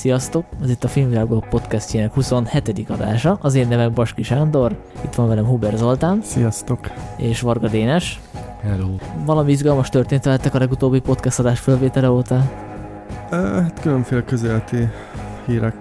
Sziasztok! 0.00 0.44
Ez 0.62 0.70
itt 0.70 0.84
a 0.84 0.88
Filmvilágok 0.88 1.48
podcastjének 1.48 2.14
27. 2.14 2.88
adása. 2.88 3.38
Az 3.40 3.54
én 3.54 3.68
nevem 3.68 3.94
Baski 3.94 4.22
Sándor, 4.22 4.82
itt 5.04 5.14
van 5.14 5.28
velem 5.28 5.44
Huber 5.44 5.76
Zoltán. 5.76 6.22
Sziasztok! 6.22 6.90
És 7.16 7.40
Varga 7.40 7.68
Dénes. 7.68 8.20
Hello! 8.62 8.88
Valami 9.24 9.50
izgalmas 9.50 9.88
történt 9.88 10.24
veletek 10.24 10.54
a 10.54 10.58
legutóbbi 10.58 11.00
podcast 11.00 11.38
adás 11.38 11.60
fölvétele 11.60 12.10
óta? 12.10 12.50
hát 13.30 13.80
különféle 13.80 14.24
közéleti 14.24 14.88
hírek. 15.46 15.76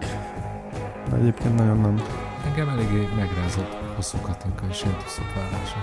De 1.09 1.15
egyébként 1.15 1.55
nagyon 1.55 1.79
nem. 1.79 2.03
Engem 2.49 2.69
eléggé 2.69 3.07
megrázott 3.15 3.77
hosszú 3.95 4.17
Katinka 4.21 4.65
és 4.69 4.77
Sintuszok 4.77 5.33
vállása. 5.35 5.77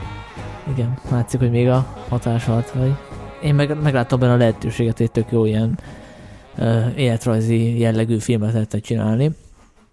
Igen, 0.73 0.99
látszik, 1.11 1.41
hogy 1.41 1.51
még 1.51 1.69
a 1.69 1.87
hatás 2.09 2.49
alatt 2.49 2.71
vagy. 2.71 2.97
Én 3.43 3.55
meg, 3.55 3.83
megláttam 3.83 4.19
benne 4.19 4.33
a 4.33 4.37
lehetőséget, 4.37 4.99
hogy 4.99 5.11
tök 5.11 5.31
jó 5.31 5.45
ilyen 5.45 5.79
életrajzi 6.97 7.79
jellegű 7.79 8.19
filmet 8.19 8.53
lehetett 8.53 8.83
csinálni. 8.83 9.31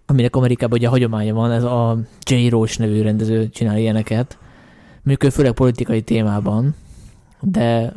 Aminek 0.06 0.36
Amerikában 0.36 0.78
ugye 0.78 0.88
hagyománya 0.88 1.34
van, 1.34 1.50
ez 1.50 1.62
a 1.62 1.98
J. 2.22 2.48
Roach 2.48 2.78
nevű 2.78 3.02
rendező 3.02 3.48
csinál 3.48 3.78
ilyeneket. 3.78 4.38
Mondjuk 5.02 5.32
főleg 5.32 5.52
politikai 5.52 6.02
témában, 6.02 6.74
de 7.40 7.92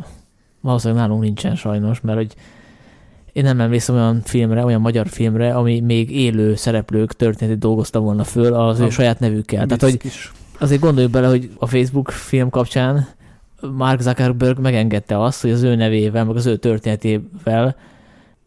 valószínűleg 0.61 1.03
nálunk 1.03 1.21
nincsen 1.21 1.55
sajnos, 1.55 2.01
mert 2.01 2.17
hogy 2.17 2.35
én 3.33 3.43
nem 3.43 3.59
emlékszem 3.61 3.95
olyan 3.95 4.21
filmre, 4.23 4.65
olyan 4.65 4.81
magyar 4.81 5.07
filmre, 5.07 5.55
ami 5.55 5.79
még 5.79 6.11
élő 6.11 6.55
szereplők 6.55 7.13
történetét 7.13 7.59
dolgozta 7.59 7.99
volna 7.99 8.23
föl 8.23 8.53
az 8.53 8.79
a, 8.79 8.85
ő 8.85 8.89
saját 8.89 9.19
nevükkel. 9.19 9.65
Tehát, 9.65 9.81
hogy 9.81 10.11
azért 10.59 10.81
gondoljuk 10.81 11.11
bele, 11.11 11.27
hogy 11.27 11.49
a 11.57 11.67
Facebook 11.67 12.11
film 12.11 12.49
kapcsán 12.49 13.07
Mark 13.61 14.01
Zuckerberg 14.01 14.59
megengedte 14.59 15.23
azt, 15.23 15.41
hogy 15.41 15.51
az 15.51 15.61
ő 15.61 15.75
nevével, 15.75 16.25
meg 16.25 16.35
az 16.35 16.45
ő 16.45 16.55
történetével 16.55 17.75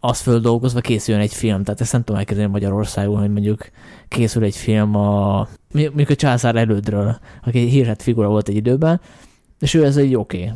az 0.00 0.20
földolgozva 0.20 0.80
készüljön 0.80 1.22
egy 1.22 1.34
film. 1.34 1.64
Tehát 1.64 1.80
ezt 1.80 1.92
nem 1.92 2.02
tudom 2.04 2.20
elkezdeni 2.20 2.50
Magyarországon, 2.50 3.18
hogy 3.18 3.32
mondjuk 3.32 3.70
készül 4.08 4.44
egy 4.44 4.56
film 4.56 4.96
a, 4.96 5.48
mondjuk 5.72 6.08
a 6.08 6.14
császár 6.14 6.56
elődről, 6.56 7.18
aki 7.44 7.58
egy 7.58 7.70
hírhet 7.70 8.02
figura 8.02 8.28
volt 8.28 8.48
egy 8.48 8.56
időben, 8.56 9.00
és 9.58 9.74
ő 9.74 9.84
ez 9.84 9.96
egy 9.96 10.14
oké. 10.14 10.42
Okay. 10.42 10.52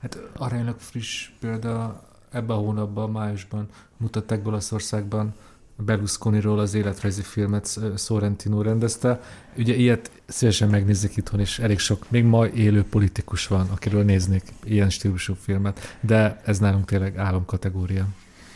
Hát 0.00 0.18
aránylag 0.36 0.76
friss 0.78 1.28
példa 1.40 2.02
ebben 2.30 2.56
a 2.56 2.60
hónapban, 2.60 3.10
májusban 3.10 3.68
mutatták 3.96 4.46
Olaszországban 4.46 5.34
Berlusconiról 5.76 6.58
az 6.58 6.74
életrajzi 6.74 7.22
filmet 7.22 7.78
Sorrentino 7.96 8.62
rendezte. 8.62 9.20
Ugye 9.56 9.74
ilyet 9.74 10.10
szívesen 10.26 10.68
megnézzük 10.68 11.16
itthon, 11.16 11.40
és 11.40 11.58
elég 11.58 11.78
sok, 11.78 12.10
még 12.10 12.24
ma 12.24 12.46
élő 12.46 12.84
politikus 12.84 13.46
van, 13.46 13.68
akiről 13.70 14.02
néznék 14.04 14.42
ilyen 14.64 14.90
stílusú 14.90 15.34
filmet, 15.34 15.96
de 16.00 16.40
ez 16.44 16.58
nálunk 16.58 16.84
tényleg 16.84 17.16
álomkategória. 17.16 18.06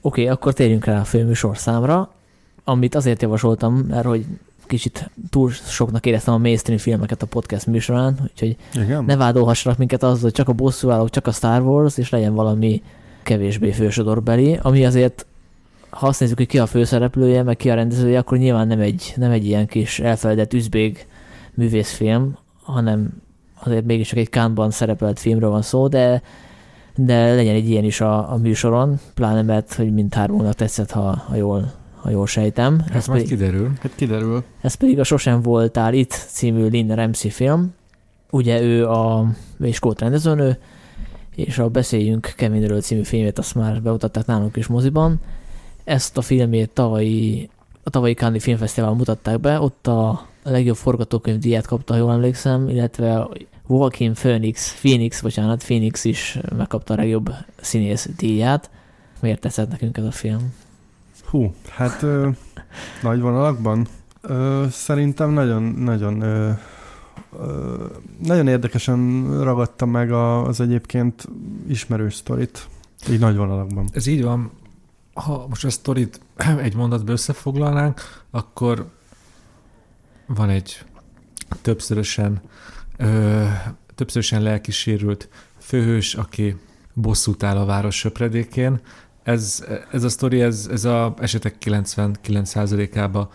Oké, 0.03 0.23
okay, 0.23 0.35
akkor 0.35 0.53
térjünk 0.53 0.85
rá 0.85 1.01
a 1.01 1.05
főműsor 1.05 1.59
számra, 1.59 2.11
amit 2.65 2.95
azért 2.95 3.23
javasoltam, 3.23 3.75
mert 3.75 4.07
hogy 4.07 4.27
kicsit 4.71 5.11
túl 5.31 5.51
soknak 5.51 6.07
éreztem 6.07 6.35
a 6.35 6.39
mainstream 6.39 6.79
filmeket 6.79 7.23
a 7.23 7.27
podcast 7.27 7.67
műsorán, 7.67 8.19
úgyhogy 8.23 8.57
Igen. 8.75 9.05
ne 9.05 9.17
vádolhassanak 9.17 9.79
minket 9.79 10.03
azzal, 10.03 10.21
hogy 10.21 10.33
csak 10.33 10.49
a 10.49 10.53
bosszúállók, 10.53 11.11
csak 11.11 11.27
a 11.27 11.33
Star 11.33 11.63
Wars, 11.63 11.99
és 11.99 12.11
legyen 12.11 12.35
valami 12.35 12.83
kevésbé 13.23 13.71
fősodorbeli, 13.71 14.59
ami 14.63 14.85
azért, 14.85 15.27
ha 15.91 16.07
azt 16.07 16.21
nézzük, 16.21 16.37
hogy 16.37 16.47
ki 16.47 16.59
a 16.59 16.67
főszereplője, 16.67 17.43
meg 17.43 17.57
ki 17.57 17.71
a 17.71 17.75
rendezője, 17.75 18.19
akkor 18.19 18.39
nyilván 18.39 18.67
nem 18.67 18.81
egy, 18.81 19.13
nem 19.17 19.31
egy 19.31 19.45
ilyen 19.45 19.67
kis 19.67 20.01
elfeledett 20.01 20.53
üzbég 20.53 21.07
művészfilm, 21.55 22.37
hanem 22.63 23.23
azért 23.63 23.85
mégiscsak 23.85 24.19
egy 24.19 24.29
kánban 24.29 24.71
szerepelt 24.71 25.19
filmről 25.19 25.51
van 25.51 25.63
szó, 25.63 25.89
de 25.89 26.23
de 27.05 27.35
legyen 27.35 27.55
egy 27.55 27.69
ilyen 27.69 27.85
is 27.85 28.01
a, 28.01 28.33
a 28.33 28.37
műsoron, 28.37 29.01
pláne 29.15 29.43
mert, 29.43 29.75
hogy 29.75 29.93
mindhármunknak 29.93 30.55
tetszett, 30.55 30.91
ha, 30.91 31.23
ha 31.29 31.37
jól 31.37 31.73
ha 32.01 32.11
jól 32.11 32.27
sejtem. 32.27 32.81
Hát 32.81 32.95
ez 32.95 33.07
majd 33.07 33.23
pedig, 33.23 33.39
kiderül. 33.39 33.71
Hát 33.81 33.95
kiderül. 33.95 34.45
Ez 34.61 34.75
pedig 34.75 34.99
a 34.99 35.05
Sosem 35.05 35.43
voltál 35.43 35.95
itt 35.95 36.13
című 36.13 36.69
Lynn 36.69 36.95
Ramsey 36.95 37.31
film. 37.31 37.75
Ugye 38.31 38.63
ő 38.63 38.89
a 38.89 39.31
ő 39.59 39.67
is 39.67 39.79
rendezőnő, 39.99 40.59
és 41.35 41.59
a 41.59 41.69
Beszéljünk 41.69 42.33
Kevinről 42.37 42.81
című 42.81 43.03
filmét 43.03 43.39
azt 43.39 43.55
már 43.55 43.83
bemutatták 43.83 44.27
nálunk 44.27 44.57
is 44.57 44.67
moziban. 44.67 45.21
Ezt 45.85 46.17
a 46.17 46.23
filmét 46.23 46.71
tavalyi, 46.71 47.49
a 47.83 47.91
tavalyi 47.91 48.15
Cannes 48.15 48.43
Filmfesztivál 48.43 48.93
mutatták 48.93 49.41
be, 49.41 49.61
ott 49.61 49.87
a 49.87 50.27
legjobb 50.43 50.77
forgatókönyv 50.77 51.39
díját 51.39 51.67
kapta, 51.67 51.93
ha 51.93 51.99
jól 51.99 52.13
emlékszem, 52.13 52.69
illetve 52.69 53.29
Joaquin 53.71 54.15
Phoenix, 54.15 54.75
Phoenix, 54.75 55.21
bocsánat, 55.21 55.65
Phoenix 55.65 56.05
is 56.05 56.39
megkapta 56.57 56.95
a 56.95 56.97
legjobb 56.97 57.31
színész 57.61 58.09
díját. 58.17 58.71
Miért 59.21 59.41
tetszett 59.41 59.71
nekünk 59.71 59.97
ez 59.97 60.05
a 60.05 60.11
film? 60.11 60.55
Hú, 61.25 61.55
hát 61.69 62.03
ö, 62.03 62.29
nagy 63.03 63.21
vonalakban 63.21 63.87
ö, 64.21 64.67
szerintem 64.71 65.31
nagyon, 65.31 65.63
nagyon 65.63 66.21
ö, 66.21 66.51
nagyon 68.19 68.49
érdekesen 68.49 69.25
ragadta 69.43 69.87
meg 69.87 70.13
az 70.13 70.61
egyébként 70.61 71.29
ismerős 71.69 72.15
sztorit, 72.15 72.69
így 73.11 73.19
nagy 73.19 73.37
vonalakban. 73.37 73.89
Ez 73.93 74.07
így 74.07 74.23
van. 74.23 74.51
Ha 75.15 75.47
most 75.49 75.65
a 75.65 75.71
sztorit 75.71 76.21
egy 76.63 76.75
mondatba 76.75 77.13
összefoglalnánk, 77.13 78.01
akkor 78.31 78.87
van 80.27 80.49
egy 80.49 80.85
többszörösen, 81.63 82.41
ö, 83.01 83.45
többszörösen 83.95 84.43
lelkisérült 84.43 85.29
főhős, 85.59 86.15
aki 86.15 86.57
bosszút 86.95 87.43
áll 87.43 87.57
a 87.57 87.65
város 87.65 87.97
söpredékén. 87.97 88.81
Ez, 89.23 89.65
ez 89.93 90.03
a 90.03 90.09
sztori, 90.09 90.41
ez, 90.41 90.69
ez 90.71 90.85
a 90.85 91.15
esetek 91.19 91.57
99%-ában 91.65 93.29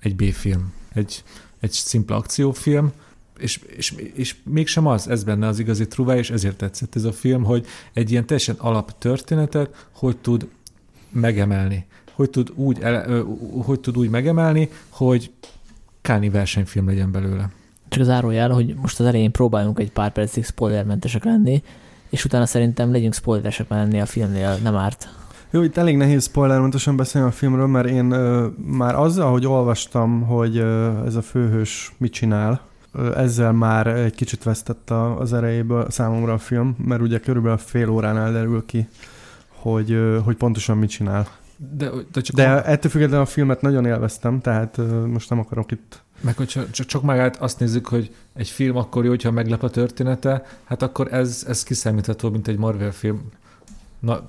egy 0.00 0.16
B-film, 0.16 0.72
egy, 0.94 1.22
egy 1.60 1.70
szimpla 1.70 2.16
akciófilm, 2.16 2.92
és, 3.38 3.60
és, 3.76 3.94
és 4.14 4.36
mégsem 4.44 4.86
az, 4.86 5.08
ez 5.08 5.24
benne 5.24 5.46
az 5.46 5.58
igazi 5.58 5.86
truvá, 5.86 6.16
és 6.16 6.30
ezért 6.30 6.56
tetszett 6.56 6.94
ez 6.94 7.04
a 7.04 7.12
film, 7.12 7.44
hogy 7.44 7.66
egy 7.92 8.10
ilyen 8.10 8.26
teljesen 8.26 8.56
alaptörténetet 8.58 9.86
hogy 9.92 10.16
tud 10.16 10.48
megemelni. 11.10 11.86
Hogy 12.12 12.30
tud 12.30 12.50
úgy, 12.54 12.80
ele, 12.80 13.22
hogy 13.62 13.80
tud 13.80 13.98
úgy 13.98 14.10
megemelni, 14.10 14.70
hogy 14.88 15.30
káni 16.00 16.30
versenyfilm 16.30 16.86
legyen 16.86 17.10
belőle. 17.10 17.50
Csak 17.88 18.00
az 18.00 18.08
árójál, 18.08 18.50
hogy 18.50 18.74
most 18.80 19.00
az 19.00 19.06
elején 19.06 19.32
próbáljunk 19.32 19.78
egy 19.78 19.92
pár 19.92 20.12
percig 20.12 20.44
spoilermentesek 20.44 21.24
lenni, 21.24 21.62
és 22.08 22.24
utána 22.24 22.46
szerintem 22.46 22.92
legyünk 22.92 23.14
spoileresek 23.14 23.68
lenni 23.68 24.00
a 24.00 24.06
filmnél, 24.06 24.56
nem 24.62 24.76
árt. 24.76 25.08
Jó, 25.50 25.62
itt 25.62 25.76
elég 25.76 25.96
nehéz 25.96 26.24
spoilermentesen 26.24 26.96
beszélni 26.96 27.28
a 27.28 27.30
filmről, 27.30 27.66
mert 27.66 27.88
én 27.88 28.10
ö, 28.10 28.46
már 28.56 28.94
azzal, 28.94 29.30
hogy 29.30 29.46
olvastam, 29.46 30.22
hogy 30.22 30.56
ö, 30.56 31.04
ez 31.06 31.14
a 31.14 31.22
főhős 31.22 31.94
mit 31.98 32.12
csinál, 32.12 32.60
ezzel 33.16 33.52
már 33.52 33.86
egy 33.86 34.14
kicsit 34.14 34.42
vesztett 34.42 34.90
az 35.18 35.32
erejéből 35.32 35.90
számomra 35.90 36.32
a 36.32 36.38
film, 36.38 36.76
mert 36.84 37.00
ugye 37.00 37.18
körülbelül 37.18 37.58
fél 37.58 37.88
órán 37.88 38.18
elderül 38.18 38.64
ki, 38.66 38.88
hogy, 39.48 39.98
hogy 40.24 40.36
pontosan 40.36 40.78
mit 40.78 40.90
csinál. 40.90 41.26
De, 41.76 41.90
de, 42.12 42.20
csak 42.20 42.36
de 42.36 42.50
a... 42.50 42.68
ettől 42.68 42.90
függetlenül 42.90 43.24
a 43.24 43.28
filmet 43.28 43.60
nagyon 43.60 43.84
élveztem, 43.84 44.40
tehát 44.40 44.80
most 45.06 45.30
nem 45.30 45.38
akarok 45.38 45.70
itt... 45.70 46.02
Meg 46.20 46.36
hogy 46.36 46.46
csak, 46.46 46.70
csak, 46.70 47.02
már 47.02 47.36
azt 47.38 47.58
nézzük, 47.58 47.86
hogy 47.86 48.14
egy 48.34 48.48
film 48.48 48.76
akkor 48.76 49.04
jó, 49.04 49.10
hogyha 49.10 49.30
meglep 49.30 49.62
a 49.62 49.70
története, 49.70 50.46
hát 50.64 50.82
akkor 50.82 51.12
ez, 51.12 51.44
ez 51.48 51.62
kiszámítható, 51.62 52.30
mint 52.30 52.48
egy 52.48 52.58
Marvel 52.58 52.92
film. 52.92 53.30
Na. 53.98 54.28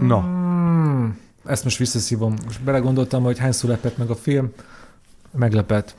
Na. 0.00 0.20
Hmm, 0.20 1.18
ezt 1.44 1.64
most 1.64 1.78
visszaszívom. 1.78 2.34
Most 2.44 2.62
belegondoltam, 2.62 3.22
hogy 3.22 3.38
hányszor 3.38 3.70
lepett 3.70 3.98
meg 3.98 4.10
a 4.10 4.14
film, 4.14 4.52
meglepett. 5.30 5.94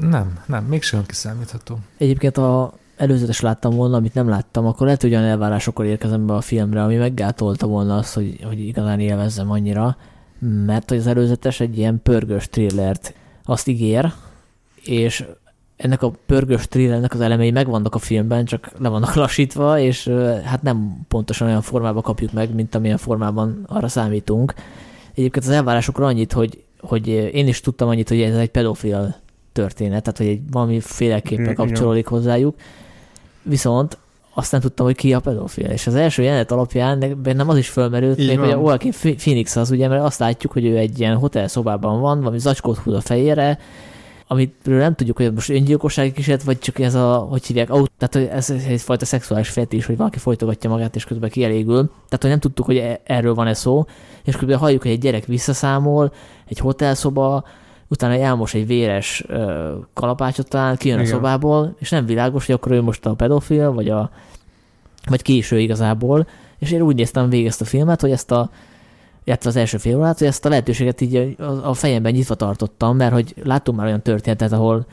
Nem, 0.00 0.40
nem, 0.46 0.64
mégsem 0.64 1.06
kiszámítható. 1.06 1.78
Egyébként 1.98 2.36
a 2.36 2.72
előzetes 2.96 3.40
láttam 3.40 3.74
volna, 3.74 3.96
amit 3.96 4.14
nem 4.14 4.28
láttam, 4.28 4.66
akkor 4.66 4.86
lehet, 4.86 5.02
hogy 5.02 5.10
olyan 5.10 5.24
elvárásokkal 5.24 5.86
érkezem 5.86 6.26
be 6.26 6.34
a 6.34 6.40
filmre, 6.40 6.82
ami 6.82 6.96
meggátolta 6.96 7.66
volna 7.66 7.96
azt, 7.96 8.14
hogy, 8.14 8.40
hogy 8.42 8.60
igazán 8.60 9.00
élvezzem 9.00 9.50
annyira, 9.50 9.96
mert 10.38 10.88
hogy 10.88 10.98
az 10.98 11.06
előzetes 11.06 11.60
egy 11.60 11.78
ilyen 11.78 12.00
pörgős 12.02 12.48
thrillert 12.48 13.14
azt 13.44 13.68
ígér, 13.68 14.12
és 14.88 15.24
ennek 15.76 16.02
a 16.02 16.12
pörgős 16.26 16.66
thrillernek 16.68 17.14
az 17.14 17.20
elemei 17.20 17.50
megvannak 17.50 17.94
a 17.94 17.98
filmben, 17.98 18.44
csak 18.44 18.70
le 18.78 18.88
vannak 18.88 19.14
lassítva, 19.24 19.78
és 19.78 20.10
hát 20.44 20.62
nem 20.62 21.06
pontosan 21.08 21.48
olyan 21.48 21.62
formában 21.62 22.02
kapjuk 22.02 22.32
meg, 22.32 22.54
mint 22.54 22.74
amilyen 22.74 22.96
formában 22.96 23.64
arra 23.66 23.88
számítunk. 23.88 24.54
Egyébként 25.14 25.44
az 25.44 25.50
elvárásokra 25.50 26.06
annyit, 26.06 26.32
hogy, 26.32 26.62
hogy 26.80 27.06
én 27.08 27.48
is 27.48 27.60
tudtam 27.60 27.88
annyit, 27.88 28.08
hogy 28.08 28.20
ez 28.20 28.36
egy 28.36 28.50
pedofil 28.50 29.16
történet, 29.52 30.02
tehát 30.02 30.18
hogy 30.18 30.26
egy 30.26 30.40
valami 30.50 30.80
féleképpen 30.80 31.54
kapcsolódik 31.54 32.06
hozzájuk. 32.06 32.56
Viszont 33.42 33.98
azt 34.34 34.52
nem 34.52 34.60
tudtam, 34.60 34.86
hogy 34.86 34.96
ki 34.96 35.14
a 35.14 35.20
pedofil. 35.20 35.66
És 35.66 35.86
az 35.86 35.94
első 35.94 36.22
jelenet 36.22 36.50
alapján 36.50 37.18
bennem 37.22 37.48
az 37.48 37.56
is 37.56 37.68
fölmerült, 37.68 38.16
még, 38.16 38.38
hogy 38.38 38.50
a 38.50 38.58
Joaquin 38.58 38.92
Phoenix 39.16 39.56
az, 39.56 39.70
ugye, 39.70 39.88
mert 39.88 40.02
azt 40.02 40.18
látjuk, 40.18 40.52
hogy 40.52 40.64
ő 40.64 40.76
egy 40.76 41.00
ilyen 41.00 41.16
hotel 41.16 41.48
szobában 41.48 42.00
van, 42.00 42.18
valami 42.18 42.38
zacskót 42.38 42.78
húz 42.78 42.94
a 42.94 43.00
fejére, 43.00 43.58
amitről 44.30 44.78
nem 44.78 44.94
tudjuk, 44.94 45.16
hogy 45.16 45.32
most 45.32 45.50
öngyilkossági 45.50 46.12
kísérlet, 46.12 46.44
vagy 46.44 46.58
csak 46.58 46.78
ez 46.78 46.94
a, 46.94 47.16
hogy 47.16 47.46
hívják, 47.46 47.70
aut, 47.70 47.90
tehát 47.98 48.14
hogy 48.14 48.36
ez, 48.38 48.50
ez 48.50 48.64
egyfajta 48.68 49.04
szexuális 49.04 49.48
fetis, 49.48 49.86
hogy 49.86 49.96
valaki 49.96 50.18
folytogatja 50.18 50.70
magát, 50.70 50.96
és 50.96 51.04
közben 51.04 51.30
kielégül. 51.30 51.86
Tehát, 51.86 52.20
hogy 52.20 52.30
nem 52.30 52.38
tudtuk, 52.38 52.66
hogy 52.66 52.76
e- 52.76 53.00
erről 53.04 53.34
van-e 53.34 53.54
szó, 53.54 53.84
és 54.24 54.36
közben 54.36 54.58
halljuk, 54.58 54.82
hogy 54.82 54.90
egy 54.90 55.00
gyerek 55.00 55.24
visszaszámol, 55.24 56.12
egy 56.48 56.58
hotelszoba, 56.58 57.44
utána 57.88 58.14
elmos 58.14 58.54
egy 58.54 58.66
véres 58.66 59.24
ö, 59.26 59.74
kalapácsot 59.94 60.48
talán, 60.48 60.76
kijön 60.76 60.98
Igen. 60.98 61.10
a 61.10 61.14
szobából, 61.14 61.74
és 61.78 61.90
nem 61.90 62.06
világos, 62.06 62.46
hogy 62.46 62.54
akkor 62.54 62.72
ő 62.72 62.82
most 62.82 63.06
a 63.06 63.14
pedofil, 63.14 63.72
vagy 63.72 63.88
a 63.88 64.10
vagy 65.06 65.22
késő 65.22 65.60
igazából, 65.60 66.26
és 66.58 66.70
én 66.70 66.80
úgy 66.80 66.94
néztem 66.94 67.28
végig 67.28 67.46
ezt 67.46 67.60
a 67.60 67.64
filmet, 67.64 68.00
hogy 68.00 68.10
ezt 68.10 68.30
a 68.30 68.50
illetve 69.28 69.48
az 69.48 69.56
első 69.56 69.76
fél 69.76 69.98
órát, 69.98 70.18
hogy 70.18 70.26
ezt 70.26 70.44
a 70.44 70.48
lehetőséget 70.48 71.00
így 71.00 71.36
a, 71.62 71.74
fejemben 71.74 72.12
nyitva 72.12 72.34
tartottam, 72.34 72.96
mert 72.96 73.12
hogy 73.12 73.34
láttunk 73.42 73.78
már 73.78 73.86
olyan 73.86 74.02
történetet, 74.02 74.52
ahol, 74.52 74.86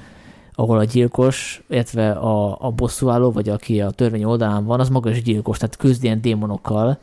ahol 0.54 0.78
a 0.78 0.84
gyilkos, 0.84 1.64
illetve 1.70 2.12
a, 2.12 2.58
a 2.60 2.70
bosszúálló, 2.72 3.32
vagy 3.32 3.50
aki 3.50 3.82
a 3.82 3.90
törvény 3.90 4.24
oldalán 4.24 4.66
van, 4.66 4.80
az 4.80 4.90
maga 4.90 5.10
is 5.10 5.22
gyilkos, 5.22 5.58
tehát 5.58 5.78
küzd 5.78 6.04
ilyen 6.04 6.22
démonokkal. 6.22 6.98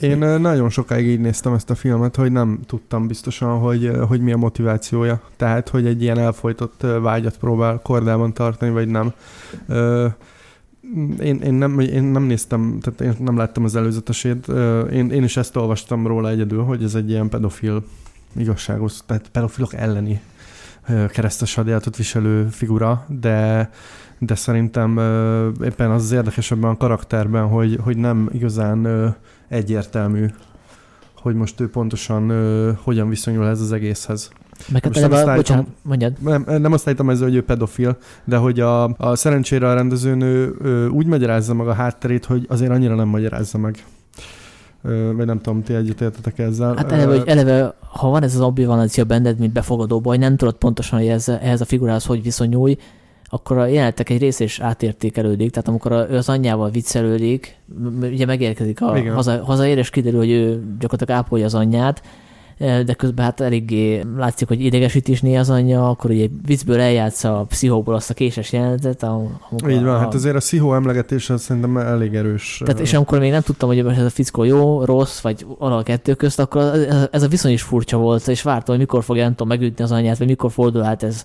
Én 0.00 0.18
nagyon 0.18 0.70
sokáig 0.70 1.06
így 1.06 1.20
néztem 1.20 1.52
ezt 1.52 1.70
a 1.70 1.74
filmet, 1.74 2.16
hogy 2.16 2.32
nem 2.32 2.60
tudtam 2.66 3.06
biztosan, 3.06 3.58
hogy, 3.58 3.90
hogy 4.08 4.20
mi 4.20 4.32
a 4.32 4.36
motivációja. 4.36 5.20
Tehát, 5.36 5.68
hogy 5.68 5.86
egy 5.86 6.02
ilyen 6.02 6.18
elfolytott 6.18 6.86
vágyat 7.00 7.38
próbál 7.38 7.80
kordában 7.82 8.32
tartani, 8.32 8.70
vagy 8.70 8.88
nem. 8.88 9.12
Én, 11.20 11.36
én, 11.36 11.54
nem, 11.54 11.78
én 11.78 12.02
nem 12.02 12.22
néztem, 12.22 12.78
tehát 12.80 13.00
én 13.00 13.24
nem 13.24 13.36
láttam 13.36 13.64
az 13.64 13.76
előzetesét. 13.76 14.48
Én, 14.92 15.10
én 15.10 15.22
is 15.22 15.36
ezt 15.36 15.56
olvastam 15.56 16.06
róla 16.06 16.28
egyedül, 16.28 16.62
hogy 16.62 16.82
ez 16.82 16.94
egy 16.94 17.10
ilyen 17.10 17.28
pedofil 17.28 17.84
igazságos, 18.36 18.98
tehát 19.06 19.28
pedofilok 19.28 19.74
elleni 19.74 20.20
keresztes 21.08 21.54
hadjáratot 21.54 21.96
viselő 21.96 22.48
figura, 22.50 23.04
de, 23.08 23.70
de 24.18 24.34
szerintem 24.34 24.90
éppen 25.64 25.90
az 25.90 26.02
az 26.02 26.12
érdekes 26.12 26.50
a 26.50 26.76
karakterben, 26.76 27.46
hogy, 27.46 27.78
hogy 27.82 27.96
nem 27.96 28.28
igazán 28.32 29.14
egyértelmű, 29.48 30.26
hogy 31.14 31.34
most 31.34 31.60
ő 31.60 31.70
pontosan 31.70 32.32
hogyan 32.82 33.08
viszonyul 33.08 33.46
ez 33.46 33.60
az 33.60 33.72
egészhez. 33.72 34.30
Meg 34.68 34.84
hát 34.84 35.08
nem 35.08 35.34
bocsánat, 35.34 35.66
mondjad. 35.82 36.12
Nem, 36.20 36.44
nem 36.46 36.72
azt 36.72 36.86
állítom 36.86 37.10
ezzel, 37.10 37.26
hogy 37.26 37.36
ő 37.36 37.42
pedofil, 37.42 37.96
de 38.24 38.36
hogy 38.36 38.60
a, 38.60 38.84
a 38.96 39.14
szerencsére 39.14 39.68
a 39.68 39.74
rendezőnő 39.74 40.54
úgy 40.92 41.06
magyarázza 41.06 41.54
meg 41.54 41.68
a 41.68 41.72
hátterét, 41.72 42.24
hogy 42.24 42.46
azért 42.48 42.70
annyira 42.70 42.94
nem 42.94 43.08
magyarázza 43.08 43.58
meg. 43.58 43.84
Vagy 45.16 45.26
nem 45.26 45.40
tudom, 45.40 45.62
ti 45.62 45.74
egyetértetek 45.74 46.38
ezzel. 46.38 46.74
Hát 46.76 46.92
eleve, 46.92 47.16
hogy 47.16 47.28
eleve, 47.28 47.74
ha 47.80 48.08
van 48.08 48.22
ez 48.22 48.34
az 48.34 48.40
ambivalencia 48.40 49.04
benned, 49.04 49.38
mint 49.38 49.52
befogadó 49.52 50.00
baj, 50.00 50.16
nem 50.16 50.36
tudod 50.36 50.54
pontosan, 50.54 50.98
hogy 50.98 51.08
ez, 51.08 51.28
ehhez 51.28 51.60
a 51.60 51.64
figurához 51.64 52.04
hogy 52.04 52.22
viszonyulj, 52.22 52.76
akkor 53.30 53.58
a 53.58 53.66
jelenetek 53.66 54.10
egy 54.10 54.20
rész 54.20 54.40
is 54.40 54.60
átértékelődik, 54.60 55.50
tehát 55.50 55.68
amikor 55.68 56.06
ő 56.10 56.16
az 56.16 56.28
anyjával 56.28 56.70
viccelődik, 56.70 57.56
ugye 58.00 58.26
megérkezik 58.26 58.80
a 58.80 59.12
haza, 59.12 59.44
hazaér, 59.44 59.78
és 59.78 59.90
kiderül, 59.90 60.18
hogy 60.18 60.30
ő 60.30 60.62
gyakorlatilag 60.78 61.20
ápolja 61.20 61.44
az 61.44 61.54
anyját, 61.54 62.02
de 62.58 62.94
közben 62.96 63.24
hát 63.24 63.40
eléggé 63.40 64.04
látszik, 64.16 64.48
hogy 64.48 64.64
idegesítésné 64.64 65.36
az 65.36 65.50
anyja, 65.50 65.88
akkor 65.88 66.10
ugye 66.10 66.26
viccből 66.46 66.80
eljátsza 66.80 67.38
a 67.38 67.44
pszichóból 67.44 67.94
azt 67.94 68.10
a 68.10 68.14
késes 68.14 68.52
jelenetet. 68.52 69.06
Így 69.68 69.82
van, 69.82 69.94
a, 69.94 69.98
hát 69.98 70.14
azért 70.14 70.34
a 70.34 70.38
pszichó 70.38 70.74
emlegetés 70.74 71.30
az 71.30 71.42
szerintem 71.42 71.76
elég 71.76 72.14
erős. 72.14 72.62
Tehát, 72.64 72.80
és 72.80 72.92
amikor 72.92 73.18
még 73.18 73.30
nem 73.30 73.40
tudtam, 73.40 73.68
hogy 73.68 73.78
ez 73.78 74.04
a 74.04 74.10
fickó 74.10 74.44
jó, 74.44 74.84
rossz, 74.84 75.20
vagy 75.20 75.46
alal 75.58 75.82
kettő 75.82 76.14
közt, 76.14 76.38
akkor 76.38 76.62
ez 77.10 77.22
a 77.22 77.28
viszony 77.28 77.52
is 77.52 77.62
furcsa 77.62 77.96
volt, 77.96 78.28
és 78.28 78.42
vártam, 78.42 78.74
hogy 78.74 78.78
mikor 78.78 79.04
fogja, 79.04 79.22
nem 79.22 79.30
tudom, 79.30 79.48
megütni 79.48 79.84
az 79.84 79.92
anyját, 79.92 80.18
vagy 80.18 80.26
mikor 80.26 80.50
fordul 80.50 80.82
át 80.82 81.02
ez, 81.02 81.24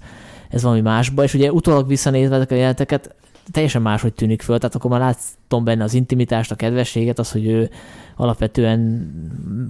ez 0.50 0.63
valami 0.63 0.81
másba, 0.81 1.24
és 1.24 1.33
ugye 1.33 1.51
utólag 1.51 1.88
visszanézve 1.88 2.35
ezek 2.35 2.51
a 2.51 2.56
jeleneteket, 2.56 3.15
teljesen 3.51 3.81
máshogy 3.81 4.13
tűnik 4.13 4.42
föl, 4.42 4.57
tehát 4.57 4.75
akkor 4.75 4.92
már 4.92 5.00
látom 5.00 5.63
benne 5.63 5.84
az 5.84 5.94
intimitást, 5.94 6.51
a 6.51 6.56
kedvességet, 6.56 7.19
az, 7.19 7.31
hogy 7.31 7.48
ő 7.48 7.69
alapvetően 8.16 9.12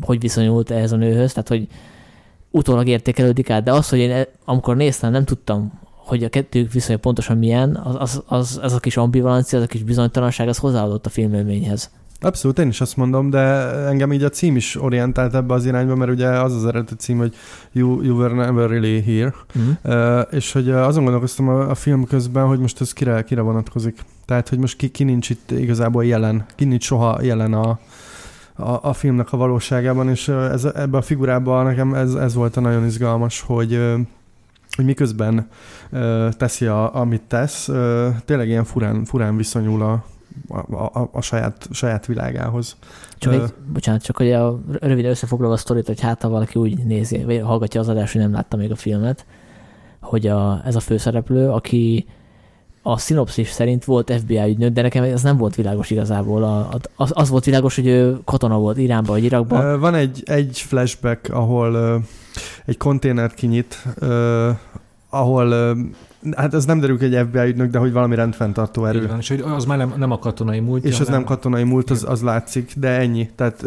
hogy 0.02 0.20
viszonyult 0.20 0.72
ehhez 0.72 0.92
a 0.92 0.96
nőhöz, 0.96 1.34
tehát 1.34 1.48
hogy 1.50 1.68
utólag 2.52 2.88
értékelődik 2.88 3.50
át, 3.50 3.64
de 3.64 3.72
az, 3.72 3.90
hogy 3.90 4.00
én 4.00 4.12
e- 4.12 4.28
amikor 4.46 4.76
néztem, 4.76 5.12
nem 5.12 5.26
tudtam, 5.26 5.80
hogy 5.96 6.24
a 6.24 6.30
kettők 6.30 6.72
viszonya 6.72 7.00
pontosan 7.00 7.38
milyen, 7.38 7.76
az, 7.76 7.96
az, 8.00 8.24
az, 8.26 8.60
az 8.64 8.74
a 8.74 8.80
kis 8.80 8.98
ambivalencia, 8.98 9.58
az 9.58 9.64
a 9.64 9.68
kis 9.68 9.84
bizonytalanság, 9.84 10.48
az 10.48 10.58
hozzáadott 10.58 11.06
a 11.06 11.10
filmélményhez. 11.10 11.92
Abszolút, 12.24 12.60
én 12.60 12.68
is 12.68 12.82
azt 12.82 12.98
mondom, 12.98 13.30
de 13.30 13.40
engem 13.88 14.14
így 14.14 14.24
a 14.24 14.30
cím 14.30 14.56
is 14.56 14.82
orientált 14.82 15.36
ebbe 15.36 15.54
az 15.54 15.66
irányba, 15.66 15.96
mert 15.96 16.12
ugye 16.12 16.28
az 16.28 16.56
az 16.56 16.66
eredeti 16.66 16.96
cím, 16.96 17.18
hogy 17.18 17.36
You, 17.72 18.02
you 18.02 18.18
were 18.18 18.34
never 18.34 18.70
really 18.70 19.02
here, 19.02 19.34
uh-huh. 19.56 20.20
uh, 20.20 20.28
és 20.32 20.52
hogy 20.52 20.70
azon 20.70 21.04
gondolkoztam 21.04 21.48
a, 21.48 21.70
a 21.70 21.76
film 21.76 22.06
közben, 22.06 22.46
hogy 22.46 22.60
most 22.60 22.82
ez 22.82 22.94
kire, 22.94 23.24
kire 23.24 23.42
vonatkozik. 23.42 24.00
Tehát, 24.26 24.50
hogy 24.50 24.58
most 24.58 24.78
ki, 24.78 24.90
ki 24.90 25.04
nincs 25.04 25.30
itt 25.30 25.52
igazából 25.52 26.06
jelen, 26.06 26.46
ki 26.56 26.66
nincs 26.66 26.84
soha 26.84 27.22
jelen 27.22 27.54
a, 27.54 27.80
a, 28.56 28.80
a 28.82 28.94
filmnek 28.94 29.34
a 29.34 29.38
valóságában, 29.38 30.10
és 30.10 30.28
ez, 30.28 30.66
ebbe 30.66 30.98
a 30.98 31.02
figurában 31.02 31.66
nekem 31.66 31.94
ez, 31.94 32.14
ez 32.14 32.34
volt 32.34 32.58
a 32.58 32.62
nagyon 32.62 32.86
izgalmas, 32.86 33.42
hogy 33.42 33.80
hogy 34.76 34.86
miközben 34.86 35.48
uh, 35.92 36.30
teszi, 36.30 36.66
a, 36.66 36.96
amit 36.96 37.22
tesz, 37.22 37.68
uh, 37.68 38.08
tényleg 38.26 38.48
ilyen 38.48 38.64
furán, 38.64 39.06
furán 39.06 39.38
viszonyul 39.38 39.82
a, 39.82 40.04
a, 40.48 40.76
a, 40.76 41.10
a 41.12 41.22
saját, 41.22 41.68
saját 41.72 42.06
világához. 42.06 42.78
Csak 43.18 43.34
egy, 43.34 43.54
bocsánat, 43.74 44.04
csak 44.04 44.18
hogy 44.18 44.32
a 44.32 44.60
röviden 44.80 45.12
összefoglalva 45.12 45.56
a 45.56 45.58
sztorit, 45.58 45.88
hogy 45.88 46.02
hát 46.02 46.22
ha 46.22 46.30
valaki 46.30 46.60
úgy 46.60 46.78
nézi, 46.86 47.24
vagy 47.24 47.42
hallgatja 47.42 47.80
az 47.80 47.90
adást, 47.90 48.14
hogy 48.14 48.22
nem 48.22 48.32
látta 48.32 48.58
még 48.58 48.72
a 48.72 48.76
filmet, 48.76 49.26
hogy 50.00 50.28
a, 50.28 50.62
ez 50.66 50.76
a 50.76 50.80
főszereplő, 50.80 51.50
aki 51.50 52.06
a 52.82 52.98
szinopszis 52.98 53.50
szerint 53.50 53.86
volt 53.86 54.14
FBI 54.14 54.50
ügynök, 54.50 54.74
de 54.74 54.82
nekem 54.82 55.04
ez 55.04 55.22
nem 55.22 55.38
volt 55.38 55.56
világos 55.56 55.90
igazából. 55.90 56.44
A, 56.44 56.70
az, 56.96 57.12
az 57.16 57.30
volt 57.30 57.46
világos, 57.46 57.76
hogy 57.76 57.88
ő 57.88 58.20
katona 58.26 58.58
volt 58.58 58.78
Iránban 58.78 59.14
vagy 59.14 59.24
Irakban. 59.24 59.80
Van 59.80 59.96
egy, 59.96 60.24
egy 60.26 60.60
flashback, 60.60 61.34
ahol 61.34 62.02
egy 62.66 62.78
konténert 62.78 63.34
kinyit, 63.34 63.86
ahol 65.10 65.76
Hát 66.36 66.54
ez 66.54 66.66
nem 66.66 66.80
derül 66.80 66.98
egy 67.00 67.26
FBI 67.28 67.48
ügynök, 67.48 67.72
de 67.72 67.78
hogy 67.78 67.92
valami 67.92 68.16
rendfenntartó 68.16 68.86
erő. 68.86 69.04
Igen, 69.04 69.18
és 69.18 69.30
hogy 69.30 69.44
az 69.56 69.66
már 69.66 69.78
nem, 69.78 69.94
nem 69.98 70.12
a 70.12 70.20
katonai 70.20 70.60
múlt. 70.60 70.86
És 70.86 71.00
az 71.00 71.08
nem, 71.08 71.16
nem 71.16 71.24
katonai 71.24 71.64
múlt, 71.64 71.90
az, 71.90 72.06
az 72.08 72.22
látszik, 72.22 72.74
de 72.78 72.88
ennyi. 72.88 73.30
Tehát, 73.36 73.66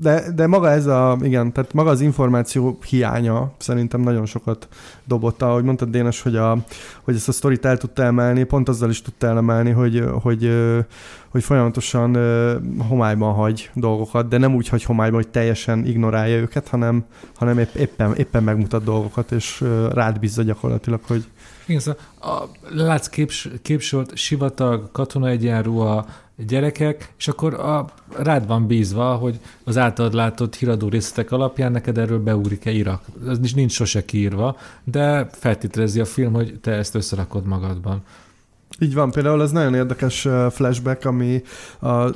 de, 0.00 0.24
de 0.34 0.46
maga 0.46 0.70
ez 0.70 0.86
a, 0.86 1.18
igen, 1.22 1.52
tehát 1.52 1.72
maga 1.72 1.90
az 1.90 2.00
információ 2.00 2.78
hiánya 2.88 3.52
szerintem 3.56 4.00
nagyon 4.00 4.26
sokat 4.26 4.68
dobott. 5.04 5.42
Ahogy 5.42 5.64
mondtad 5.64 5.88
Dénes, 5.88 6.22
hogy, 6.22 6.36
a, 6.36 6.58
hogy 7.02 7.14
ezt 7.14 7.28
a 7.28 7.32
sztorit 7.32 7.64
el 7.64 7.76
tudta 7.76 8.02
emelni, 8.02 8.44
pont 8.44 8.68
azzal 8.68 8.90
is 8.90 9.02
tudta 9.02 9.26
emelni, 9.26 9.70
hogy, 9.70 10.04
hogy, 10.22 10.50
hogy 11.28 11.44
folyamatosan 11.44 12.16
homályban 12.88 13.34
hagy 13.34 13.70
dolgokat, 13.74 14.28
de 14.28 14.38
nem 14.38 14.54
úgy 14.54 14.68
hagy 14.68 14.82
homályban, 14.84 15.22
hogy 15.22 15.30
teljesen 15.30 15.86
ignorálja 15.86 16.36
őket, 16.36 16.68
hanem, 16.68 17.04
hanem 17.34 17.58
épp, 17.58 17.74
éppen, 17.74 18.14
éppen 18.14 18.42
megmutat 18.42 18.84
dolgokat, 18.84 19.32
és 19.32 19.64
rád 19.92 20.18
bízza 20.18 20.42
gyakorlatilag, 20.42 21.00
hogy, 21.06 21.24
igen, 21.66 21.80
szóval 21.80 22.00
a, 22.20 22.44
látsz 22.74 23.06
képs, 23.08 23.48
képsort, 23.62 24.16
sivatag, 24.16 24.92
katona 24.92 25.28
egyenruha, 25.28 26.06
gyerekek, 26.36 27.12
és 27.18 27.28
akkor 27.28 27.54
a, 27.54 27.84
rád 28.16 28.46
van 28.46 28.66
bízva, 28.66 29.14
hogy 29.14 29.40
az 29.64 29.78
általad 29.78 30.14
látott 30.14 30.54
híradó 30.54 30.88
részletek 30.88 31.32
alapján 31.32 31.72
neked 31.72 31.98
erről 31.98 32.22
beugrik-e 32.22 32.70
Irak. 32.70 33.02
Ez 33.28 33.38
nincs 33.54 33.72
sose 33.72 34.04
kiírva, 34.04 34.56
de 34.84 35.28
feltételezi 35.32 36.00
a 36.00 36.04
film, 36.04 36.32
hogy 36.32 36.58
te 36.60 36.70
ezt 36.70 36.94
összerakod 36.94 37.46
magadban. 37.46 38.02
Így 38.80 38.94
van, 38.94 39.10
például 39.10 39.42
ez 39.42 39.50
nagyon 39.50 39.74
érdekes 39.74 40.28
flashback, 40.50 41.04
ami 41.04 41.42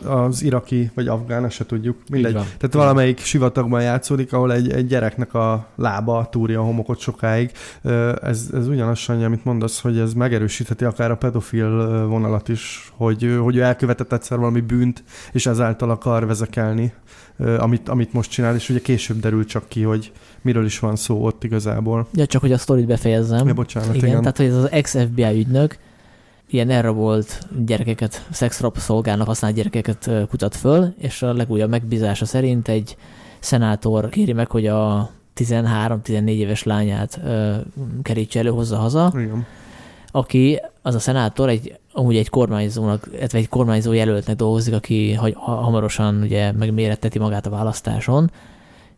az 0.04 0.42
iraki, 0.42 0.90
vagy 0.94 1.08
afgán, 1.08 1.50
se 1.50 1.66
tudjuk, 1.66 1.96
mindegy. 2.10 2.32
Tehát 2.32 2.72
valamelyik 2.72 3.18
sivatagban 3.18 3.82
játszódik, 3.82 4.32
ahol 4.32 4.52
egy, 4.52 4.70
egy 4.70 4.86
gyereknek 4.86 5.34
a 5.34 5.66
lába 5.76 6.28
túrja 6.30 6.60
a 6.60 6.64
homokot 6.64 6.98
sokáig. 6.98 7.50
Ez, 8.22 8.48
ez 8.52 8.68
ugyanaz, 8.68 8.98
Sanyi, 8.98 9.24
amit 9.24 9.44
mondasz, 9.44 9.80
hogy 9.80 9.98
ez 9.98 10.12
megerősítheti 10.12 10.84
akár 10.84 11.10
a 11.10 11.16
pedofil 11.16 12.06
vonalat 12.06 12.48
is, 12.48 12.92
hogy, 12.96 13.38
hogy 13.42 13.56
ő 13.56 13.62
elkövetett 13.62 14.12
egyszer 14.12 14.38
valami 14.38 14.60
bűnt, 14.60 15.04
és 15.32 15.46
ezáltal 15.46 15.90
akar 15.90 16.26
vezekelni, 16.26 16.92
amit, 17.58 17.88
amit 17.88 18.12
most 18.12 18.30
csinál, 18.30 18.54
és 18.54 18.68
ugye 18.68 18.80
később 18.80 19.20
derül 19.20 19.44
csak 19.44 19.68
ki, 19.68 19.82
hogy 19.82 20.12
miről 20.42 20.64
is 20.64 20.78
van 20.78 20.96
szó 20.96 21.24
ott 21.24 21.44
igazából. 21.44 22.08
Ja, 22.12 22.26
csak 22.26 22.40
hogy 22.40 22.52
a 22.52 22.58
sztorit 22.58 22.86
befejezzem. 22.86 23.46
Ja, 23.46 23.54
bocsánat, 23.54 23.94
igen, 23.94 24.08
igen. 24.08 24.20
Tehát, 24.20 24.36
hogy 24.36 24.46
ez 24.46 24.54
az 24.54 24.70
ex-FBI 24.70 25.38
ügynök, 25.38 25.78
ilyen 26.50 26.70
elrabolt 26.70 27.46
gyerekeket, 27.66 28.26
szexrabszolgának 28.30 29.26
használt 29.26 29.54
gyerekeket 29.54 30.10
kutat 30.28 30.56
föl, 30.56 30.94
és 30.98 31.22
a 31.22 31.32
legújabb 31.32 31.70
megbízása 31.70 32.24
szerint 32.24 32.68
egy 32.68 32.96
szenátor 33.38 34.08
kéri 34.08 34.32
meg, 34.32 34.50
hogy 34.50 34.66
a 34.66 35.10
13-14 35.36 36.28
éves 36.28 36.62
lányát 36.62 37.20
ö, 37.24 37.54
kerítse 38.02 38.38
elő, 38.38 38.50
hozza 38.50 38.76
haza, 38.76 39.12
Igen. 39.14 39.46
aki, 40.10 40.60
az 40.82 40.94
a 40.94 40.98
szenátor, 40.98 41.48
egy, 41.48 41.78
amúgy 41.92 42.16
egy 42.16 42.28
kormányzónak, 42.28 43.08
illetve 43.12 43.38
egy 43.38 43.48
kormányzó 43.48 43.92
jelöltnek 43.92 44.36
dolgozik, 44.36 44.74
aki 44.74 45.12
ha, 45.14 45.38
hamarosan 45.40 46.22
ugye 46.22 46.52
megméretteti 46.52 47.18
magát 47.18 47.46
a 47.46 47.50
választáson, 47.50 48.30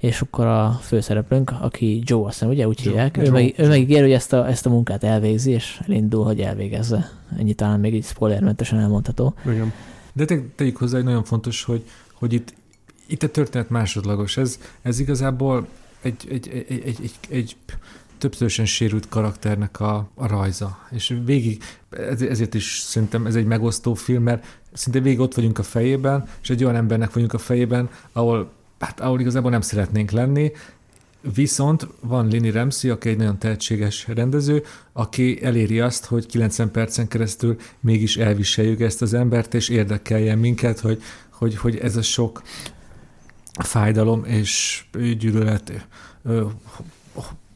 és 0.01 0.21
akkor 0.21 0.47
a 0.47 0.79
főszereplőnk, 0.83 1.53
aki 1.61 2.03
Joe, 2.05 2.27
azt 2.27 2.33
hiszem, 2.33 2.49
ugye 2.49 2.69
úgy 2.69 2.81
Joe, 2.83 2.93
hívják, 2.93 3.17
ő, 3.17 3.23
Joe, 3.23 3.31
meg, 3.33 3.55
ő 3.57 3.69
megígér, 3.69 4.01
hogy 4.01 4.13
ezt 4.13 4.33
a, 4.33 4.49
ezt 4.49 4.67
a 4.67 4.71
munkát 4.71 5.05
elvégzi, 5.05 5.51
és 5.51 5.81
elindul, 5.87 6.25
hogy 6.25 6.41
elvégezze. 6.41 7.11
Ennyi 7.39 7.55
talán 7.55 7.81
még 7.81 7.95
így 7.95 8.05
spoilermentesen 8.05 8.79
elmondható. 8.79 9.35
Igen. 9.47 9.73
De 10.13 10.25
te, 10.25 10.41
tegyük 10.55 10.77
hozzá, 10.77 10.97
hogy 10.97 11.05
nagyon 11.05 11.25
fontos, 11.25 11.65
hogy, 11.65 11.85
hogy 12.13 12.33
itt, 12.33 12.55
itt 13.07 13.23
a 13.23 13.29
történet 13.29 13.71
másodlagos. 13.71 14.37
Ez, 14.37 14.59
ez 14.83 14.99
igazából 14.99 15.67
egy, 16.03 16.27
egy, 16.31 16.49
egy, 16.69 16.83
egy, 16.85 16.99
egy, 17.03 17.13
egy 17.29 17.57
többszörösen 18.19 18.67
sérült 18.67 19.09
karakternek 19.09 19.81
a, 19.81 20.09
a 20.15 20.27
rajza. 20.27 20.79
És 20.91 21.17
végig, 21.25 21.63
ez- 21.91 22.23
ezért 22.23 22.55
is 22.55 22.79
szerintem 22.79 23.27
ez 23.27 23.35
egy 23.35 23.47
megosztó 23.47 23.95
film, 23.95 24.23
mert 24.23 24.59
szinte 24.73 25.01
végig 25.01 25.21
ott 25.21 25.35
vagyunk 25.35 25.59
a 25.59 25.63
fejében, 25.63 26.25
és 26.43 26.51
egy 26.51 26.65
olyan 26.65 26.77
embernek 26.77 27.13
vagyunk 27.13 27.33
a 27.33 27.39
fejében, 27.39 27.89
ahol, 28.13 28.51
hát, 28.81 29.01
ahol 29.01 29.21
igazából 29.21 29.51
nem 29.51 29.61
szeretnénk 29.61 30.11
lenni, 30.11 30.53
Viszont 31.35 31.87
van 32.01 32.29
Lini 32.29 32.51
Ramsey, 32.51 32.91
aki 32.91 33.09
egy 33.09 33.17
nagyon 33.17 33.39
tehetséges 33.39 34.07
rendező, 34.09 34.63
aki 34.93 35.43
eléri 35.43 35.81
azt, 35.81 36.05
hogy 36.05 36.27
90 36.27 36.71
percen 36.71 37.09
keresztül 37.09 37.57
mégis 37.81 38.17
elviseljük 38.17 38.81
ezt 38.81 39.03
az 39.03 39.15
embert, 39.15 39.55
és 39.55 39.69
érdekeljen 39.69 40.39
minket, 40.39 40.81
hogy, 40.81 41.03
hogy, 41.31 41.57
hogy 41.57 41.77
ez 41.77 41.97
a 41.97 42.03
sok 42.03 42.43
fájdalom 43.59 44.25
és 44.25 44.85
gyűlölet 45.19 45.87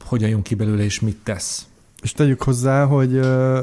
hogyan 0.05 0.29
jön 0.29 0.43
ki 0.43 0.55
belőle, 0.55 0.83
és 0.83 1.01
mit 1.01 1.17
tesz. 1.23 1.67
És 2.03 2.13
tegyük 2.13 2.43
hozzá, 2.43 2.85
hogy, 2.85 3.21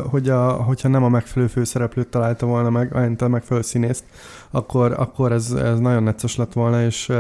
hogy 0.10 0.30
a, 0.30 0.52
hogyha 0.52 0.88
nem 0.88 1.04
a 1.04 1.10
megfelelő 1.10 1.52
főszereplőt 1.52 2.08
találta 2.08 2.46
volna 2.46 2.70
meg, 2.70 3.22
a 3.22 3.28
megfelelő 3.28 3.66
színészt, 3.66 4.04
akkor, 4.52 4.94
akkor 4.98 5.32
ez, 5.32 5.52
ez 5.52 5.80
nagyon 5.80 6.04
necces 6.04 6.36
lett 6.36 6.54
volna, 6.54 6.84
és 6.84 7.12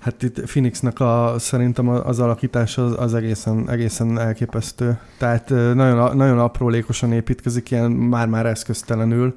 hát 0.00 0.22
itt 0.22 0.40
Phoenixnek 0.40 1.00
a, 1.00 1.34
szerintem 1.38 1.88
az 1.88 2.18
alakítása 2.18 2.84
az, 2.84 2.94
az 2.98 3.14
egészen, 3.14 3.70
egészen 3.70 4.18
elképesztő. 4.18 4.98
Tehát 5.18 5.48
nagyon, 5.48 6.16
nagyon 6.16 6.38
aprólékosan 6.38 7.12
építkezik, 7.12 7.70
ilyen 7.70 7.90
már-már 7.90 8.46
eszköztelenül. 8.46 9.34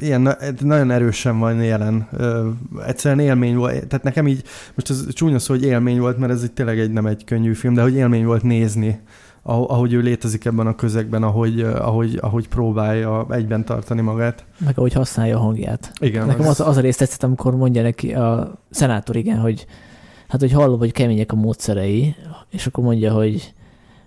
Ilyen 0.00 0.20
na- 0.20 0.36
nagyon 0.60 0.90
erősen 0.90 1.38
van 1.38 1.62
jelen. 1.62 2.08
Egyszerűen 2.86 3.20
élmény 3.20 3.56
volt. 3.56 3.86
Tehát 3.86 4.04
nekem 4.04 4.26
így, 4.28 4.42
most 4.74 4.90
ez 4.90 5.06
csúnya 5.12 5.38
szó, 5.38 5.54
hogy 5.54 5.64
élmény 5.64 6.00
volt, 6.00 6.18
mert 6.18 6.32
ez 6.32 6.42
így 6.42 6.52
tényleg 6.52 6.78
egy, 6.78 6.90
nem 6.90 7.06
egy 7.06 7.24
könnyű 7.24 7.52
film, 7.52 7.74
de 7.74 7.82
hogy 7.82 7.94
élmény 7.94 8.24
volt 8.24 8.42
nézni 8.42 9.00
ahogy 9.42 9.66
ahogy 9.68 9.92
ő 9.92 10.00
létezik 10.00 10.44
ebben 10.44 10.66
a 10.66 10.74
közegben, 10.74 11.22
ahogy, 11.22 11.60
ahogy, 11.60 12.18
ahogy 12.20 12.48
próbálja 12.48 13.26
egyben 13.30 13.64
tartani 13.64 14.00
magát. 14.00 14.44
Meg 14.64 14.78
ahogy 14.78 14.92
használja 14.92 15.36
a 15.36 15.40
hangját. 15.40 15.92
Igen. 16.00 16.26
Nekem 16.26 16.48
az, 16.48 16.60
az 16.60 16.76
a 16.76 16.80
rész 16.80 16.96
tetszett, 16.96 17.22
amikor 17.22 17.56
mondja 17.56 17.82
neki 17.82 18.14
a 18.14 18.58
szenátor, 18.70 19.16
igen, 19.16 19.38
hogy 19.38 19.66
hát, 20.28 20.40
hogy 20.40 20.52
hallom, 20.52 20.78
hogy 20.78 20.92
kemények 20.92 21.32
a 21.32 21.36
módszerei, 21.36 22.14
és 22.50 22.66
akkor 22.66 22.84
mondja, 22.84 23.12
hogy 23.12 23.54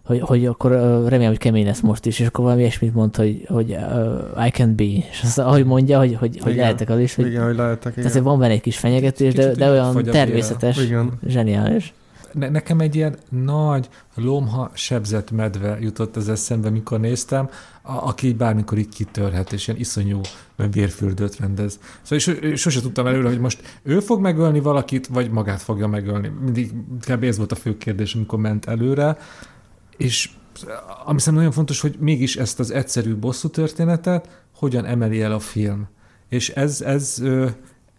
hogy, 0.06 0.20
hogy 0.20 0.46
akkor 0.46 0.72
remélem, 1.08 1.28
hogy 1.28 1.38
kemény 1.38 1.66
lesz 1.66 1.80
most 1.80 2.06
is, 2.06 2.20
és 2.20 2.28
akkor 2.28 2.44
valami 2.44 2.62
ilyesmit 2.62 2.94
mond, 2.94 3.16
hogy, 3.16 3.46
hogy 3.48 3.72
uh, 3.72 4.46
I 4.48 4.50
can 4.50 4.76
be, 4.76 4.84
és 4.84 5.22
azt, 5.24 5.40
ahogy 5.40 5.66
mondja, 5.66 5.98
hogy, 5.98 6.16
hogy, 6.16 6.40
hogy 6.42 6.52
Igen. 6.52 6.64
lehetek 6.64 6.90
az 6.90 7.00
is, 7.00 7.16
hogy, 7.16 7.26
Igen, 7.26 7.46
hogy 7.46 7.56
lehetek, 7.56 7.92
igen. 7.98 8.08
tehát 8.08 8.24
van 8.24 8.40
benne 8.40 8.54
egy 8.54 8.62
kis 8.62 8.78
fenyegetés, 8.78 9.34
de, 9.34 9.42
Kicsit 9.42 9.58
de 9.58 9.66
így 9.66 9.72
olyan 9.72 10.04
természetes, 10.04 10.84
Igen. 10.84 11.12
zseniális. 11.28 11.94
Ne, 12.36 12.50
nekem 12.50 12.80
egy 12.80 12.96
ilyen 12.96 13.18
nagy, 13.30 13.90
lomha, 14.16 14.72
sebzett 14.74 15.32
medve 15.32 15.78
jutott 15.80 16.18
ez 16.18 16.28
eszembe, 16.28 16.70
mikor 16.70 17.00
néztem, 17.00 17.50
a, 17.82 18.08
aki 18.08 18.34
bármikor 18.34 18.78
így 18.78 18.90
kitörhet, 18.90 19.54
és 19.54 19.68
ilyen 19.68 19.80
iszonyú 19.80 20.22
vérfürdőt 20.72 21.40
rendez. 21.40 21.80
Szóval 22.02 22.36
és, 22.52 22.60
sose 22.60 22.82
tudtam 22.82 23.08
előre, 23.08 23.28
hogy 23.28 23.40
most 23.40 23.80
ő 23.84 24.00
fog 24.00 24.22
megölni 24.22 24.60
valakit, 24.60 25.08
vagy 25.08 25.32
magát 25.32 25.62
fogja 25.62 25.88
megölni. 25.88 26.32
Mindig 26.44 26.72
kb. 27.00 27.24
ez 27.24 27.38
volt 27.38 27.52
a 27.52 27.56
fő 27.56 27.78
kérdés, 27.78 28.16
amikor 28.16 28.40
ment 28.40 28.66
előre. 28.66 29.18
És 29.98 30.30
ami 31.06 31.20
szerintem 31.20 31.34
nagyon 31.34 31.52
fontos, 31.52 31.82
hogy 31.82 31.96
mégis 32.00 32.36
ezt 32.36 32.60
az 32.60 32.72
egyszerű 32.72 33.16
bosszú 33.16 33.48
történetet 33.48 34.44
hogyan 34.56 34.86
emeli 34.86 35.22
el 35.22 35.32
a 35.32 35.40
film. 35.40 35.88
És 36.30 36.50
ez, 36.50 36.82
ez, 36.82 37.24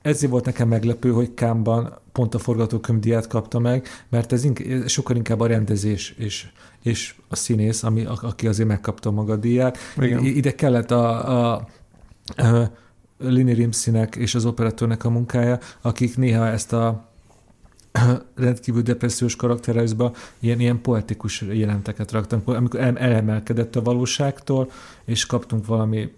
ezért 0.06 0.30
volt 0.32 0.44
nekem 0.44 0.68
meglepő, 0.68 1.10
hogy 1.10 1.34
Kámban 1.34 1.98
pont 2.12 2.34
a 2.34 2.38
forgatókönyvdiát 2.38 3.26
kapta 3.26 3.58
meg, 3.58 3.86
mert 4.08 4.32
ez 4.32 4.44
ink- 4.44 4.88
sokkal 4.88 5.16
inkább 5.16 5.40
a 5.40 5.46
rendezés 5.46 6.14
és, 6.18 6.46
és 6.82 7.14
a 7.28 7.36
színész, 7.36 7.82
ami, 7.82 8.04
a- 8.04 8.18
aki 8.22 8.46
azért 8.46 8.68
megkapta 8.68 9.10
maga 9.10 9.32
a 9.32 9.36
díját. 9.36 9.78
Igen. 10.00 10.24
Ide 10.24 10.54
kellett 10.54 10.90
a, 10.90 11.28
a, 11.52 11.66
a 12.36 12.70
Lini 13.18 13.52
Rimszinek 13.52 14.16
és 14.16 14.34
az 14.34 14.44
operatőrnek 14.44 15.04
a 15.04 15.10
munkája, 15.10 15.58
akik 15.80 16.16
néha 16.16 16.46
ezt 16.46 16.72
a 16.72 17.10
rendkívül 18.34 18.82
depressziós 18.82 19.36
karakterezbe 19.36 20.10
ilyen, 20.38 20.60
ilyen 20.60 20.80
poetikus 20.80 21.40
jelenteket 21.40 22.12
raktam, 22.12 22.42
amikor 22.44 22.80
el- 22.80 22.98
elemelkedett 22.98 23.76
a 23.76 23.82
valóságtól, 23.82 24.70
és 25.04 25.26
kaptunk 25.26 25.66
valami 25.66 26.12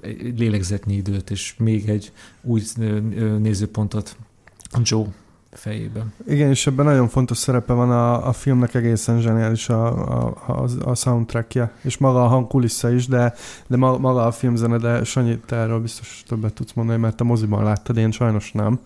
egy 0.00 0.38
lélegzetnyi 0.38 0.94
időt, 0.94 1.30
és 1.30 1.54
még 1.58 1.88
egy 1.88 2.12
új 2.42 2.62
nézőpontot 3.38 4.16
Joe 4.82 5.06
fejében. 5.52 6.12
Igen, 6.26 6.48
és 6.48 6.66
ebben 6.66 6.84
nagyon 6.84 7.08
fontos 7.08 7.36
szerepe 7.36 7.72
van 7.72 7.90
a, 7.90 8.28
a 8.28 8.32
filmnek 8.32 8.74
egészen 8.74 9.20
zseniális 9.20 9.68
a, 9.68 9.86
a, 9.86 10.34
a, 10.46 10.68
a 10.84 10.94
soundtrackje, 10.94 11.72
és 11.80 11.98
maga 11.98 12.24
a 12.24 12.28
hangkulissza 12.28 12.90
is, 12.90 13.06
de, 13.06 13.34
de 13.66 13.76
ma- 13.76 13.98
maga 13.98 14.26
a 14.26 14.32
filmzene, 14.32 14.76
de 14.76 15.04
Sanyi, 15.04 15.38
te 15.46 15.56
erről 15.56 15.80
biztos 15.80 16.22
többet 16.28 16.52
tudsz 16.52 16.72
mondani, 16.72 16.98
mert 16.98 17.20
a 17.20 17.24
moziban 17.24 17.64
láttad, 17.64 17.96
én 17.96 18.10
sajnos 18.10 18.52
nem. 18.52 18.80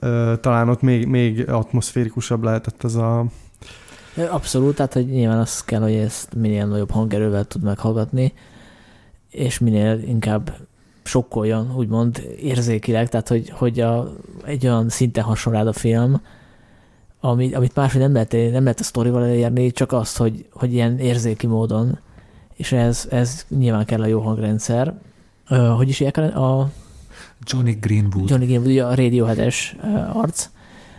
Ö, 0.00 0.34
Talán 0.40 0.68
ott 0.68 0.80
még, 0.80 1.06
még 1.06 1.48
atmoszférikusabb 1.48 2.42
lehetett 2.42 2.84
ez 2.84 2.94
a... 2.94 3.24
Abszolút, 4.30 4.74
tehát 4.74 4.92
hogy 4.92 5.06
nyilván 5.06 5.38
az 5.38 5.64
kell, 5.64 5.80
hogy 5.80 5.94
ezt 5.94 6.34
minél 6.34 6.66
nagyobb 6.66 6.90
hangerővel 6.90 7.44
tud 7.44 7.62
meghallgatni, 7.62 8.32
és 9.34 9.58
minél 9.58 10.02
inkább 10.06 10.56
sokkoljon, 11.02 11.74
úgymond 11.76 12.34
érzékileg, 12.40 13.08
tehát 13.08 13.28
hogy, 13.28 13.50
hogy 13.50 13.80
a, 13.80 14.12
egy 14.44 14.66
olyan 14.66 14.88
szinten 14.88 15.24
hasonló 15.24 15.68
a 15.68 15.72
film, 15.72 16.20
amit, 17.20 17.54
amit 17.54 17.74
máshogy 17.74 18.00
nem 18.00 18.12
lehet, 18.12 18.32
nem 18.32 18.62
lehet 18.62 18.80
a 18.80 18.84
sztorival 18.84 19.24
elérni, 19.24 19.70
csak 19.70 19.92
azt, 19.92 20.16
hogy, 20.16 20.46
hogy 20.52 20.72
ilyen 20.72 20.98
érzéki 20.98 21.46
módon, 21.46 21.98
és 22.54 22.72
ez, 22.72 23.06
ez 23.10 23.46
nyilván 23.48 23.84
kell 23.84 24.00
a 24.00 24.06
jó 24.06 24.20
hangrendszer. 24.20 24.94
Ö, 25.48 25.56
hogy 25.56 25.88
is 25.88 25.98
hívják 25.98 26.36
a, 26.36 26.70
Johnny 27.46 27.72
Greenwood. 27.80 28.30
Johnny 28.30 28.46
Greenwood, 28.46 28.70
ugye 28.70 28.84
a 28.84 28.94
Radiohead-es 28.94 29.76
arc, 30.12 30.48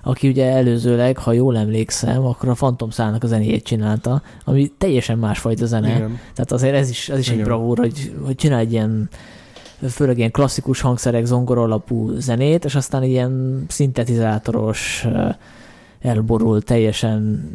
aki 0.08 0.28
ugye 0.28 0.52
előzőleg, 0.52 1.18
ha 1.18 1.32
jól 1.32 1.58
emlékszem, 1.58 2.26
akkor 2.26 2.50
a 2.50 2.54
Phantom 2.54 2.90
szállnak 2.90 3.24
a 3.24 3.28
zenéjét 3.28 3.64
csinálta, 3.64 4.22
ami 4.44 4.72
teljesen 4.78 5.18
másfajta 5.18 5.66
zene. 5.66 5.96
Igen. 5.96 6.20
Tehát 6.34 6.52
azért 6.52 6.76
ez 6.76 6.90
is, 6.90 7.10
ez 7.10 7.20
is 7.20 7.30
egy 7.30 7.44
bravúr, 7.44 7.78
hogy, 7.78 8.14
hogy 8.26 8.36
csinál 8.36 8.60
egy 8.60 8.72
ilyen 8.72 9.10
főleg 9.90 10.18
ilyen 10.18 10.32
klasszikus 10.32 10.82
hangszerek, 10.82 11.26
zongora 11.26 11.62
alapú 11.62 12.12
zenét, 12.18 12.66
és 12.66 12.76
aztán 12.76 13.04
ilyen 13.04 13.66
szintetizátoros, 13.68 15.06
ö, 15.06 15.30
elborult, 16.02 16.66
teljesen 16.66 17.50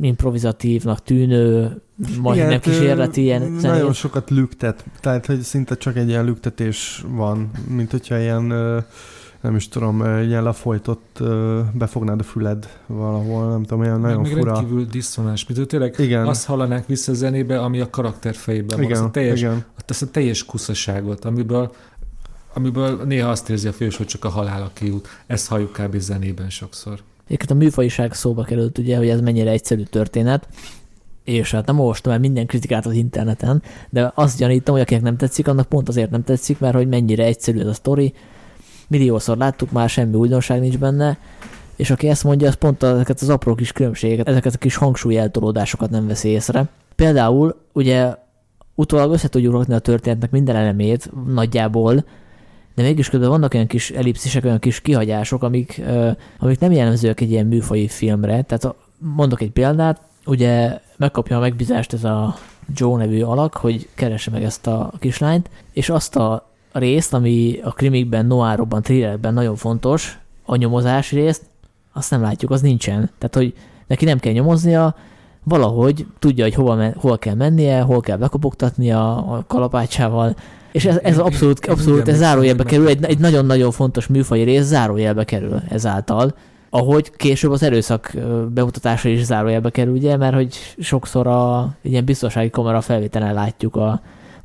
improvizatívnak 0.00 1.02
tűnő, 1.02 1.80
majdnem 2.20 2.50
hát, 2.50 2.60
kísérleti 2.60 3.22
ilyen 3.22 3.40
Nagyon 3.40 3.58
zenét. 3.60 3.94
sokat 3.94 4.30
lüktet, 4.30 4.84
tehát 5.00 5.26
hogy 5.26 5.40
szinte 5.40 5.76
csak 5.76 5.96
egy 5.96 6.08
ilyen 6.08 6.24
lüktetés 6.24 7.04
van, 7.08 7.50
mint 7.68 7.90
hogyha 7.90 8.18
ilyen, 8.18 8.52
nem 9.40 9.56
is 9.56 9.68
tudom, 9.68 10.00
ilyen 10.04 10.42
lefolytott, 10.42 11.22
befognád 11.72 12.20
a 12.20 12.22
füled 12.22 12.68
valahol, 12.86 13.50
nem 13.50 13.62
tudom, 13.62 13.80
olyan 13.80 14.00
nagyon 14.00 14.20
meg 14.20 14.30
fura. 14.30 14.52
rendkívül 14.52 14.84
diszonás, 14.84 15.46
mint 15.46 15.68
tényleg 15.68 15.94
Igen. 15.98 16.26
azt 16.26 16.46
hallanánk 16.46 16.86
vissza 16.86 17.12
a 17.12 17.14
zenébe, 17.14 17.60
ami 17.60 17.80
a 17.80 17.90
karakter 17.90 18.34
fejében 18.34 18.80
van. 18.80 18.90
Azt 18.90 18.94
a 18.94 18.98
igen, 18.98 19.12
teljes, 19.12 19.38
igen. 19.38 19.64
azt 19.88 20.02
a 20.02 20.06
teljes 20.06 20.44
kuszaságot, 20.44 21.24
amiből, 21.24 21.72
amiből 22.52 23.02
néha 23.04 23.30
azt 23.30 23.50
érzi 23.50 23.68
a 23.68 23.72
fős, 23.72 23.96
hogy 23.96 24.06
csak 24.06 24.24
a 24.24 24.28
halál 24.28 24.62
a 24.62 24.70
kiút. 24.72 25.08
Ezt 25.26 25.48
halljuk 25.48 25.72
kb. 25.72 25.96
zenében 25.96 26.50
sokszor. 26.50 26.98
Egyébként 27.24 27.50
a 27.50 27.54
műfajiság 27.54 28.14
szóba 28.14 28.42
került, 28.42 28.78
ugye, 28.78 28.96
hogy 28.96 29.08
ez 29.08 29.20
mennyire 29.20 29.50
egyszerű 29.50 29.82
történet, 29.82 30.48
és 31.24 31.50
hát 31.50 31.66
nem 31.66 31.78
olvastam 31.78 32.12
el 32.12 32.18
minden 32.18 32.46
kritikát 32.46 32.86
az 32.86 32.92
interneten, 32.92 33.62
de 33.90 34.12
azt 34.14 34.38
gyanítom, 34.38 34.74
hogy 34.74 34.82
akinek 34.82 35.02
nem 35.02 35.16
tetszik, 35.16 35.48
annak 35.48 35.68
pont 35.68 35.88
azért 35.88 36.10
nem 36.10 36.24
tetszik, 36.24 36.58
mert 36.58 36.74
hogy 36.74 36.88
mennyire 36.88 37.24
egyszerű 37.24 37.60
ez 37.60 37.66
a 37.66 37.72
sztori, 37.72 38.14
milliószor 38.90 39.36
láttuk 39.36 39.70
már, 39.70 39.88
semmi 39.88 40.14
újdonság 40.14 40.60
nincs 40.60 40.78
benne, 40.78 41.18
és 41.76 41.90
aki 41.90 42.08
ezt 42.08 42.24
mondja, 42.24 42.48
az 42.48 42.54
pont 42.54 42.82
ezeket 42.82 43.20
az 43.20 43.28
apró 43.28 43.54
kis 43.54 43.72
különbségeket, 43.72 44.28
ezeket 44.28 44.54
a 44.54 44.58
kis 44.58 44.76
hangsúly 44.76 45.18
eltolódásokat 45.18 45.90
nem 45.90 46.06
veszi 46.06 46.28
észre. 46.28 46.68
Például 46.94 47.56
ugye 47.72 48.14
utólag 48.74 49.12
össze 49.12 49.28
tudjuk 49.28 49.52
rakni 49.52 49.74
a 49.74 49.78
történetnek 49.78 50.30
minden 50.30 50.56
elemét 50.56 51.10
nagyjából, 51.26 52.04
de 52.74 52.82
mégis 52.82 53.08
közben 53.08 53.28
vannak 53.28 53.54
olyan 53.54 53.66
kis 53.66 53.90
ellipszisek, 53.90 54.44
olyan 54.44 54.58
kis 54.58 54.80
kihagyások, 54.80 55.42
amik, 55.42 55.80
ö, 55.86 56.10
amik 56.38 56.58
nem 56.58 56.72
jellemzőek 56.72 57.20
egy 57.20 57.30
ilyen 57.30 57.46
műfaji 57.46 57.88
filmre. 57.88 58.42
Tehát 58.42 58.74
mondok 58.98 59.40
egy 59.40 59.50
példát, 59.50 60.00
ugye 60.26 60.78
megkapja 60.96 61.36
a 61.36 61.40
megbízást 61.40 61.92
ez 61.92 62.04
a 62.04 62.34
Joe 62.74 62.98
nevű 62.98 63.22
alak, 63.22 63.54
hogy 63.54 63.88
keresse 63.94 64.30
meg 64.30 64.42
ezt 64.42 64.66
a 64.66 64.92
kislányt, 64.98 65.50
és 65.72 65.88
azt 65.88 66.16
a 66.16 66.49
részt, 66.72 67.14
ami 67.14 67.60
a 67.62 67.70
krimikben, 67.70 68.26
noárokban, 68.26 68.82
thrillerben 68.82 69.34
nagyon 69.34 69.56
fontos, 69.56 70.18
a 70.44 70.56
nyomozás 70.56 71.12
részt, 71.12 71.42
azt 71.92 72.10
nem 72.10 72.22
látjuk, 72.22 72.50
az 72.50 72.60
nincsen. 72.60 73.10
Tehát, 73.18 73.34
hogy 73.34 73.54
neki 73.86 74.04
nem 74.04 74.18
kell 74.18 74.32
nyomoznia, 74.32 74.94
valahogy 75.44 76.06
tudja, 76.18 76.44
hogy 76.44 76.54
hova, 76.54 76.74
men- 76.74 76.94
hol 76.94 77.18
kell 77.18 77.34
mennie, 77.34 77.80
hol 77.80 78.00
kell 78.00 78.16
bekopogtatnia 78.16 79.16
a 79.16 79.44
kalapácsával, 79.46 80.36
és 80.72 80.84
ez, 80.84 80.98
ez 81.02 81.18
abszolút, 81.18 81.66
abszolút 81.66 82.08
ez 82.08 82.16
zárójelbe 82.16 82.64
kerül, 82.64 82.88
egy, 82.88 83.04
egy 83.04 83.18
nagyon-nagyon 83.18 83.70
fontos 83.70 84.06
műfai 84.06 84.42
rész 84.42 84.64
zárójelbe 84.64 85.24
kerül 85.24 85.62
ezáltal, 85.68 86.34
ahogy 86.70 87.10
később 87.16 87.50
az 87.50 87.62
erőszak 87.62 88.12
bemutatása 88.48 89.08
is 89.08 89.24
zárójelbe 89.24 89.70
kerül, 89.70 89.94
ugye, 89.94 90.16
mert 90.16 90.34
hogy 90.34 90.54
sokszor 90.78 91.26
a 91.26 91.74
ilyen 91.82 92.04
biztonsági 92.04 92.50
kamera 92.50 92.80
felvételen 92.80 93.34
látjuk, 93.34 93.76
a, 93.76 94.00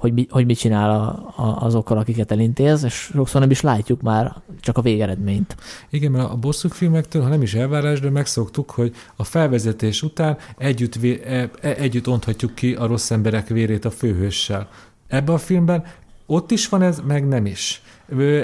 hogy, 0.06 0.14
mi, 0.14 0.28
hogy 0.30 0.46
mit 0.46 0.58
csinál 0.58 0.90
a, 0.90 1.34
a, 1.44 1.66
azokkal, 1.66 1.98
akiket 1.98 2.32
elintéz, 2.32 2.84
és 2.84 2.94
sokszor 2.94 3.42
nem 3.42 3.50
is 3.50 3.62
látjuk 3.62 4.02
már 4.02 4.36
csak 4.60 4.78
a 4.78 4.82
végeredményt. 4.82 5.56
Igen, 5.90 6.12
mert 6.12 6.30
a 6.30 6.36
bosszú 6.36 6.70
filmektől, 6.70 7.22
ha 7.22 7.30
nem 7.30 7.42
is 7.42 7.54
elvárás, 7.54 8.00
de 8.00 8.10
megszoktuk, 8.10 8.72
hogy 8.72 8.96
a 9.16 9.24
felvezetés 9.24 10.02
után 10.02 10.38
együtt, 10.58 10.96
vé, 10.96 11.22
e, 11.26 11.50
e, 11.62 11.76
együtt 11.78 12.08
onthatjuk 12.08 12.56
ki 12.56 12.74
a 12.74 12.86
rossz 12.86 13.12
emberek 13.12 13.48
vérét 13.48 13.86
a 13.86 13.92
főhőssel. 13.92 14.70
Ebben 15.08 15.36
a 15.36 15.38
filmben 15.38 15.84
ott 16.26 16.52
is 16.52 16.70
van 16.70 16.82
ez, 16.82 17.02
meg 17.08 17.28
nem 17.28 17.46
is. 17.46 17.82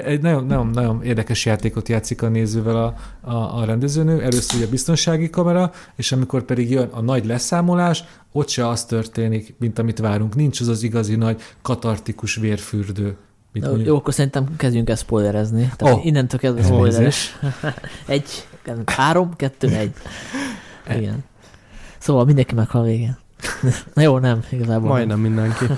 Egy 0.04 0.22
nagyon, 0.22 0.46
nagyon, 0.46 0.68
nagyon 0.68 1.04
érdekes 1.04 1.46
játékot 1.46 1.90
játszik 1.90 2.22
a 2.22 2.28
nézővel 2.28 2.76
a, 2.76 2.96
a, 3.32 3.60
a 3.60 3.66
rendezőnő. 3.66 4.22
Először 4.22 4.56
ugye 4.58 4.66
a 4.66 4.70
biztonsági 4.70 5.30
kamera, 5.30 5.72
és 5.96 6.12
amikor 6.12 6.44
pedig 6.44 6.72
jön 6.72 6.88
a 6.92 7.02
nagy 7.02 7.26
leszámolás, 7.26 8.04
ott 8.32 8.50
se 8.50 8.68
az 8.68 8.86
történik, 8.86 9.56
mint 9.60 9.80
amit 9.80 10.00
várunk. 10.00 10.36
Nincs 10.36 10.60
az 10.62 10.68
az 10.68 10.84
igazi 10.84 11.16
nagy 11.16 11.42
katartikus 11.62 12.36
vérfürdő. 12.36 13.16
Mint 13.52 13.66
Jó, 13.66 13.72
mondjuk- 13.72 13.88
jó, 13.88 13.96
akkor 13.96 14.14
szerintem 14.14 14.56
kezdjünk 14.58 14.90
el 14.90 14.96
spoilerezni. 14.96 15.72
Tehát 15.78 15.96
oh. 15.96 16.06
innentől 16.06 16.40
kezdve 16.40 16.64
spoileres. 16.64 17.40
egy, 18.08 18.48
három, 18.86 19.36
kettő, 19.36 19.68
egy. 19.68 19.94
Igen. 20.98 21.24
Szóval 21.98 22.26
mindenki 22.26 22.56
meghal 22.56 22.84
végén. 22.84 23.18
Na 23.94 24.02
jó, 24.02 24.18
nem, 24.18 24.40
igazából. 24.50 24.90
Majdnem 24.90 25.20
mindenki. 25.20 25.66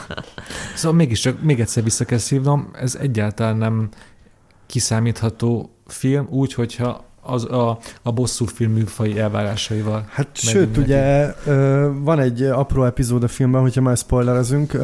Szóval 0.75 0.97
mégiscsak 0.97 1.41
még 1.41 1.59
egyszer 1.59 1.83
vissza 1.83 2.05
kell 2.05 2.17
szívnom, 2.17 2.71
ez 2.73 2.95
egyáltalán 2.95 3.57
nem 3.57 3.89
kiszámítható 4.65 5.75
film, 5.87 6.27
úgy, 6.29 6.53
hogyha 6.53 7.05
az 7.21 7.45
a, 7.45 7.77
a 8.01 8.11
bosszú 8.11 8.45
film 8.45 8.71
műfai 8.71 9.19
elvárásaival. 9.19 10.05
Hát 10.09 10.27
sőt, 10.33 10.77
mindenki. 10.77 10.79
ugye 10.79 11.33
van 12.03 12.19
egy 12.19 12.43
apró 12.43 12.85
epizód 12.85 13.23
a 13.23 13.27
filmben, 13.27 13.61
hogyha 13.61 13.81
már 13.81 13.97
spoilerezünk, 13.97 14.77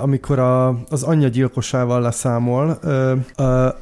amikor 0.00 0.38
a, 0.38 0.68
az 0.88 1.02
anyja 1.02 1.28
gyilkosával 1.28 2.00
leszámol, 2.00 2.78
ö, 2.82 3.12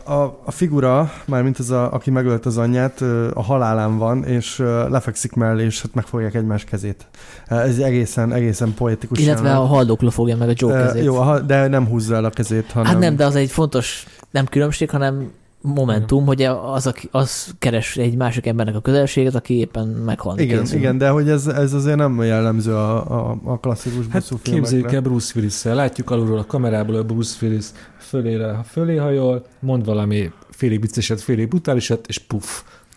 a, 0.04 0.12
a 0.44 0.50
figura, 0.50 1.12
mármint 1.26 1.58
az, 1.58 1.70
a, 1.70 1.92
aki 1.92 2.10
megölt 2.10 2.46
az 2.46 2.58
anyját, 2.58 3.00
a 3.34 3.42
halálán 3.42 3.98
van, 3.98 4.24
és 4.24 4.62
lefekszik 4.88 5.32
mellé, 5.32 5.64
és 5.64 5.82
hát 5.82 5.94
megfogják 5.94 6.34
egymás 6.34 6.64
kezét. 6.64 7.06
Ez 7.46 7.78
egészen, 7.78 8.32
egészen 8.32 8.74
poetikus. 8.74 9.18
Illetve 9.18 9.46
jelenet. 9.46 9.68
a 9.68 9.74
haldokló 9.74 10.10
fogja 10.10 10.36
meg 10.36 10.48
a 10.48 10.52
Joe 10.54 10.82
kezét. 10.82 11.04
Jó, 11.04 11.38
de 11.46 11.66
nem 11.66 11.86
húzza 11.86 12.14
el 12.14 12.24
a 12.24 12.30
kezét, 12.30 12.70
hanem... 12.72 12.90
hát 12.90 12.98
nem, 12.98 13.16
de 13.16 13.24
az 13.24 13.36
egy 13.36 13.50
fontos, 13.50 14.06
nem 14.30 14.46
különbség, 14.46 14.90
hanem 14.90 15.30
momentum, 15.66 16.26
hogy 16.26 16.42
az, 16.42 16.86
aki, 16.86 17.08
az 17.10 17.54
keres 17.58 17.96
egy 17.96 18.16
másik 18.16 18.46
embernek 18.46 18.74
a 18.74 18.80
közelséget, 18.80 19.34
aki 19.34 19.54
éppen 19.58 19.86
meghalni 19.88 20.42
Igen, 20.42 20.60
készül. 20.60 20.78
igen, 20.78 20.98
de 20.98 21.08
hogy 21.08 21.28
ez, 21.28 21.46
ez 21.46 21.72
azért 21.72 21.96
nem 21.96 22.22
jellemző 22.22 22.74
a, 22.74 23.28
a, 23.30 23.38
a 23.44 23.58
klasszikus 23.58 24.04
Hát 24.10 24.20
bosszú 24.20 24.38
képzeljük 24.42 24.92
el 24.92 25.00
Bruce 25.00 25.32
willis 25.36 25.62
Látjuk 25.62 26.10
alulról 26.10 26.38
a 26.38 26.44
kamerából, 26.46 26.94
hogy 26.96 27.06
Bruce 27.06 27.46
Willis 27.46 27.66
fölére, 27.98 28.60
fölé 28.68 28.96
hajol, 28.96 29.46
mond 29.60 29.84
valami 29.84 30.30
félig 30.50 30.80
vicceset, 30.80 31.20
félig 31.20 31.48
brutálisat, 31.48 32.06
és 32.06 32.18
puff, 32.18 32.44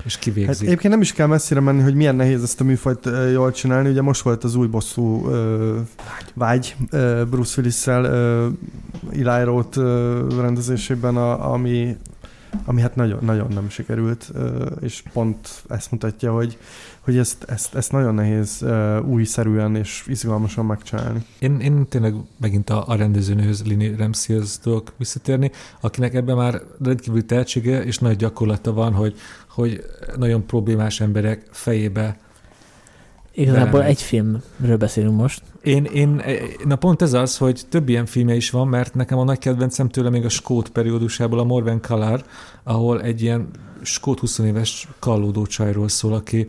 és 0.06 0.14
Hát 0.14 0.24
kivégzi. 0.24 0.66
egyébként 0.66 0.94
nem 0.94 1.02
is 1.02 1.14
kell 1.14 1.28
messzire 1.28 1.60
menni, 1.60 1.82
hogy 1.82 1.96
milyen 1.96 2.16
nehéz 2.16 2.44
ezt 2.44 2.62
a 2.62 2.64
műfajt 2.64 3.10
jól 3.34 3.52
csinálni. 3.52 3.90
Ugye 3.90 4.02
most 4.02 4.22
volt 4.22 4.44
az 4.44 4.56
új 4.56 4.68
bosszú 4.68 5.28
ö, 5.30 5.78
vágy 6.34 6.76
ö, 6.90 7.22
Bruce 7.30 7.54
Willis-szel 7.58 8.04
ö, 8.04 8.48
Eli 9.26 9.44
Roth 9.44 9.78
ö, 9.78 10.26
rendezésében, 10.42 11.16
a, 11.18 11.52
ami, 11.54 11.96
ami 12.66 12.82
hát 12.82 12.96
nagyon, 12.96 13.24
nagyon 13.24 13.48
nem 13.54 13.70
sikerült, 13.70 14.32
és 14.80 15.04
pont 15.14 15.64
ezt 15.70 15.92
mutatja, 15.92 16.34
hogy, 16.34 16.58
hogy 17.00 17.18
ezt, 17.18 17.44
ezt, 17.44 17.76
ezt 17.76 17.92
nagyon 17.92 18.14
nehéz 18.14 18.66
újszerűen 19.06 19.76
és 19.76 20.04
izgalmasan 20.08 20.66
megcsinálni. 20.66 21.26
Én, 21.40 21.60
én 21.60 21.88
tényleg 21.88 22.14
megint 22.38 22.70
a, 22.70 22.88
a 22.88 22.96
rendezőnőhöz, 22.96 23.66
Lini 23.66 23.96
Ramseyhez 23.96 24.60
tudok 24.60 24.94
visszatérni, 24.98 25.52
akinek 25.80 26.14
ebben 26.14 26.36
már 26.36 26.62
rendkívül 26.84 27.26
tehetsége 27.26 27.84
és 27.84 27.98
nagy 27.98 28.16
gyakorlata 28.16 28.74
van, 28.74 28.94
hogy, 28.94 29.16
hogy 29.50 29.84
nagyon 30.18 30.46
problémás 30.46 31.00
emberek 31.02 31.48
fejébe 31.52 32.18
Igazából 33.38 33.84
egy 33.84 34.02
filmről 34.02 34.78
beszélünk 34.78 35.16
most. 35.16 35.42
Én, 35.68 35.84
én, 35.84 36.22
na 36.66 36.76
pont 36.76 37.02
ez 37.02 37.14
az, 37.14 37.38
hogy 37.38 37.62
több 37.70 37.90
ilyen 37.90 38.06
filmje 38.06 38.36
is 38.36 38.50
van, 38.50 38.68
mert 38.68 38.94
nekem 38.94 39.18
a 39.18 39.24
nagy 39.24 39.38
kedvencem 39.38 39.90
tőle 39.90 40.10
még 40.10 40.26
a 40.26 40.30
Skót 40.30 40.70
periódusából 40.70 41.40
a 41.40 41.44
Morven 41.44 41.82
Kalar, 41.82 42.24
ahol 42.64 43.02
egy 43.02 43.22
ilyen 43.22 43.48
skót 43.82 44.20
20 44.20 44.40
éves 44.40 44.88
kallódó 45.00 45.46
csajról 45.46 45.88
szól, 45.88 46.14
aki 46.14 46.48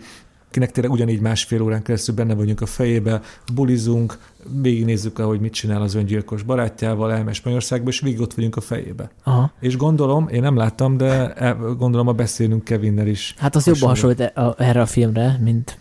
akinek 0.48 0.72
tényleg 0.72 0.92
ugyanígy 0.92 1.20
másfél 1.20 1.62
órán 1.62 1.82
keresztül 1.82 2.14
benne 2.14 2.34
vagyunk 2.34 2.60
a 2.60 2.66
fejébe, 2.66 3.20
bulizunk, 3.54 4.18
végignézzük, 4.62 5.18
ahogy 5.18 5.40
mit 5.40 5.52
csinál 5.52 5.82
az 5.82 5.94
öngyilkos 5.94 6.42
barátjával, 6.42 7.12
elmegy 7.12 7.34
Spanyolországba, 7.34 7.88
és 7.88 8.00
végig 8.00 8.20
ott 8.20 8.34
vagyunk 8.34 8.56
a 8.56 8.60
fejébe. 8.60 9.10
Aha. 9.24 9.52
És 9.60 9.76
gondolom, 9.76 10.28
én 10.28 10.40
nem 10.40 10.56
láttam, 10.56 10.96
de 10.96 11.34
gondolom 11.78 12.08
a 12.08 12.12
beszélünk 12.12 12.64
Kevinnel 12.64 13.06
is. 13.06 13.34
Hát 13.38 13.56
az 13.56 13.66
jobban 13.66 13.88
hasonlít 13.88 14.20
e- 14.20 14.54
erre 14.56 14.80
a 14.80 14.86
filmre, 14.86 15.38
mint 15.42 15.78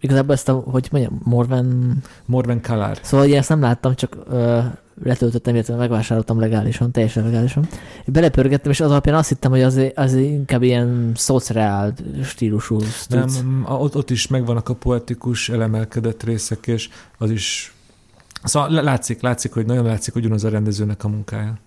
igazából 0.00 0.34
ezt 0.34 0.48
a, 0.48 0.52
hogy 0.52 0.88
mondjam, 0.90 1.20
Morven... 1.24 1.96
Morven 2.24 2.60
Kalar. 2.60 2.98
Szóval 3.02 3.26
én 3.26 3.36
ezt 3.36 3.48
nem 3.48 3.60
láttam, 3.60 3.94
csak 3.94 4.16
ö, 4.30 4.58
letöltöttem, 5.02 5.54
illetve 5.54 5.76
megvásároltam 5.76 6.40
legálisan, 6.40 6.90
teljesen 6.90 7.24
legálisan. 7.24 7.68
Belepörgettem, 8.06 8.70
és 8.70 8.80
az 8.80 8.90
alapján 8.90 9.16
azt 9.16 9.28
hittem, 9.28 9.50
hogy 9.50 9.62
az, 9.62 9.80
az 9.94 10.14
inkább 10.14 10.62
ilyen 10.62 11.12
szociál 11.14 11.94
stílusú 12.24 12.76
Nem, 12.78 12.88
sztuc. 12.88 13.40
a- 13.64 13.72
ott, 13.72 13.96
ott 13.96 14.10
is 14.10 14.26
megvannak 14.26 14.68
a 14.68 14.74
poetikus 14.74 15.48
elemelkedett 15.48 16.22
részek, 16.22 16.66
és 16.66 16.88
az 17.18 17.30
is... 17.30 17.72
Szóval 18.44 18.70
látszik, 18.70 19.22
látszik, 19.22 19.52
hogy 19.52 19.66
nagyon 19.66 19.84
látszik, 19.84 20.12
hogy 20.12 20.22
ugyanaz 20.24 20.44
a 20.44 20.48
rendezőnek 20.48 21.04
a 21.04 21.08
munkája. 21.08 21.58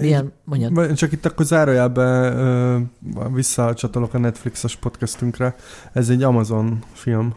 Milyen, 0.00 0.32
mondjad. 0.44 0.92
Csak 0.94 1.12
itt 1.12 1.26
akkor 1.26 1.44
zárójelben 1.44 2.90
visszacsatolok 3.34 4.14
a 4.14 4.18
Netflixes 4.18 4.76
podcastünkre. 4.76 5.54
Ez 5.92 6.08
egy 6.08 6.22
Amazon 6.22 6.78
film. 6.92 7.34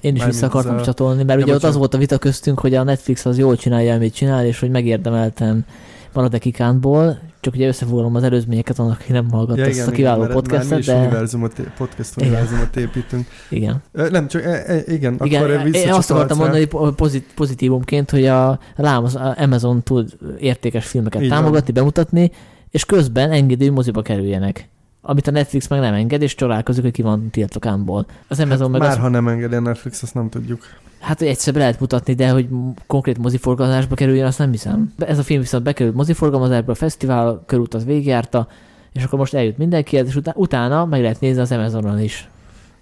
Én 0.00 0.14
is 0.14 0.24
vissza 0.24 0.46
akartam 0.46 0.76
a- 0.76 0.82
csatolni, 0.82 1.22
mert 1.22 1.38
Ja, 1.38 1.44
ugye 1.44 1.54
ott 1.54 1.62
az 1.64 1.76
volt 1.76 1.94
a 1.94 1.98
vita 1.98 2.18
köztünk, 2.18 2.60
hogy 2.60 2.74
a 2.74 2.82
Netflix 2.82 3.26
az 3.26 3.38
jól 3.38 3.56
csinálja, 3.56 3.94
amit 3.94 4.14
csinál, 4.14 4.44
és 4.44 4.60
hogy 4.60 4.70
megérdemelten 4.70 5.66
marad-e 6.12 6.38
kikántból, 6.38 7.18
csak 7.40 7.54
ugye 7.54 7.66
összefoglalom 7.66 8.14
az 8.14 8.22
előzményeket 8.22 8.78
annak, 8.78 8.98
aki 9.00 9.12
nem 9.12 9.30
hallgatta 9.30 9.60
ezt 9.62 9.88
a 9.88 9.90
kiváló 9.90 10.20
már 10.20 10.32
podcastet, 10.32 10.84
de 10.84 10.94
univerzumot, 10.94 11.60
podcast 11.76 12.16
Igen. 12.16 12.28
univerzumot 12.28 12.76
építünk. 12.76 13.26
igen. 13.48 13.82
Nem, 13.92 14.28
csak 14.28 14.42
e, 14.42 14.62
e, 14.66 14.82
igen, 14.86 15.18
Igen, 15.22 15.42
akkor 15.42 15.74
én 15.76 15.92
azt 15.92 16.10
akartam 16.10 16.38
mondani 16.38 16.64
po- 16.64 16.94
pozit- 16.94 17.34
pozitívumként, 17.34 18.10
hogy 18.10 18.26
a, 18.26 18.58
lám 18.76 19.04
az 19.04 19.14
Amazon 19.36 19.82
tud 19.82 20.16
értékes 20.38 20.86
filmeket 20.86 21.20
van. 21.20 21.28
támogatni, 21.30 21.72
bemutatni, 21.72 22.30
és 22.70 22.84
közben 22.84 23.30
engedi, 23.30 23.64
hogy 23.64 23.74
moziba 23.74 24.02
kerüljenek. 24.02 24.68
Amit 25.02 25.26
a 25.26 25.30
Netflix 25.30 25.68
meg 25.68 25.80
nem 25.80 25.94
enged, 25.94 26.22
és 26.22 26.34
csodálkozik, 26.34 26.82
hogy 26.82 26.92
ki 26.92 27.02
van 27.02 27.30
tiltva 27.30 27.58
kámból. 27.60 28.06
Az 28.28 28.40
Amazon 28.40 28.60
Hát 28.60 28.70
meg 28.70 28.80
már 28.80 28.90
azt, 28.90 28.98
ha 28.98 29.08
nem 29.08 29.28
engedi 29.28 29.54
a 29.54 29.60
Netflix, 29.60 30.02
azt 30.02 30.14
nem 30.14 30.28
tudjuk. 30.28 30.60
hát 31.00 31.18
hogy 31.18 31.26
egyszer 31.28 31.52
be 31.52 31.58
lehet 31.58 31.80
mutatni, 31.80 32.14
de 32.14 32.30
hogy 32.30 32.48
konkrét 32.86 33.18
moziforgalmazásba 33.18 33.94
kerüljön, 33.94 34.26
azt 34.26 34.38
nem 34.38 34.50
hiszem. 34.50 34.92
Ez 34.98 35.18
a 35.18 35.22
film 35.22 35.40
viszont 35.40 35.64
bekerült 35.64 35.94
moziforgalmazásba, 35.94 36.72
a 36.72 36.74
fesztivál 36.74 37.42
körút 37.46 37.74
az 37.74 37.84
végigjárta, 37.84 38.48
és 38.92 39.04
akkor 39.04 39.18
most 39.18 39.34
eljut 39.34 39.58
mindenkihez, 39.58 40.06
és 40.06 40.16
utá- 40.16 40.36
utána 40.36 40.84
meg 40.84 41.00
lehet 41.00 41.20
nézni 41.20 41.40
az 41.40 41.52
Amazonon 41.52 42.00
is. 42.00 42.28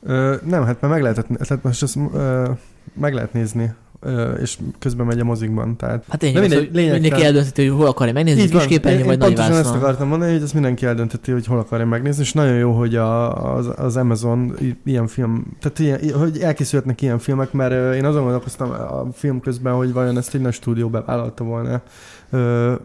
Ö, 0.03 0.37
nem, 0.45 0.65
hát 0.65 0.81
már 0.81 0.91
meg 0.91 1.03
lehetett, 1.03 1.27
tehát 1.27 1.63
most 1.63 1.83
ezt 1.83 1.99
ö, 2.15 2.51
meg 2.93 3.15
lehet 3.15 3.33
nézni, 3.33 3.73
és 4.41 4.59
közben 4.79 5.07
megy 5.07 5.21
a 5.21 5.25
mozikban, 5.25 5.77
tehát 5.77 6.05
Hát 6.09 6.23
én 6.23 6.33
De 6.33 6.41
az, 6.41 6.47
mindegy, 6.49 6.69
lényegtelen. 6.73 7.01
mindenki 7.01 7.25
eldöntheti, 7.25 7.67
hogy 7.67 7.77
hol 7.79 7.87
akarja 7.87 8.13
megnézni, 8.13 8.43
Így 8.43 8.53
van, 8.53 8.61
kisképernyőn 8.61 9.01
én, 9.01 9.07
vagy 9.07 9.19
nagy 9.19 9.35
pontosan 9.35 9.59
ezt 9.61 9.75
akartam 9.75 10.09
mondani, 10.09 10.33
hogy 10.33 10.43
ezt 10.43 10.55
mindenki 10.55 10.87
eldönteti, 10.87 11.31
hogy 11.33 11.47
hol 11.47 11.59
akarja 11.59 11.87
megnézni, 11.87 12.23
és 12.23 12.33
nagyon 12.33 12.55
jó, 12.57 12.73
hogy 12.73 12.97
a, 12.97 13.55
az, 13.57 13.71
az 13.77 13.97
Amazon 13.97 14.55
ilyen 14.85 15.07
film, 15.07 15.57
tehát 15.61 15.79
ilyen, 15.79 16.19
hogy 16.19 16.39
elkészülhetnek 16.39 17.03
ilyen 17.03 17.19
filmek, 17.19 17.53
mert 17.53 17.95
én 17.95 18.05
azon 18.05 18.23
gondolkoztam 18.23 18.71
a 18.71 19.07
film 19.13 19.41
közben, 19.41 19.75
hogy 19.75 19.93
vajon 19.93 20.17
ezt 20.17 20.35
egy 20.35 20.41
nagy 20.41 20.53
stúdió 20.53 20.89
bevállalta 20.89 21.45
volna. 21.45 21.83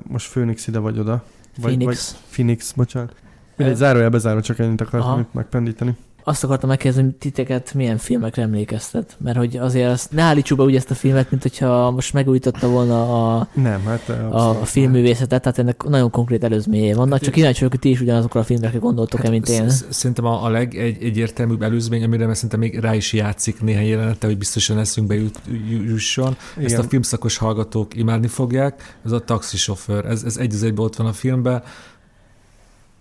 Most 0.07 0.31
Phoenix 0.31 0.67
ide 0.67 0.79
vagy 0.79 0.99
oda. 0.99 1.23
Vagy, 1.61 1.75
Phoenix. 1.75 2.11
Vagy 2.11 2.21
Phoenix, 2.31 2.71
bocsánat. 2.71 3.13
Mindegy, 3.55 3.77
zárójelbe 3.77 4.17
zárva, 4.17 4.41
csak 4.41 4.59
ennyit 4.59 4.81
akartam 4.81 5.27
megpendíteni. 5.31 5.95
Azt 6.23 6.43
akartam 6.43 6.69
megkérdezni, 6.69 7.03
hogy 7.03 7.15
titeket 7.15 7.73
milyen 7.73 7.97
filmekre 7.97 8.41
emlékeztet, 8.41 9.15
mert 9.23 9.37
hogy 9.37 9.57
azért 9.57 9.91
azt 9.91 10.11
ne 10.11 10.21
állítsuk 10.21 10.57
be 10.57 10.63
úgy 10.63 10.75
ezt 10.75 10.91
a 10.91 10.95
filmet, 10.95 11.29
mint 11.31 11.41
hogyha 11.41 11.91
most 11.91 12.13
megújította 12.13 12.69
volna 12.69 13.33
a, 13.37 13.47
Nem, 13.53 13.85
hát 13.85 14.09
a, 14.09 14.65
filmművészetet, 14.65 15.41
tehát 15.41 15.57
ennek 15.59 15.83
nagyon 15.83 16.09
konkrét 16.09 16.43
előzményei 16.43 16.93
vannak, 16.93 17.19
csak 17.19 17.33
kíváncsi 17.33 17.57
vagyok, 17.57 17.71
hogy 17.71 17.81
ti 17.81 17.89
is 17.89 18.01
ugyanazokra 18.01 18.39
a 18.39 18.43
filmekre 18.43 18.77
gondoltok-e, 18.77 19.29
mint 19.29 19.49
én. 19.49 19.61
Hát 19.61 19.69
sz- 19.69 19.75
sz- 19.85 19.93
Szerintem 19.93 20.25
a, 20.25 20.43
a 20.45 20.49
legegyértelműbb 20.49 21.61
előzmény, 21.61 22.03
amire 22.03 22.25
mert 22.25 22.35
szerintem 22.35 22.59
még 22.59 22.79
rá 22.79 22.95
is 22.95 23.13
játszik 23.13 23.61
néhány 23.61 23.85
jelenete, 23.85 24.27
hogy 24.27 24.37
biztosan 24.37 24.79
eszünkbe 24.79 25.15
jut, 25.15 25.39
ju- 25.69 25.89
jusson. 25.89 26.35
Igen. 26.57 26.65
Ezt 26.69 26.77
a 26.77 26.83
filmszakos 26.83 27.37
hallgatók 27.37 27.95
imádni 27.95 28.27
fogják. 28.27 28.97
Ez 29.05 29.11
a 29.11 29.19
taxisofőr. 29.19 30.05
Ez, 30.05 30.23
ez 30.23 30.37
egy 30.37 30.53
az 30.53 30.63
egyben 30.63 30.85
ott 30.85 30.95
van 30.95 31.07
a 31.07 31.13
filmben. 31.13 31.63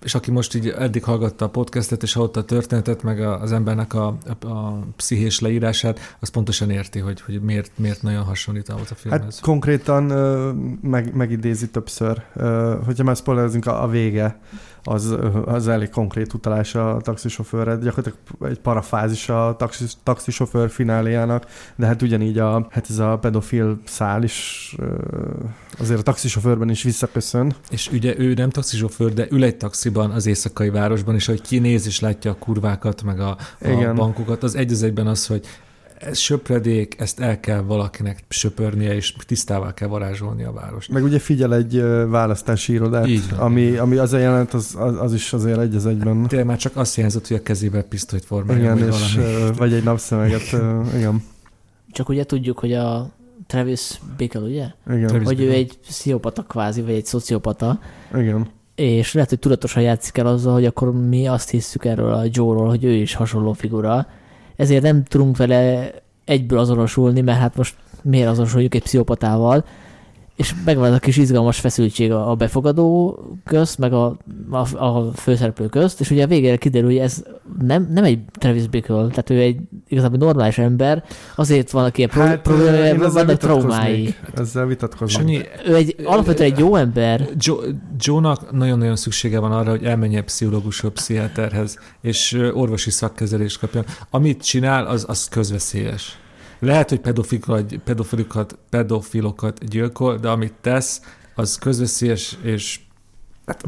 És 0.02 0.14
aki 0.14 0.30
most 0.30 0.54
így 0.54 0.68
eddig 0.68 1.04
hallgatta 1.04 1.44
a 1.44 1.48
podcastet, 1.48 2.02
és 2.02 2.12
hallotta 2.12 2.40
a 2.40 2.44
történetet, 2.44 3.02
meg 3.02 3.20
az 3.20 3.52
embernek 3.52 3.94
a, 3.94 4.16
a, 4.40 4.46
a 4.46 4.86
pszichés 4.96 5.40
leírását, 5.40 6.16
az 6.20 6.28
pontosan 6.28 6.70
érti, 6.70 6.98
hogy, 6.98 7.20
hogy 7.20 7.42
miért, 7.42 7.70
miért 7.76 8.02
nagyon 8.02 8.22
hasonlít 8.22 8.68
ahhoz 8.68 8.90
a 8.90 8.94
filmhez. 8.94 9.22
Hát 9.22 9.40
konkrétan 9.40 10.04
meg, 10.82 11.14
megidézi 11.14 11.70
többször. 11.70 12.22
Hogyha 12.84 13.04
már 13.04 13.16
spoilerezünk, 13.16 13.66
a, 13.66 13.82
a 13.82 13.88
vége 13.88 14.40
az, 14.84 15.16
az 15.44 15.68
elég 15.68 15.90
konkrét 15.90 16.34
utalás 16.34 16.74
a 16.74 16.98
taxisofőrre. 17.02 17.76
Gyakorlatilag 17.76 18.18
egy 18.50 18.58
parafázis 18.58 19.28
a 19.28 19.54
taxis, 19.58 19.92
taxisofőr 20.02 20.70
fináléjának, 20.70 21.46
de 21.76 21.86
hát 21.86 22.02
ugyanígy 22.02 22.38
a, 22.38 22.66
hát 22.70 22.86
ez 22.90 22.98
a 22.98 23.18
pedofil 23.18 23.80
szál 23.84 24.22
is 24.22 24.76
azért 25.78 25.98
a 25.98 26.02
taxisofőrben 26.02 26.70
is 26.70 26.82
visszaköszön. 26.82 27.54
És 27.70 27.90
ugye 27.92 28.18
ő 28.18 28.34
nem 28.34 28.50
taxisofőr, 28.50 29.12
de 29.12 29.26
ül 29.30 29.44
egy 29.44 29.56
taxiban 29.56 30.10
az 30.10 30.26
éjszakai 30.26 30.70
városban, 30.70 31.14
és 31.14 31.26
hogy 31.26 31.40
kinéz 31.40 31.86
és 31.86 32.00
látja 32.00 32.30
a 32.30 32.36
kurvákat, 32.38 33.02
meg 33.02 33.20
a, 33.20 33.36
a 33.60 33.68
Igen. 33.68 33.94
bankokat, 33.94 34.42
az 34.42 34.54
egy 34.54 34.72
az 34.72 34.82
egyben 34.82 35.06
az, 35.06 35.26
hogy 35.26 35.46
ez 36.04 36.18
söpredék, 36.18 36.94
ezt 36.98 37.20
el 37.20 37.40
kell 37.40 37.60
valakinek 37.60 38.24
söpörnie, 38.28 38.94
és 38.94 39.14
tisztává 39.26 39.74
kell 39.74 39.88
varázsolni 39.88 40.42
a 40.44 40.52
várost. 40.52 40.90
Meg 40.90 41.02
ugye 41.04 41.18
figyel 41.18 41.54
egy 41.54 41.82
választási 42.08 42.72
irodát, 42.72 43.06
Így 43.06 43.30
van. 43.30 43.38
ami, 43.38 43.76
ami 43.76 43.96
az 43.96 44.12
a 44.12 44.18
jelenet, 44.18 44.54
az, 44.54 44.74
az, 44.78 45.00
az 45.00 45.14
is 45.14 45.32
azért 45.32 45.58
egy 45.58 45.74
az 45.74 45.86
egyben. 45.86 46.26
Tényleg 46.26 46.46
már 46.46 46.56
csak 46.56 46.76
azt 46.76 46.94
hiányzott, 46.94 47.28
hogy 47.28 47.36
a 47.36 47.42
kezébe 47.42 47.82
pisztolyt 47.82 48.24
formálja, 48.24 48.62
Igen, 48.62 48.78
vagy 48.78 48.88
és, 48.88 49.14
valami. 49.14 49.56
vagy 49.56 49.72
egy 49.72 49.82
napszemeget, 49.84 50.52
igen. 50.96 51.22
Csak 51.90 52.08
ugye 52.08 52.24
tudjuk, 52.24 52.58
hogy 52.58 52.72
a 52.72 53.10
Travis 53.46 54.00
Bickle, 54.16 54.40
ugye? 54.40 54.66
Igen, 54.90 55.06
Travis 55.06 55.26
Hogy 55.26 55.40
ő 55.40 55.44
Bickle. 55.44 55.56
egy 55.58 55.78
pszichopata 55.78 56.42
kvázi, 56.42 56.80
vagy 56.82 56.94
egy 56.94 57.06
szociopata, 57.06 57.80
igen. 58.14 58.46
és 58.74 59.12
lehet, 59.12 59.28
hogy 59.28 59.38
tudatosan 59.38 59.82
játszik 59.82 60.16
el 60.16 60.26
azzal, 60.26 60.52
hogy 60.52 60.64
akkor 60.64 60.92
mi 61.08 61.26
azt 61.26 61.50
hisszük 61.50 61.84
erről 61.84 62.12
a 62.12 62.22
Joe-ról, 62.30 62.68
hogy 62.68 62.84
ő 62.84 62.92
is 62.92 63.14
hasonló 63.14 63.52
figura. 63.52 64.06
Ezért 64.62 64.82
nem 64.82 65.04
tudunk 65.04 65.36
vele 65.36 65.90
egyből 66.24 66.58
azonosulni, 66.58 67.20
mert 67.20 67.38
hát 67.38 67.56
most 67.56 67.74
miért 68.02 68.28
azonosuljuk 68.28 68.74
egy 68.74 68.82
pszichopatával, 68.82 69.64
és 70.36 70.54
megvan 70.64 70.88
az 70.88 70.94
a 70.94 70.98
kis 70.98 71.16
izgalmas 71.16 71.60
feszültség 71.60 72.12
a 72.12 72.30
a 72.30 72.34
befogadó 72.34 73.18
közt, 73.44 73.78
meg 73.78 73.92
a, 73.92 74.16
a, 74.50 74.78
a 74.78 75.12
főszereplő 75.14 75.66
közt, 75.66 76.00
és 76.00 76.10
ugye 76.10 76.24
a 76.24 76.26
végére 76.26 76.56
kiderül, 76.56 76.88
hogy 76.88 76.98
ez 76.98 77.24
nem, 77.58 77.88
nem 77.92 78.04
egy 78.04 78.18
Travis 78.32 78.66
Bickle, 78.66 79.06
tehát 79.06 79.30
ő 79.30 79.38
egy 79.38 79.56
igazából 79.88 80.18
normális 80.18 80.58
ember, 80.58 81.04
azért 81.36 81.70
vannak 81.70 81.98
ilyen 81.98 82.10
pro- 82.10 82.26
Hát, 82.26 82.40
problémája, 82.40 82.94
ezzel 82.94 83.10
vannak 83.10 83.36
traumái. 83.36 84.14
Ezzel 84.34 84.66
vitatkozom. 84.66 85.20
Sanyi, 85.20 85.40
Ő 85.66 85.74
egy 85.74 85.96
alapvetően 86.04 86.52
egy 86.52 86.58
jó 86.58 86.76
ember, 86.76 87.28
Joe, 87.36 87.64
Joe-nak 87.98 88.52
nagyon-nagyon 88.52 88.96
szüksége 88.96 89.38
van 89.38 89.52
arra, 89.52 89.70
hogy 89.70 89.84
elmenjen 89.84 90.24
pszichológushoz, 90.24 90.92
pszichiáterhez, 90.92 91.78
és 92.00 92.50
orvosi 92.54 92.90
szakkezelést 92.90 93.58
kapjon. 93.58 93.84
Amit 94.10 94.42
csinál, 94.42 94.86
az, 94.86 95.04
az 95.08 95.28
közveszélyes. 95.28 96.16
Lehet, 96.62 96.88
hogy 96.88 97.00
pedofilokat, 97.00 97.74
pedofilokat, 97.84 98.58
pedofilokat 98.70 99.68
gyilkol, 99.68 100.16
de 100.16 100.28
amit 100.28 100.54
tesz, 100.60 101.00
az 101.34 101.58
közveszélyes, 101.58 102.38
és 102.42 102.80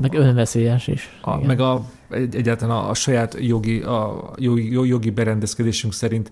meg 0.00 0.14
önveszélyes 0.14 0.86
is. 0.86 1.18
a, 1.22 1.34
Igen. 1.34 1.46
meg 1.46 1.60
a, 1.60 1.84
egy, 2.10 2.34
egyáltalán 2.36 2.76
a, 2.76 2.88
a 2.88 2.94
saját 2.94 3.36
jogi, 3.40 3.80
a 3.80 4.30
jogi, 4.36 4.70
jogi 4.88 5.10
berendezkedésünk 5.10 5.92
szerint 5.92 6.30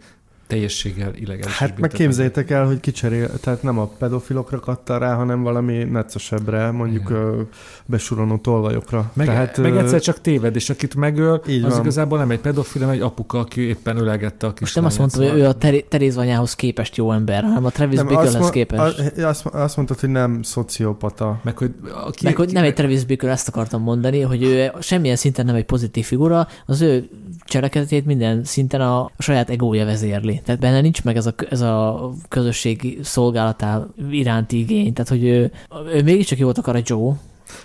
teljességgel 0.53 1.15
illegális. 1.15 1.57
Hát 1.57 1.79
meg 1.79 1.91
képzeljétek 1.91 2.51
el, 2.51 2.67
hogy 2.67 2.81
kicserél, 2.81 3.41
tehát 3.41 3.63
nem 3.63 3.79
a 3.79 3.87
pedofilokra 3.87 4.61
katta 4.61 4.99
rá, 4.99 5.15
hanem 5.15 5.43
valami 5.43 5.85
neccesebbre, 5.85 6.71
mondjuk 6.71 7.09
Igen. 7.11 7.49
besuronó 7.87 8.37
tolvajokra. 8.37 9.11
Meg, 9.15 9.27
tehát, 9.27 9.59
meg 9.59 9.77
egyszer 9.77 10.01
csak 10.01 10.21
téved, 10.21 10.57
és 10.57 10.71
akit 10.71 10.95
megöl, 10.95 11.43
Így 11.49 11.65
az 11.65 11.73
van. 11.73 11.81
igazából 11.81 12.19
nem 12.19 12.31
egy 12.31 12.39
pedofil, 12.39 12.81
hanem 12.81 12.97
egy 12.97 13.03
apuka, 13.03 13.39
aki 13.39 13.61
éppen 13.61 13.97
ölelgette 13.97 14.47
a 14.47 14.53
Most 14.61 14.75
nem 14.75 14.85
azt 14.85 14.99
mondtam, 14.99 15.29
hogy 15.29 15.39
ő 15.39 15.47
a 15.47 15.53
Ter- 15.53 15.85
Teréz 15.85 16.17
anyához 16.17 16.55
képest 16.55 16.97
jó 16.97 17.13
ember, 17.13 17.43
hanem 17.43 17.65
a 17.65 17.71
Travis 17.71 18.03
Bicklehez 18.03 18.51
képest. 18.51 18.99
a- 19.19 19.27
azt, 19.27 19.47
azt 19.47 19.77
mondtad, 19.77 20.01
hogy 20.01 20.09
nem 20.11 20.43
szociopata. 20.43 21.41
Meg 21.43 21.59
hogy, 21.59 21.75
aki, 22.05 22.25
Meg 22.25 22.37
hogy 22.37 22.53
nem 22.53 22.65
egy 22.65 22.75
Travis 22.75 23.05
Bickle, 23.05 23.31
ezt 23.31 23.49
akartam 23.49 23.83
mondani, 23.83 24.21
hogy 24.21 24.43
ő 24.43 24.71
semmilyen 24.81 25.17
szinten 25.17 25.45
nem 25.47 25.55
egy 25.55 25.65
pozitív 25.65 26.05
figura, 26.05 26.47
az 26.67 26.81
ő 26.81 27.09
cselekedetét 27.45 28.07
minden 28.07 28.45
szinten 28.45 28.81
a, 28.81 29.01
a 29.05 29.11
saját 29.19 29.51
egója 29.51 29.85
vezérli. 29.85 30.41
Tehát 30.45 30.61
benne 30.61 30.81
nincs 30.81 31.05
meg 31.05 31.17
ez 31.17 31.27
a, 31.27 31.35
ez 31.51 31.61
a 31.61 32.11
közösségi 32.29 32.99
szolgálatá 33.03 33.87
iránti 34.11 34.59
igény. 34.59 34.93
Tehát, 34.93 35.11
hogy 35.11 35.25
ő, 35.25 35.53
ő 35.95 36.03
mégiscsak 36.03 36.39
jót 36.39 36.59
akar 36.59 36.77
a 36.77 36.83
Joe, 36.85 37.15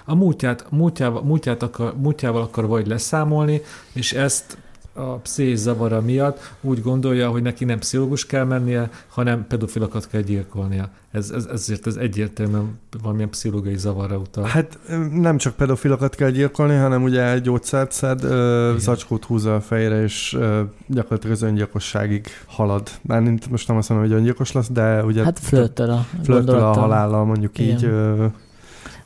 a 0.06 0.16
múltját, 0.16 0.66
múltjával, 0.72 1.24
múltját 1.24 1.63
akar, 1.63 1.94
múltjával 1.98 2.42
akar 2.42 2.68
vagy 2.68 2.88
leszámolni, 2.88 3.62
és 3.94 4.13
ezt 4.13 4.58
a 4.98 5.16
pszichés 5.16 5.58
zavara 5.58 6.02
miatt 6.02 6.54
úgy 6.62 6.82
gondolja, 6.82 7.30
hogy 7.30 7.42
neki 7.42 7.66
nem 7.66 7.80
pszichológus 7.80 8.26
kell 8.26 8.44
mennie, 8.44 8.90
hanem 9.08 9.46
pedofilokat 9.48 10.08
kell 10.08 10.22
gyilkolnia. 10.22 10.90
Ez, 11.12 11.30
ez, 11.32 11.46
ezért 11.46 11.88
ez 11.88 11.96
egyértelműen 11.96 12.80
valamilyen 13.02 13.30
pszichológiai 13.30 13.78
zavarra 13.78 14.18
utal. 14.18 14.44
Hát 14.44 14.80
nem 15.12 15.38
csak 15.38 15.56
pedofilokat 15.56 16.16
kell 16.16 16.30
gyilkolni, 16.30 16.76
hanem 16.76 17.04
ugye 17.04 17.32
egy 17.32 17.42
gyógyszert 17.42 17.92
szed, 17.92 18.24
ö, 18.24 18.74
zacskót 18.78 19.26
húz 19.26 19.46
a 19.46 19.62
fejre, 19.62 20.04
és 20.04 20.34
ö, 20.34 20.62
gyakorlatilag 20.88 21.36
az 21.36 21.42
öngyilkosságig 21.42 22.28
halad. 22.46 22.90
Már 23.02 23.22
most 23.50 23.68
nem 23.68 23.78
azt 23.78 23.90
mondom, 23.90 24.08
hogy 24.08 24.18
öngyilkos 24.18 24.52
lesz, 24.52 24.70
de 24.70 25.04
ugye 25.04 25.24
hát 25.24 25.40
flörtöl 25.40 25.90
a 25.90 26.06
flörtöl 26.24 26.60
a 26.60 26.74
halállal, 26.74 27.26
mondjuk 27.26 27.60
Igen. 27.60 27.76
így. 27.76 27.84
Ö, 27.84 28.26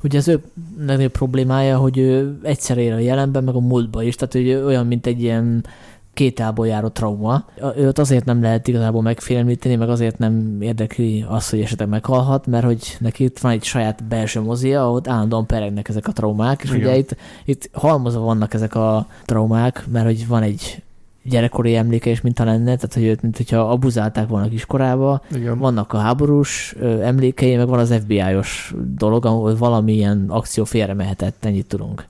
Ugye 0.03 0.17
az 0.17 0.27
ő 0.27 0.41
legnagyobb 0.77 1.11
problémája, 1.11 1.77
hogy 1.77 1.97
ő 1.97 2.39
egyszer 2.43 2.77
él 2.77 2.93
a 2.93 2.99
jelenben, 2.99 3.43
meg 3.43 3.55
a 3.55 3.59
múltban 3.59 4.03
is, 4.03 4.15
tehát 4.15 4.33
hogy 4.33 4.63
olyan, 4.65 4.87
mint 4.87 5.07
egy 5.07 5.21
ilyen 5.21 5.65
két 6.13 6.39
állból 6.39 6.67
járó 6.67 6.87
trauma. 6.87 7.45
Őt 7.77 7.99
azért 7.99 8.25
nem 8.25 8.41
lehet 8.41 8.67
igazából 8.67 9.01
megfélemlíteni, 9.01 9.75
meg 9.75 9.89
azért 9.89 10.17
nem 10.17 10.57
érdekli 10.61 11.25
az, 11.27 11.49
hogy 11.49 11.59
esetleg 11.59 11.87
meghalhat, 11.87 12.47
mert 12.47 12.65
hogy 12.65 12.97
neki 12.99 13.23
itt 13.23 13.39
van 13.39 13.51
egy 13.51 13.63
saját 13.63 14.03
belső 14.03 14.41
mozia, 14.41 14.85
ahol 14.85 15.01
állandóan 15.05 15.45
peregnek 15.45 15.89
ezek 15.89 16.07
a 16.07 16.11
traumák, 16.11 16.61
és 16.63 16.69
Igen. 16.69 16.81
ugye 16.81 16.97
itt, 16.97 17.15
itt 17.45 17.69
halmozva 17.73 18.21
vannak 18.21 18.53
ezek 18.53 18.75
a 18.75 19.07
traumák, 19.25 19.85
mert 19.91 20.05
hogy 20.05 20.27
van 20.27 20.43
egy 20.43 20.83
gyerekkori 21.23 21.75
emléke 21.75 22.09
is, 22.09 22.21
mintha 22.21 22.43
lenne, 22.43 22.75
tehát 22.75 22.93
hogy 22.93 23.03
őt, 23.03 23.21
mint 23.21 23.37
hogyha 23.37 23.69
abuzálták 23.69 24.27
volna 24.27 24.49
kiskorába, 24.49 25.21
igen. 25.35 25.57
vannak 25.57 25.93
a 25.93 25.97
háborús 25.97 26.75
emlékei, 27.01 27.55
meg 27.55 27.67
van 27.67 27.79
az 27.79 27.93
FBI-os 28.01 28.73
dolog, 28.97 29.25
ahol 29.25 29.55
valamilyen 29.55 30.25
akció 30.27 30.63
félre 30.63 30.93
mehetett, 30.93 31.45
ennyit 31.45 31.65
tudunk. 31.65 32.05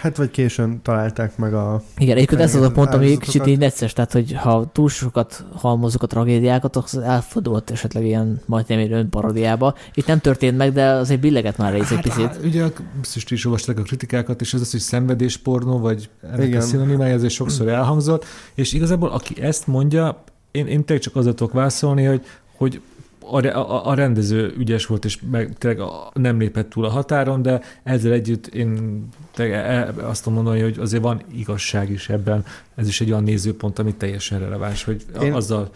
Hát 0.00 0.16
vagy 0.16 0.30
későn 0.30 0.82
találták 0.82 1.36
meg 1.36 1.54
a... 1.54 1.82
Igen, 1.98 2.16
egyébként 2.16 2.40
ez 2.40 2.54
az 2.54 2.62
a 2.62 2.70
pont, 2.70 2.94
ami 2.94 3.18
kicsit 3.18 3.46
így 3.46 3.58
necces, 3.58 3.92
tehát 3.92 4.12
hogy 4.12 4.32
ha 4.32 4.70
túl 4.72 4.88
sokat 4.88 5.44
halmozzuk 5.54 6.02
a 6.02 6.06
tragédiákat, 6.06 6.76
akkor 6.76 6.88
az 6.92 6.98
elfordulhat 6.98 7.70
esetleg 7.70 8.04
ilyen 8.04 8.40
majdnem 8.46 8.78
egy 8.78 8.92
önparodiába. 8.92 9.74
Itt 9.94 10.06
nem 10.06 10.18
történt 10.18 10.56
meg, 10.56 10.72
de 10.72 10.84
azért 10.90 11.20
billeget 11.20 11.56
már 11.56 11.72
rész 11.72 11.90
egy 11.90 12.00
picit. 12.00 12.26
Hát, 12.26 12.40
ugye 12.44 12.64
biztos 13.00 13.30
is 13.30 13.44
olvasták 13.44 13.78
a 13.78 13.82
kritikákat, 13.82 14.40
és 14.40 14.54
ez 14.54 14.60
az, 14.60 14.70
hogy 14.70 14.80
szenvedéspornó, 14.80 15.78
vagy 15.78 16.08
ennek 16.22 16.46
Igen. 16.46 16.60
a 16.60 16.64
szinonimája, 16.64 17.14
ez 17.14 17.32
sokszor 17.32 17.68
elhangzott, 17.68 18.24
és 18.54 18.72
igazából 18.72 19.08
aki 19.08 19.42
ezt 19.42 19.66
mondja, 19.66 20.24
én, 20.50 20.66
én 20.66 20.84
tényleg 20.84 21.04
csak 21.04 21.16
azzal 21.16 21.34
tudok 21.34 21.52
válaszolni, 21.52 22.04
hogy, 22.04 22.24
hogy 22.56 22.80
a, 23.20 23.46
a, 23.46 23.86
a 23.86 23.94
rendező 23.94 24.54
ügyes 24.58 24.86
volt, 24.86 25.04
és 25.04 25.18
meg 25.30 25.54
tényleg 25.58 25.80
a, 25.80 26.10
nem 26.14 26.38
lépett 26.38 26.70
túl 26.70 26.84
a 26.84 26.90
határon, 26.90 27.42
de 27.42 27.60
ezzel 27.82 28.12
együtt 28.12 28.46
én 28.46 29.02
tényleg 29.34 29.54
e- 29.54 29.94
azt 30.06 30.22
tudom 30.22 30.42
mondani, 30.42 30.60
hogy 30.60 30.78
azért 30.78 31.02
van 31.02 31.22
igazság 31.32 31.90
is 31.90 32.08
ebben. 32.08 32.44
Ez 32.74 32.88
is 32.88 33.00
egy 33.00 33.10
olyan 33.10 33.22
nézőpont, 33.22 33.78
ami 33.78 33.94
teljesen 33.94 34.38
releváns, 34.38 34.84
hogy 34.84 35.04
Én- 35.22 35.32
azzal 35.32 35.70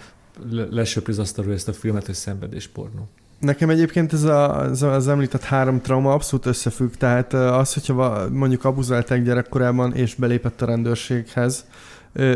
le- 0.51 0.67
lesöpri 0.71 1.13
az 1.13 1.39
ezt 1.49 1.69
a 1.69 1.73
filmet, 1.73 2.07
hogy 2.07 2.15
szenvedéspornó. 2.15 3.09
Nekem 3.39 3.71
egyébként 3.71 4.13
ez 4.13 4.23
a, 4.23 4.65
ez 4.71 4.83
az 4.83 5.09
említett 5.09 5.43
három 5.43 5.81
trauma 5.81 6.13
abszolút 6.13 6.47
összefügg, 6.47 6.95
tehát 6.95 7.33
az, 7.33 7.75
hogyha 7.75 8.29
mondjuk 8.31 8.65
abuzálták 8.65 9.23
gyerekkorában 9.23 9.95
és 9.95 10.15
belépett 10.15 10.63
a 10.63 10.67
rendőrséghez, 10.67 11.67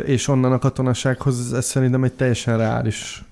és 0.05 0.29
onnan 0.29 0.53
a 0.53 0.59
katonasághoz, 0.59 1.53
ez 1.53 1.65
szerintem 1.65 2.05
egy 2.05 2.13
teljesen 2.13 2.59
reális 2.59 3.25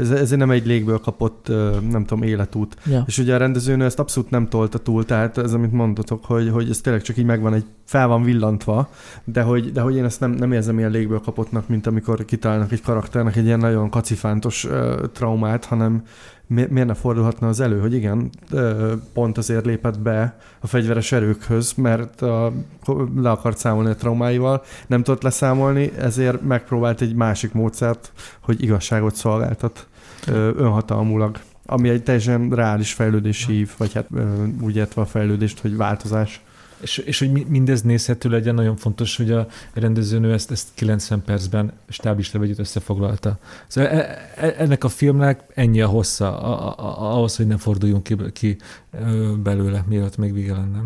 ez, 0.00 0.10
ez 0.10 0.30
nem 0.30 0.50
egy 0.50 0.66
légből 0.66 0.98
kapott, 0.98 1.48
nem 1.90 2.04
tudom, 2.04 2.22
életút. 2.22 2.76
Ja. 2.86 3.04
És 3.06 3.18
ugye 3.18 3.34
a 3.34 3.38
rendezőnő 3.38 3.84
ezt 3.84 3.98
abszolút 3.98 4.30
nem 4.30 4.48
tolta 4.48 4.78
túl, 4.78 5.04
tehát 5.04 5.38
ez, 5.38 5.52
amit 5.52 5.72
mondotok, 5.72 6.24
hogy, 6.24 6.50
hogy 6.50 6.70
ez 6.70 6.80
tényleg 6.80 7.02
csak 7.02 7.16
így 7.16 7.24
megvan, 7.24 7.54
egy 7.54 7.64
fel 7.84 8.08
van 8.08 8.22
villantva, 8.22 8.90
de 9.24 9.42
hogy, 9.42 9.72
de 9.72 9.80
hogy 9.80 9.96
én 9.96 10.04
ezt 10.04 10.20
nem, 10.20 10.30
nem 10.30 10.52
érzem 10.52 10.78
ilyen 10.78 10.90
légből 10.90 11.20
kapottnak, 11.20 11.68
mint 11.68 11.86
amikor 11.86 12.24
kitalálnak 12.24 12.72
egy 12.72 12.82
karakternek 12.82 13.36
egy 13.36 13.44
ilyen 13.44 13.58
nagyon 13.58 13.90
kacifántos 13.90 14.64
uh, 14.64 14.94
traumát, 15.12 15.64
hanem 15.64 16.02
mi, 16.50 16.66
miért 16.70 16.88
ne 16.88 16.94
fordulhatna 16.94 17.48
az 17.48 17.60
elő, 17.60 17.80
hogy 17.80 17.94
igen, 17.94 18.30
pont 19.12 19.38
azért 19.38 19.64
lépett 19.64 20.00
be 20.00 20.36
a 20.60 20.66
fegyveres 20.66 21.12
erőkhöz, 21.12 21.72
mert 21.72 22.22
a, 22.22 22.52
le 23.16 23.30
akart 23.30 23.58
számolni 23.58 23.90
a 23.90 23.94
traumáival, 23.94 24.62
nem 24.86 25.02
tudott 25.02 25.22
leszámolni, 25.22 25.92
ezért 25.98 26.42
megpróbált 26.42 27.00
egy 27.00 27.14
másik 27.14 27.52
módszert, 27.52 28.12
hogy 28.40 28.62
igazságot 28.62 29.14
szolgáltat 29.14 29.86
önhatalmulag 30.28 31.38
ami 31.70 31.88
egy 31.88 32.02
teljesen 32.02 32.50
reális 32.50 32.92
fejlődési, 32.92 33.66
vagy 33.76 33.92
hát 33.92 34.06
úgy 34.60 34.76
értve 34.76 35.02
a 35.02 35.06
fejlődést, 35.06 35.60
hogy 35.60 35.76
változás. 35.76 36.40
És, 36.80 36.98
és 36.98 37.18
hogy 37.18 37.46
mindez 37.46 37.82
nézhető 37.82 38.28
legyen, 38.28 38.54
nagyon 38.54 38.76
fontos, 38.76 39.16
hogy 39.16 39.30
a 39.30 39.46
rendezőnő 39.72 40.32
ezt, 40.32 40.50
ezt 40.50 40.68
90 40.74 41.22
percben 41.24 41.72
stábis 41.88 42.32
levegyűt 42.32 42.58
összefoglalta. 42.58 43.38
Szóval 43.66 43.90
e, 43.90 44.18
e, 44.36 44.54
ennek 44.58 44.84
a 44.84 44.88
filmnek 44.88 45.42
ennyi 45.54 45.80
a 45.80 45.86
hossza, 45.86 46.40
a, 46.40 46.68
a, 46.68 46.86
a, 46.86 47.16
ahhoz, 47.16 47.36
hogy 47.36 47.46
ne 47.46 47.56
forduljunk 47.56 48.02
ki, 48.02 48.16
ki 48.32 48.56
belőle, 49.42 49.84
mielőtt 49.88 50.16
még 50.16 50.32
vége 50.32 50.52
lenne. 50.52 50.82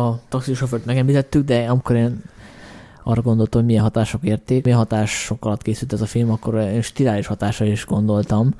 A 0.00 0.28
taxisofőrt 0.28 0.84
megemlítettük, 0.84 1.44
de 1.44 1.64
amikor 1.68 1.96
én 1.96 2.22
arra 3.02 3.22
gondoltam, 3.22 3.60
hogy 3.60 3.68
milyen 3.68 3.84
hatások 3.84 4.24
érték, 4.24 4.64
milyen 4.64 4.78
hatások 4.78 5.44
alatt 5.44 5.62
készült 5.62 5.92
ez 5.92 6.00
a 6.00 6.06
film, 6.06 6.30
akkor 6.30 6.54
én 6.54 6.82
stilális 6.82 7.26
hatásra 7.26 7.64
is 7.64 7.86
gondoltam 7.86 8.54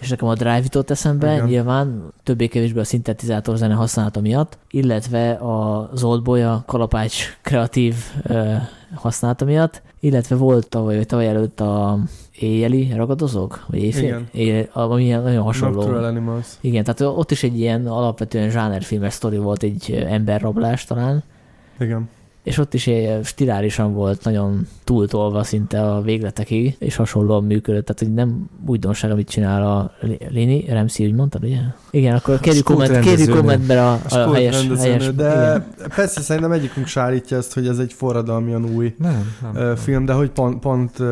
és 0.00 0.08
nekem 0.08 0.28
a 0.28 0.34
Drive 0.34 0.60
jutott 0.62 0.90
eszembe, 0.90 1.32
Igen. 1.32 1.46
nyilván 1.46 2.12
többé-kevésbé 2.22 2.80
a 2.80 2.84
szintetizátor 2.84 3.56
zene 3.56 3.74
használata 3.74 4.20
miatt, 4.20 4.58
illetve 4.70 5.30
a 5.30 5.90
Oldboy, 6.02 6.42
a 6.42 6.62
kalapács 6.66 7.38
kreatív 7.42 7.94
ö, 8.22 8.54
használata 8.94 9.44
miatt, 9.44 9.82
illetve 10.00 10.36
volt 10.36 10.68
tavaly, 10.68 10.96
vagy 10.96 11.06
tavaly 11.06 11.28
előtt 11.28 11.60
a 11.60 11.98
éjjeli 12.38 12.92
ragadozók? 12.96 13.64
Vagy 13.66 13.82
éjfél? 13.82 14.04
Igen. 14.04 14.28
Éjjel, 14.32 14.68
ami 14.72 15.08
nagyon 15.08 15.42
hasonló. 15.42 15.74
Nocturnal 15.74 16.04
Animals. 16.04 16.46
Igen, 16.60 16.84
tehát 16.84 17.00
ott 17.00 17.30
is 17.30 17.42
egy 17.42 17.58
ilyen 17.58 17.86
alapvetően 17.86 18.50
zsánerfilmes 18.50 19.12
sztori 19.12 19.36
volt, 19.36 19.62
egy 19.62 20.04
emberrablás 20.08 20.84
talán. 20.84 21.22
Igen 21.78 22.08
és 22.42 22.58
ott 22.58 22.74
is 22.74 22.90
stilárisan 23.22 23.94
volt, 23.94 24.24
nagyon 24.24 24.66
túltolva 24.84 25.42
szinte 25.42 25.82
a 25.82 26.00
végletekig, 26.00 26.76
és 26.78 26.96
hasonlóan 26.96 27.44
működött, 27.44 27.86
tehát 27.86 28.02
hogy 28.02 28.14
nem 28.14 28.50
újdonság, 28.66 29.10
amit 29.10 29.28
csinál 29.28 29.66
a 29.66 29.92
Lini, 30.28 30.64
Remszi, 30.68 31.06
úgy 31.06 31.14
mondtad, 31.14 31.44
ugye? 31.44 31.58
Igen, 31.90 32.14
akkor 32.14 32.40
kérjük, 32.40 32.64
komment, 32.64 32.98
kérjük 32.98 33.30
kommentbe 33.30 33.86
a, 33.86 34.00
a, 34.08 34.14
a 34.14 34.34
helyes, 34.34 34.66
helyes 34.78 35.14
De 35.14 35.30
igen. 35.30 35.88
persze 35.94 36.20
szerintem 36.20 36.52
egyikünk 36.52 36.86
sárítja 36.86 37.36
ezt, 37.36 37.54
hogy 37.54 37.66
ez 37.66 37.78
egy 37.78 37.92
forradalmian 37.92 38.64
új 38.64 38.94
nem, 38.98 39.34
nem, 39.52 39.76
film, 39.76 39.96
nem. 39.96 40.04
de 40.04 40.12
hogy 40.12 40.30
pont, 40.30 40.60
pont, 40.60 41.02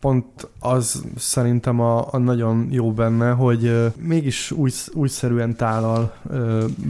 pont 0.00 0.48
az 0.60 1.02
szerintem 1.16 1.80
a, 1.80 2.12
a 2.14 2.18
nagyon 2.18 2.68
jó 2.70 2.92
benne, 2.92 3.30
hogy 3.30 3.92
mégis 3.98 4.50
új, 4.50 4.70
újszerűen 4.92 5.56
tálal 5.56 6.14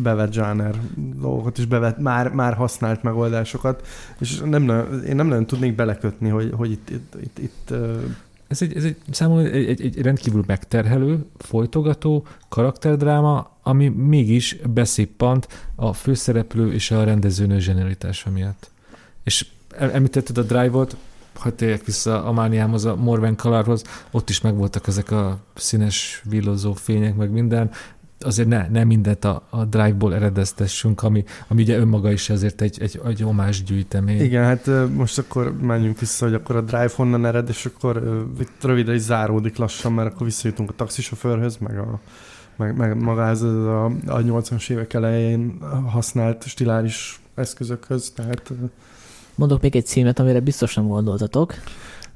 bevett 0.03 0.33
zsáner 0.33 0.75
dolgokat 1.21 1.59
is 1.59 1.67
bevet, 1.67 1.99
már, 1.99 2.29
már 2.29 2.55
használt 2.55 3.03
megoldásokat, 3.03 3.87
és 4.19 4.41
nem, 4.45 4.87
én 5.09 5.17
nem 5.17 5.27
nagyon 5.27 5.47
tudnék 5.47 5.75
belekötni, 5.75 6.29
hogy, 6.29 6.53
hogy 6.57 6.71
itt, 6.71 6.91
itt, 6.91 7.15
itt, 7.21 7.39
itt 7.39 7.75
ez 8.49 8.63
egy, 8.63 8.77
ez 8.77 8.85
egy 8.85 8.97
számomra 9.11 9.51
egy, 9.51 9.69
egy, 9.69 9.81
egy 9.81 10.01
rendkívül 10.01 10.45
megterhelő, 10.47 11.27
folytogató 11.39 12.27
karakterdráma, 12.49 13.51
ami 13.63 13.89
mégis 13.89 14.57
beszippant 14.73 15.49
a 15.75 15.93
főszereplő 15.93 16.73
és 16.73 16.91
a 16.91 17.05
rendezőnő 17.05 17.59
zsenialitása 17.59 18.31
miatt. 18.31 18.71
És 19.25 19.47
említetted 19.79 20.39
a 20.39 20.43
Drive-ot, 20.43 20.97
ha 21.35 21.55
térjek 21.55 21.85
vissza 21.85 22.25
a 22.25 22.33
mániámhoz, 22.33 22.85
a 22.85 22.97
Morven 22.97 23.37
Colorhoz, 23.37 23.83
ott 24.11 24.29
is 24.29 24.41
megvoltak 24.41 24.87
ezek 24.87 25.11
a 25.11 25.39
színes 25.55 26.23
villozó 26.25 26.73
fények, 26.73 27.17
meg 27.17 27.31
minden, 27.31 27.71
azért 28.21 28.49
ne, 28.49 28.69
ne 28.69 28.85
mindent 28.85 29.25
a, 29.25 29.47
a 29.51 29.65
Drive-ból 29.65 30.15
eredeztessünk, 30.15 31.03
ami, 31.03 31.25
ami 31.49 31.63
ugye 31.63 31.79
önmaga 31.79 32.13
is 32.13 32.31
azért 32.31 32.61
egy, 32.61 32.77
egy, 32.81 33.01
egy 33.07 33.25
omás 33.25 33.63
gyűjtemény. 33.63 34.21
Igen, 34.21 34.45
hát 34.45 34.71
most 34.95 35.19
akkor 35.19 35.57
menjünk 35.61 35.99
vissza, 35.99 36.25
hogy 36.25 36.35
akkor 36.35 36.57
a 36.57 36.61
Drive 36.61 36.91
honnan 36.95 37.27
ered, 37.27 37.49
és 37.49 37.67
akkor 37.67 38.25
itt 38.41 38.63
röviden 38.65 38.95
is 38.95 39.01
záródik 39.01 39.57
lassan, 39.57 39.93
mert 39.93 40.13
akkor 40.13 40.27
visszajutunk 40.27 40.71
a 40.71 40.75
taxisofőrhöz, 40.77 41.57
meg 41.57 41.79
a 41.79 42.01
meg, 42.57 42.77
meg 42.77 43.03
magához 43.03 43.43
a, 43.43 43.85
a 43.85 43.91
80-as 44.07 44.71
évek 44.71 44.95
elején 44.95 45.59
használt 45.91 46.47
stiláris 46.47 47.21
eszközökhöz, 47.35 48.13
tehát 48.15 48.53
Mondok 49.37 49.63
még 49.63 49.77
egy 49.77 49.87
címet, 49.87 50.19
amire 50.19 50.41
biztos 50.41 50.75
nem 50.75 50.87
gondoltatok. 50.87 51.55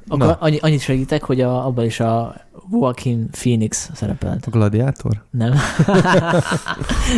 Akkor 0.09 0.37
annyi, 0.41 0.59
annyit 0.59 0.81
segítek, 0.81 1.23
hogy 1.23 1.41
a, 1.41 1.67
abban 1.67 1.85
is 1.85 2.01
a 2.01 2.35
Joaquin 2.73 3.31
Phoenix 3.31 3.91
szerepelt. 3.95 4.47
A 4.47 4.51
gladiátor? 4.51 5.23
Nem. 5.31 5.53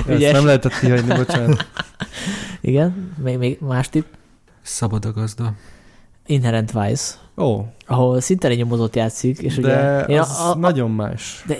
Ezt 0.06 0.32
nem 0.32 0.44
lehetett 0.44 0.78
kihagyni, 0.78 1.14
bocsánat. 1.14 1.66
Igen, 2.60 3.14
még, 3.22 3.38
még 3.38 3.58
más 3.60 3.88
tipp. 3.88 4.06
Szabad 4.62 5.04
a 5.04 5.12
gazda. 5.12 5.52
Inherent 6.26 6.72
Vice. 6.72 7.14
Ó. 7.36 7.44
Oh. 7.44 7.64
Ahol 7.86 8.20
szinte 8.20 8.48
egy 8.48 8.56
nyomozót 8.56 8.96
játszik. 8.96 9.38
És 9.38 9.56
de 9.56 10.04
ugye, 10.08 10.20
az 10.20 10.40
a, 10.40 10.50
a, 10.50 10.54
nagyon 10.54 10.90
más. 10.90 11.44
De 11.46 11.56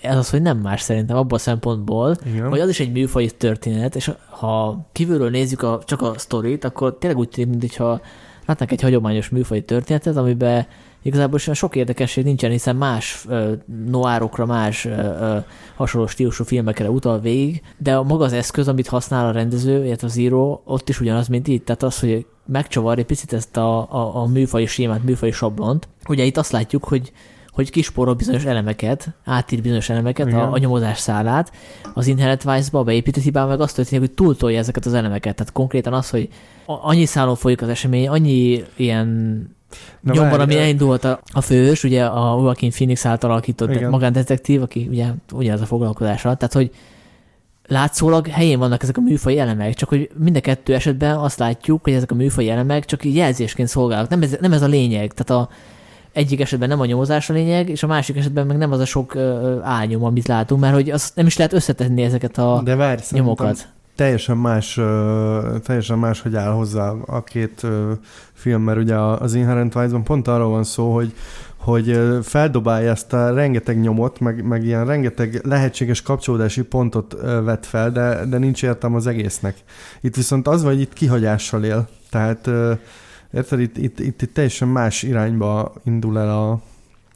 ez 0.00 0.16
az, 0.16 0.30
hogy 0.30 0.42
nem 0.42 0.58
más 0.58 0.80
szerintem 0.80 1.16
abban 1.16 1.38
a 1.38 1.42
szempontból, 1.42 2.16
Igen. 2.24 2.48
hogy 2.48 2.60
az 2.60 2.68
is 2.68 2.80
egy 2.80 2.92
műfaj 2.92 3.26
történet, 3.26 3.96
és 3.96 4.10
ha 4.28 4.86
kívülről 4.92 5.30
nézzük 5.30 5.62
a, 5.62 5.80
csak 5.84 6.02
a 6.02 6.12
sztorit, 6.16 6.64
akkor 6.64 6.96
tényleg 6.98 7.18
úgy 7.18 7.28
tűnik, 7.28 7.50
mintha 7.50 8.00
látnánk 8.46 8.72
egy 8.72 8.80
hagyományos 8.80 9.28
műfaj 9.28 9.64
történetet, 9.64 10.16
amiben 10.16 10.66
igazából 11.02 11.38
sok 11.38 11.76
érdekesség 11.76 12.24
nincsen, 12.24 12.50
hiszen 12.50 12.76
más 12.76 13.24
uh, 13.28 13.52
noárokra, 13.86 14.46
más 14.46 14.84
uh, 14.84 15.44
hasonló 15.76 16.06
stílusú 16.06 16.44
filmekre 16.44 16.90
utal 16.90 17.20
végig, 17.20 17.62
de 17.78 17.96
a 17.96 18.02
maga 18.02 18.24
az 18.24 18.32
eszköz, 18.32 18.68
amit 18.68 18.86
használ 18.86 19.26
a 19.26 19.30
rendező, 19.30 19.84
illetve 19.84 20.06
az 20.06 20.16
író, 20.16 20.62
ott 20.64 20.88
is 20.88 21.00
ugyanaz, 21.00 21.28
mint 21.28 21.48
itt. 21.48 21.64
Tehát 21.64 21.82
az, 21.82 22.00
hogy 22.00 22.26
megcsavar 22.46 22.98
egy 22.98 23.04
picit 23.04 23.32
ezt 23.32 23.56
a, 23.56 23.92
a, 23.92 24.16
a 24.16 24.26
műfai 24.26 24.66
sémát, 24.66 25.04
műfai 25.04 25.30
sablont. 25.30 25.88
Ugye 26.08 26.24
itt 26.24 26.36
azt 26.36 26.52
látjuk, 26.52 26.84
hogy 26.84 27.12
hogy 27.56 27.70
kisporol 27.70 28.14
bizonyos 28.14 28.44
elemeket, 28.44 29.08
átír 29.24 29.62
bizonyos 29.62 29.88
elemeket, 29.88 30.32
a, 30.32 30.52
a 30.52 30.58
nyomozás 30.58 30.98
szálát, 30.98 31.52
az 31.94 32.06
Inherent 32.06 32.42
Vice-ba 32.42 32.82
beépített 32.82 33.22
hibán 33.22 33.48
meg 33.48 33.60
azt 33.60 33.74
történik, 33.74 34.06
hogy 34.06 34.14
túltolja 34.14 34.58
ezeket 34.58 34.86
az 34.86 34.94
elemeket. 34.94 35.34
Tehát 35.36 35.52
konkrétan 35.52 35.92
az, 35.92 36.10
hogy 36.10 36.28
annyi 36.66 37.04
szálon 37.04 37.36
folyik 37.36 37.62
az 37.62 37.68
esemény, 37.68 38.08
annyi 38.08 38.64
ilyen 38.76 39.06
Na 40.00 40.12
nyomban, 40.12 40.40
ami 40.40 40.56
elindult 40.56 41.04
a, 41.04 41.20
a 41.32 41.40
fős, 41.40 41.84
ugye 41.84 42.04
a 42.04 42.40
Joaquin 42.40 42.70
Phoenix 42.70 43.06
által 43.06 43.30
alakított 43.30 43.70
Igen. 43.70 43.90
magándetektív, 43.90 44.62
aki 44.62 44.86
ugye 44.90 45.06
ugyanaz 45.32 45.60
a 45.60 45.66
foglalkozása, 45.66 46.34
tehát 46.34 46.52
hogy 46.52 46.70
látszólag 47.66 48.26
helyén 48.26 48.58
vannak 48.58 48.82
ezek 48.82 48.96
a 48.96 49.00
műfai 49.00 49.38
elemek, 49.38 49.74
csak 49.74 49.88
hogy 49.88 50.10
mind 50.18 50.36
a 50.36 50.40
kettő 50.40 50.74
esetben 50.74 51.16
azt 51.16 51.38
látjuk, 51.38 51.84
hogy 51.84 51.92
ezek 51.92 52.10
a 52.10 52.14
műfai 52.14 52.50
elemek 52.50 52.84
csak 52.84 53.04
jelzésként 53.04 53.68
szolgálnak. 53.68 54.10
Nem 54.10 54.22
ez, 54.22 54.36
nem 54.40 54.52
ez 54.52 54.62
a 54.62 54.66
lényeg. 54.66 55.12
Tehát 55.12 55.42
a, 55.42 55.48
egyik 56.16 56.40
esetben 56.40 56.68
nem 56.68 56.80
a 56.80 56.86
nyomozás 56.86 57.30
a 57.30 57.32
lényeg, 57.32 57.68
és 57.68 57.82
a 57.82 57.86
másik 57.86 58.16
esetben 58.16 58.46
meg 58.46 58.56
nem 58.56 58.72
az 58.72 58.80
a 58.80 58.84
sok 58.84 59.14
uh, 59.14 59.58
álnyom, 59.62 60.04
amit 60.04 60.26
látunk, 60.26 60.60
mert 60.60 60.74
hogy 60.74 60.90
azt 60.90 61.16
nem 61.16 61.26
is 61.26 61.36
lehet 61.36 61.52
összetenni 61.52 62.02
ezeket 62.02 62.38
a 62.38 62.60
De 62.64 62.74
várj, 62.74 63.02
nyomokat. 63.10 63.68
Teljesen 63.94 64.36
más, 64.36 64.76
uh, 64.76 65.58
teljesen 65.64 65.98
más, 65.98 66.20
hogy 66.20 66.36
áll 66.36 66.52
hozzá 66.52 66.92
a 67.06 67.22
két 67.22 67.60
uh, 67.62 67.70
film, 68.32 68.62
mert 68.62 68.78
ugye 68.78 68.96
az 68.96 69.34
Inherent 69.34 69.74
Vice-ban 69.74 70.04
pont 70.04 70.28
arról 70.28 70.50
van 70.50 70.64
szó, 70.64 70.94
hogy 70.94 71.12
hogy 71.56 71.98
feldobálja 72.22 72.90
ezt 72.90 73.12
a 73.12 73.34
rengeteg 73.34 73.80
nyomot, 73.80 74.20
meg, 74.20 74.44
meg 74.44 74.64
ilyen 74.64 74.86
rengeteg 74.86 75.40
lehetséges 75.44 76.02
kapcsolódási 76.02 76.62
pontot 76.62 77.16
vet 77.44 77.66
fel, 77.66 77.90
de, 77.90 78.24
de 78.24 78.38
nincs 78.38 78.62
értelme 78.62 78.96
az 78.96 79.06
egésznek. 79.06 79.56
Itt 80.00 80.16
viszont 80.16 80.48
az, 80.48 80.62
hogy 80.62 80.80
itt 80.80 80.92
kihagyással 80.92 81.64
él. 81.64 81.88
Tehát 82.10 82.50
Érted, 83.32 83.60
itt, 83.60 83.76
itt, 83.76 84.00
itt, 84.00 84.22
itt 84.22 84.34
teljesen 84.34 84.68
más 84.68 85.02
irányba 85.02 85.72
indul 85.84 86.18
el 86.18 86.30
a, 86.30 86.60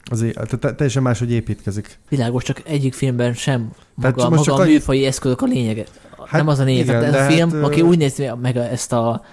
az, 0.03 0.25
tehát 0.33 0.75
teljesen 0.75 1.03
más, 1.03 1.19
hogy 1.19 1.31
építkezik. 1.31 1.99
Világos, 2.09 2.43
csak 2.43 2.61
egyik 2.65 2.93
filmben 2.93 3.33
sem 3.33 3.71
maga, 3.93 4.29
most 4.29 4.45
maga 4.45 4.61
a 4.61 4.65
műfai 4.65 5.05
eszközök 5.05 5.41
a 5.41 5.45
lényege. 5.45 5.85
Hát 6.17 6.31
nem 6.31 6.47
az 6.47 6.59
a 6.59 6.63
lényeg. 6.63 6.83
Igen, 6.83 6.99
tehát 6.99 7.15
ez 7.15 7.27
a 7.27 7.31
film, 7.31 7.51
hát, 7.51 7.63
aki 7.63 7.81
úgy 7.81 7.97
nézi 7.97 8.29
meg 8.41 8.57
ezt 8.57 8.93
a 8.93 9.23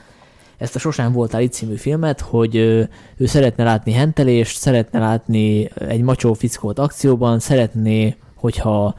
ezt 0.58 0.74
a 0.74 0.78
Sosán 0.78 1.12
voltál 1.12 1.42
itt 1.42 1.52
című 1.52 1.74
filmet, 1.74 2.20
hogy 2.20 2.56
ő, 2.56 2.88
ő 3.16 3.26
szeretne 3.26 3.64
látni 3.64 3.92
hentelést, 3.92 4.58
szeretne 4.58 4.98
látni 4.98 5.70
egy 5.74 6.02
macsó 6.02 6.32
fickót 6.32 6.78
akcióban, 6.78 7.38
szeretné, 7.38 8.16
hogyha 8.34 8.94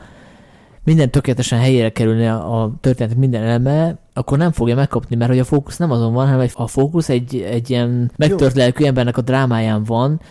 minden 0.84 1.10
tökéletesen 1.10 1.60
helyére 1.60 1.92
kerülne 1.92 2.34
a 2.34 2.72
történet 2.82 3.16
minden 3.16 3.44
eleme, 3.44 3.98
akkor 4.14 4.38
nem 4.38 4.52
fogja 4.52 4.76
megkapni, 4.76 5.16
mert 5.16 5.30
hogy 5.30 5.40
a 5.40 5.44
fókusz 5.44 5.78
nem 5.78 5.92
azon 5.92 6.14
van, 6.14 6.28
hanem 6.28 6.48
a 6.54 6.68
fókusz 6.68 7.10
egy, 7.10 7.36
egy 7.36 7.70
ilyen 7.70 8.12
megtört 8.16 8.56
lelkű 8.56 8.86
embernek 8.86 9.18
a 9.18 9.22
drámáján 9.22 9.84
van, 9.84 10.22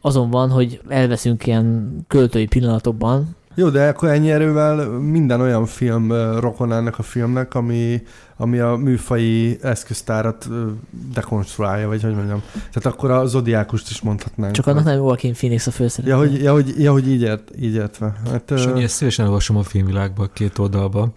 azon 0.00 0.30
van, 0.30 0.50
hogy 0.50 0.80
elveszünk 0.88 1.46
ilyen 1.46 1.96
költői 2.08 2.46
pillanatokban, 2.46 3.36
Jó, 3.54 3.68
de 3.68 3.88
akkor 3.88 4.08
ennyi 4.08 4.30
erővel 4.30 4.88
minden 4.88 5.40
olyan 5.40 5.66
film 5.66 6.10
ö, 6.10 6.38
rokon 6.40 6.72
ennek 6.72 6.98
a 6.98 7.02
filmnek, 7.02 7.54
ami, 7.54 8.02
ami 8.42 8.58
a 8.58 8.76
műfai 8.76 9.58
eszköztárat 9.62 10.46
ö, 10.50 10.66
dekonstruálja, 11.14 11.88
vagy 11.88 12.02
hogy 12.02 12.14
mondjam. 12.14 12.42
Tehát 12.52 12.86
akkor 12.96 13.10
a 13.10 13.26
Zodiákust 13.26 13.90
is 13.90 14.00
mondhatnánk. 14.00 14.52
csak 14.52 14.66
annak 14.66 14.84
nem 14.84 14.94
Joaquin 14.96 15.32
Phoenix 15.32 15.66
a 15.66 15.70
főszereplő. 15.70 16.12
Ja, 16.12 16.18
hogy, 16.18 16.42
ja, 16.42 16.52
hogy, 16.52 16.74
ja, 16.78 16.92
hogy 16.92 17.08
így, 17.08 17.22
ért, 17.22 17.50
így 17.60 17.74
értve. 17.74 18.12
Hát, 18.30 18.50
ö, 18.50 18.56
Sanyi, 18.56 18.82
ezt 18.82 18.94
szívesen 18.94 19.26
olvasom 19.26 19.56
a 19.56 19.62
filmvilágban 19.62 20.30
két 20.32 20.58
oldalba. 20.58 21.12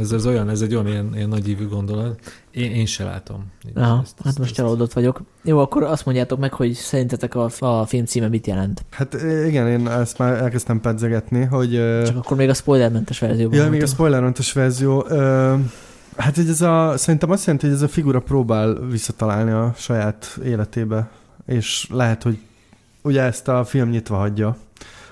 Ez, 0.00 0.12
ez 0.12 0.26
olyan, 0.26 0.48
ez 0.48 0.60
egy 0.60 0.74
olyan 0.74 0.86
ilyen, 0.88 1.10
ilyen 1.14 1.28
nagyívű 1.28 1.68
gondolat. 1.68 2.18
Én, 2.50 2.70
én 2.72 2.86
se 2.86 3.04
látom. 3.04 3.44
Aha, 3.74 4.00
Ezt- 4.02 4.14
hát 4.18 4.26
ezt- 4.26 4.38
most 4.38 4.54
csalódott 4.54 4.92
vagyok. 4.92 5.22
Jó, 5.44 5.58
akkor 5.58 5.82
azt 5.82 6.04
mondjátok 6.04 6.38
meg, 6.38 6.52
hogy 6.52 6.72
szerintetek 6.72 7.34
a, 7.34 7.48
a 7.58 7.86
film 7.86 8.04
címe 8.04 8.28
mit 8.28 8.46
jelent. 8.46 8.84
hát 8.90 9.14
ö, 9.14 9.44
igen, 9.44 9.68
én 9.68 9.88
ezt 9.88 10.18
már 10.18 10.32
elkezdtem 10.42 10.80
pedzegetni, 10.80 11.44
hogy... 11.44 11.74
ö, 11.74 12.02
Csak 12.06 12.16
akkor 12.16 12.36
még 12.36 12.48
a 12.48 12.54
spoilermentes 12.54 13.18
verzióban. 13.18 13.58
Ja, 13.58 13.68
még 13.70 13.82
a 13.82 13.86
spoilermentes 13.86 14.52
verzió. 14.52 15.04
Ö, 15.08 15.54
hát, 16.16 16.36
hogy 16.36 16.48
ez 16.48 16.60
a, 16.60 16.94
szerintem 16.96 17.30
azt 17.30 17.44
jelenti, 17.44 17.66
hogy 17.66 17.76
ez 17.76 17.82
a 17.82 17.88
figura 17.88 18.20
próbál 18.20 18.74
visszatalálni 18.74 19.50
a 19.50 19.72
saját 19.76 20.38
életébe, 20.44 21.08
és 21.46 21.86
lehet, 21.90 22.22
hogy 22.22 22.38
ugye 23.02 23.22
ezt 23.22 23.48
a 23.48 23.64
film 23.64 23.88
nyitva 23.88 24.16
hagyja, 24.16 24.56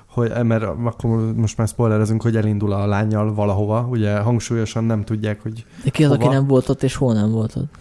hogy, 0.07 0.33
mert 0.43 0.63
akkor 0.63 1.35
most 1.35 1.57
már 1.57 1.69
spoilerezünk, 1.69 2.23
hogy 2.23 2.37
elindul 2.37 2.73
a 2.73 2.87
lányjal 2.87 3.35
valahova, 3.35 3.87
ugye 3.91 4.19
hangsúlyosan 4.19 4.85
nem 4.85 5.05
tudják, 5.05 5.43
hogy 5.43 5.65
De 5.85 5.91
ki 5.91 6.05
az, 6.05 6.11
aki 6.11 6.23
hova? 6.23 6.33
nem 6.33 6.47
volt 6.47 6.69
ott, 6.69 6.83
és 6.83 6.95
hol 6.95 7.15
nem 7.15 7.31
volt 7.31 7.57
ott? 7.57 7.75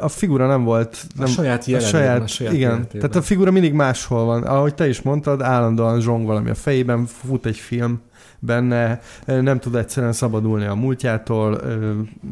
A 0.00 0.08
figura 0.08 0.46
nem 0.46 0.64
volt... 0.64 1.06
A 1.08 1.18
Nem, 1.18 1.26
saját 1.26 1.60
a 1.66 1.70
jelenében, 1.70 2.00
saját, 2.00 2.22
a 2.22 2.26
saját 2.26 2.52
igen, 2.52 2.70
életében. 2.70 3.00
tehát 3.00 3.16
a 3.16 3.22
figura 3.26 3.50
mindig 3.50 3.72
máshol 3.72 4.24
van. 4.24 4.42
Ahogy 4.42 4.74
te 4.74 4.88
is 4.88 5.02
mondtad, 5.02 5.42
állandóan 5.42 6.00
zsong 6.00 6.26
valami 6.26 6.50
a 6.50 6.54
fejében, 6.54 7.06
fut 7.06 7.46
egy 7.46 7.56
film 7.56 8.00
benne, 8.38 9.00
nem 9.24 9.58
tud 9.58 9.74
egyszerűen 9.74 10.12
szabadulni 10.12 10.64
a 10.64 10.74
múltjától, 10.74 11.60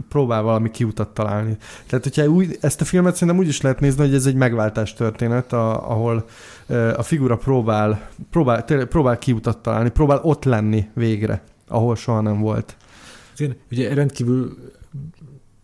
próbál 0.08 0.42
valami 0.42 0.70
kiutat 0.70 1.08
találni. 1.08 1.56
Tehát, 1.86 2.04
hogyha 2.04 2.26
úgy, 2.26 2.58
ezt 2.60 2.80
a 2.80 2.84
filmet 2.84 3.12
szerintem 3.12 3.38
úgy 3.38 3.48
is 3.48 3.60
lehet 3.60 3.80
nézni, 3.80 4.04
hogy 4.04 4.14
ez 4.14 4.26
egy 4.26 4.34
megváltás 4.34 4.94
történet, 4.94 5.52
a, 5.52 5.90
ahol 5.90 6.24
a 6.96 7.02
figura 7.02 7.36
próbál, 7.36 8.08
próbál, 8.30 8.64
próbál 8.64 9.18
kiutat 9.18 9.58
találni, 9.58 9.88
próbál 9.88 10.20
ott 10.22 10.44
lenni 10.44 10.88
végre, 10.94 11.42
ahol 11.68 11.96
soha 11.96 12.20
nem 12.20 12.40
volt. 12.40 12.76
Igen, 13.36 13.56
ugye 13.70 13.94
rendkívül 13.94 14.56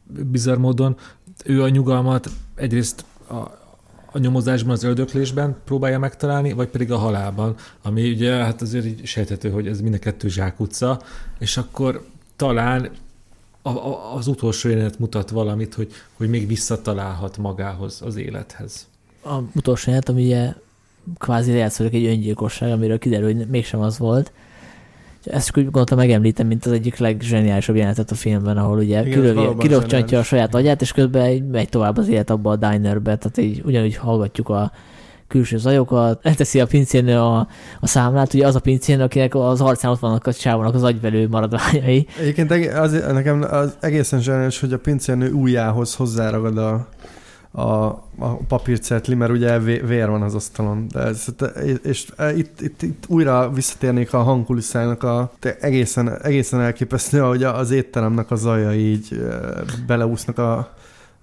bizarr 0.04 0.56
módon 0.56 0.96
ő 1.44 1.62
a 1.62 1.68
nyugalmat 1.68 2.30
egyrészt 2.54 3.04
a, 3.28 3.60
a 4.12 4.18
nyomozásban, 4.18 4.72
az 4.72 4.82
öldöklésben 4.82 5.56
próbálja 5.64 5.98
megtalálni, 5.98 6.52
vagy 6.52 6.68
pedig 6.68 6.92
a 6.92 6.96
halálban, 6.96 7.56
ami 7.82 8.10
ugye 8.10 8.32
hát 8.32 8.62
azért 8.62 8.84
így 8.84 9.06
sejthető, 9.06 9.50
hogy 9.50 9.66
ez 9.66 9.80
mind 9.80 9.94
a 9.94 9.98
kettő 9.98 10.28
zsákutca, 10.28 11.00
és 11.38 11.56
akkor 11.56 12.04
talán 12.36 12.90
a, 13.62 13.68
a, 13.68 14.14
az 14.14 14.26
utolsó 14.26 14.68
jelenet 14.68 14.98
mutat 14.98 15.30
valamit, 15.30 15.74
hogy, 15.74 15.92
hogy 16.16 16.28
még 16.28 16.46
visszatalálhat 16.46 17.38
magához, 17.38 18.02
az 18.04 18.16
élethez. 18.16 18.86
A 19.24 19.38
utolsó 19.54 19.90
jelent, 19.90 20.08
ami 20.08 20.24
ugye 20.24 20.54
kvázi 21.18 21.52
játszódik 21.52 21.94
egy 21.94 22.04
öngyilkosság, 22.04 22.72
amiről 22.72 22.98
kiderül, 22.98 23.34
hogy 23.34 23.48
mégsem 23.48 23.80
az 23.80 23.98
volt. 23.98 24.32
Ezt 25.24 25.56
úgy 25.56 25.64
gondoltam 25.64 25.98
megemlítem, 25.98 26.46
mint 26.46 26.66
az 26.66 26.72
egyik 26.72 26.96
legzseniálisabb 26.96 27.76
jelenetet 27.76 28.10
a 28.10 28.14
filmben, 28.14 28.56
ahol 28.56 28.78
ugye 28.78 29.02
kilövcsantja 29.58 30.18
a 30.18 30.22
saját 30.22 30.54
agyát, 30.54 30.80
és 30.80 30.92
közben 30.92 31.42
megy 31.50 31.68
tovább 31.68 31.96
az 31.96 32.08
élet 32.08 32.30
abba 32.30 32.50
a 32.50 32.56
dinerbe, 32.56 33.16
tehát 33.16 33.38
így 33.38 33.62
ugyanúgy 33.64 33.96
hallgatjuk 33.96 34.48
a 34.48 34.72
külső 35.28 35.58
zajokat, 35.58 36.20
leteszi 36.22 36.60
a 36.60 36.66
pincénő 36.66 37.18
a, 37.18 37.48
a 37.80 37.86
számlát, 37.86 38.34
ugye 38.34 38.46
az 38.46 38.54
a 38.54 38.60
pincénő, 38.60 39.02
akinek 39.02 39.34
az 39.34 39.60
arcán 39.60 39.90
ott 39.90 39.98
vannak 39.98 40.26
a 40.26 40.32
csávónak 40.32 40.74
az 40.74 40.82
agyvelő 40.82 41.28
maradványai. 41.28 42.06
Egyébként 42.20 42.50
eg- 42.52 42.74
az, 42.74 42.92
nekem 43.12 43.46
az 43.50 43.76
egészen 43.80 44.20
zseniális, 44.20 44.60
hogy 44.60 44.72
a 44.72 44.78
pincérnő 44.78 45.30
ujjához 45.30 45.94
hozzáragad 45.94 46.58
a, 46.58 46.88
a, 47.52 47.64
a 48.18 48.36
papírcetli, 48.48 49.14
mert 49.14 49.32
ugye 49.32 49.58
vé- 49.58 49.86
vér 49.86 50.08
van 50.08 50.22
az 50.22 50.34
asztalon. 50.34 50.86
De 50.92 51.00
ez, 51.00 51.26
és 51.82 52.12
itt, 52.36 52.60
itt, 52.60 52.82
itt, 52.82 53.04
újra 53.08 53.50
visszatérnék 53.50 54.12
a 54.12 54.22
hangkulisszának 54.22 55.02
a 55.02 55.32
egészen, 55.60 56.22
egészen 56.22 56.60
elképesztő, 56.60 57.22
ahogy 57.22 57.42
az 57.42 57.70
étteremnek 57.70 58.30
a 58.30 58.36
zaja 58.36 58.74
így 58.74 59.08
ö, 59.10 59.60
beleúsznak 59.86 60.38
a, 60.38 60.74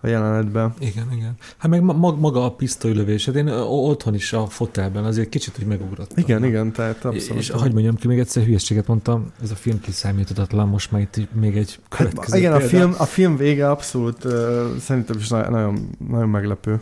a 0.02 0.08
jelenetbe. 0.08 0.74
Igen, 0.80 1.08
igen. 1.16 1.36
Hát 1.58 1.72
meg 1.72 1.82
ma- 1.82 2.16
maga 2.20 2.46
a 2.46 2.52
pisztolylövés, 2.52 3.26
hát 3.26 3.36
én 3.36 3.48
otthon 3.68 4.14
is 4.16 4.34
a 4.34 4.46
fotelben 4.48 5.04
azért 5.04 5.30
kicsit 5.30 5.56
úgy 5.60 5.66
megugrottam. 5.66 6.18
Igen, 6.24 6.46
igen, 6.46 6.72
tehát 6.72 7.06
abszolút. 7.06 7.42
És 7.42 7.50
hogy 7.50 7.74
mondjam 7.74 7.96
ki, 7.96 8.08
még 8.08 8.20
egyszer 8.20 8.44
hülyességet 8.44 8.88
mondtam, 8.88 9.32
ez 9.42 9.52
a 9.52 9.56
film 9.56 9.80
kiszámíthatatlan, 9.80 10.68
most 10.68 10.92
már 10.92 11.02
itt 11.02 11.34
még 11.34 11.58
egy 11.58 11.80
következő 11.90 12.32
Hát, 12.32 12.40
igen, 12.40 12.54
a 12.54 12.60
film, 12.60 12.96
a 12.98 13.06
film 13.06 13.38
vége 13.38 13.70
abszolút 13.70 14.24
uh, 14.24 14.32
szerintem 14.80 15.18
is 15.18 15.28
na- 15.28 15.50
nagyon, 15.50 15.90
nagyon 16.10 16.30
meglepő. 16.30 16.82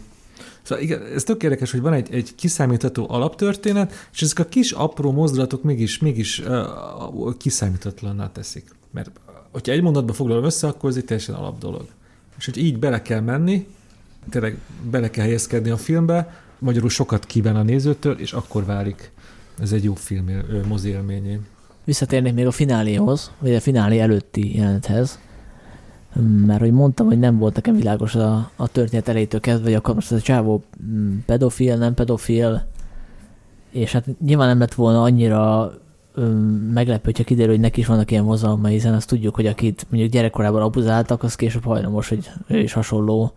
Szóval 0.61 0.83
igen, 0.83 1.01
ez 1.15 1.23
tök 1.23 1.43
érdekes, 1.43 1.71
hogy 1.71 1.81
van 1.81 1.93
egy, 1.93 2.13
egy 2.13 2.35
kiszámítható 2.35 3.05
alaptörténet, 3.09 3.93
és 4.13 4.21
ezek 4.21 4.39
a 4.39 4.45
kis 4.45 4.71
apró 4.71 5.11
mozdulatok 5.11 5.63
mégis, 5.63 5.99
mégis 5.99 6.39
uh, 6.39 7.37
kiszámíthatatlanná 7.37 8.31
teszik. 8.31 8.65
Mert 8.91 9.11
hogyha 9.51 9.71
egy 9.71 9.81
mondatba 9.81 10.13
foglalom 10.13 10.43
össze, 10.43 10.67
akkor 10.67 10.89
ez 10.89 10.95
egy 10.95 11.05
teljesen 11.05 11.35
alap 11.35 11.57
dolog. 11.59 11.85
És 12.37 12.45
hogy 12.45 12.57
így 12.57 12.79
bele 12.79 13.01
kell 13.01 13.19
menni, 13.19 13.67
tényleg 14.29 14.57
bele 14.91 15.09
kell 15.09 15.23
helyezkedni 15.23 15.69
a 15.69 15.77
filmbe, 15.77 16.33
magyarul 16.59 16.89
sokat 16.89 17.25
kíván 17.25 17.55
a 17.55 17.63
nézőtől, 17.63 18.19
és 18.19 18.33
akkor 18.33 18.65
válik 18.65 19.11
ez 19.59 19.71
egy 19.71 19.83
jó 19.83 19.93
film 19.93 20.29
mozi 20.67 20.89
élményé. 20.89 21.39
Visszatérnék 21.83 22.33
még 22.33 22.45
a 22.45 22.51
fináléhoz, 22.51 23.31
vagy 23.39 23.55
a 23.55 23.59
finálé 23.59 23.99
előtti 23.99 24.55
jelenethez, 24.55 25.19
mert 26.45 26.59
hogy 26.59 26.71
mondtam, 26.71 27.05
hogy 27.05 27.19
nem 27.19 27.37
volt 27.37 27.55
nekem 27.55 27.75
világos 27.75 28.15
a, 28.15 28.51
a 28.55 28.67
történet 28.67 29.07
elejétől 29.07 29.39
kezdve, 29.39 29.63
vagy 29.63 29.73
akkor 29.73 29.93
most 29.93 30.11
ez 30.11 30.17
a 30.17 30.21
csávó 30.21 30.63
mm, 30.83 31.17
pedofil, 31.25 31.75
nem 31.75 31.93
pedofil, 31.93 32.67
és 33.71 33.91
hát 33.91 34.05
nyilván 34.25 34.47
nem 34.47 34.59
lett 34.59 34.73
volna 34.73 35.01
annyira 35.01 35.71
meglepő, 36.73 37.01
hogyha 37.03 37.23
kiderül, 37.23 37.51
hogy 37.51 37.59
neki 37.59 37.79
is 37.79 37.85
vannak 37.85 38.11
ilyen 38.11 38.23
mozalmai, 38.23 38.71
hiszen 38.71 38.93
azt 38.93 39.07
tudjuk, 39.07 39.35
hogy 39.35 39.45
akit 39.45 39.85
mondjuk 39.89 40.11
gyerekkorában 40.11 40.61
abuzáltak, 40.61 41.23
az 41.23 41.35
később 41.35 41.63
hajlamos, 41.63 42.09
hogy 42.09 42.29
ő 42.47 42.59
is 42.59 42.73
hasonló 42.73 43.31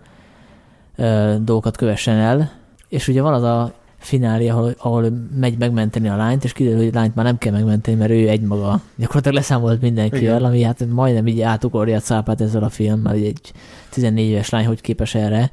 ö, 0.97 1.35
dolgokat 1.43 1.77
kövessen 1.77 2.17
el. 2.17 2.53
És 2.89 3.09
ugye 3.09 3.23
van 3.23 3.35
az 3.35 3.43
a 3.43 3.73
finálé, 3.99 4.49
ahol, 4.49 4.75
ahol 4.79 5.13
megy 5.37 5.59
megmenteni 5.59 6.09
a 6.09 6.17
lányt, 6.17 6.45
és 6.45 6.53
kiderül, 6.53 6.79
hogy 6.79 6.91
a 6.95 6.99
lányt 6.99 7.15
már 7.15 7.25
nem 7.25 7.39
kell 7.39 7.53
megmenteni, 7.53 7.97
mert 7.97 8.11
ő 8.11 8.29
egymaga 8.29 8.81
gyakorlatilag 8.97 9.37
leszámolt 9.37 9.81
mindenkivel, 9.81 10.39
Igen. 10.39 10.49
ami 10.49 10.63
hát 10.63 10.87
majdnem 10.89 11.27
így 11.27 11.41
átugorja 11.41 11.97
a 11.97 12.01
cápát 12.01 12.41
ezzel 12.41 12.63
a 12.63 12.69
film, 12.69 13.01
mert 13.01 13.17
ugye 13.17 13.27
egy 13.27 13.53
14 13.91 14.25
éves 14.25 14.51
lány 14.51 14.67
hogy 14.67 14.81
képes 14.81 15.15
erre. 15.15 15.51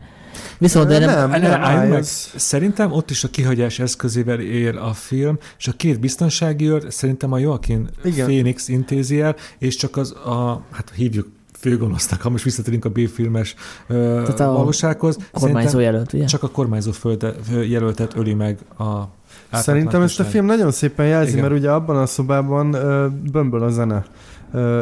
Viszont 0.58 0.88
de 0.88 1.00
nem, 1.00 1.30
nem, 1.30 1.42
Ne, 1.42 1.48
nem, 1.48 1.64
álljunk 1.64 1.94
meg. 1.94 2.04
Szerintem 2.36 2.92
ott 2.92 3.10
is 3.10 3.24
a 3.24 3.30
kihagyás 3.30 3.80
eszközével 3.80 4.40
él 4.40 4.78
a 4.78 4.94
film, 4.94 5.38
és 5.58 5.68
a 5.68 5.72
két 5.72 6.00
biztonsági 6.00 6.70
őr 6.70 6.86
szerintem 6.90 7.32
a 7.32 7.38
Joaquin 7.38 7.90
Igen. 8.04 8.26
Phoenix 8.26 8.68
intézi 8.68 9.22
el, 9.22 9.36
és 9.58 9.76
csak 9.76 9.98
az 9.98 10.12
a, 10.12 10.62
hát 10.72 10.92
hívjuk 10.96 11.28
főgonosznak, 11.60 12.22
ha 12.22 12.30
most 12.30 12.44
visszatérünk 12.44 12.86
a 12.86 12.90
B-filmes 12.90 13.56
Tehát 13.88 14.40
a 14.40 14.52
valósághoz. 14.52 15.18
kormányzó 15.32 15.80
jelölt, 15.80 16.14
ugye? 16.14 16.26
Csak 16.26 16.44
a 16.44 16.50
kormányzó 16.50 16.92
földe, 16.92 17.34
jelöltet 17.68 18.16
öli 18.16 18.34
meg 18.34 18.58
a 18.78 19.04
Szerintem 19.52 20.02
ezt 20.02 20.20
a 20.20 20.24
film 20.24 20.46
nagyon 20.46 20.72
szépen 20.72 21.08
jelzi, 21.08 21.32
Igen. 21.32 21.44
mert 21.44 21.54
ugye 21.60 21.72
abban 21.72 21.98
a 21.98 22.06
szobában 22.06 22.74
ö, 22.74 23.08
bömböl 23.32 23.64
a 23.64 23.70
zene. 23.70 24.06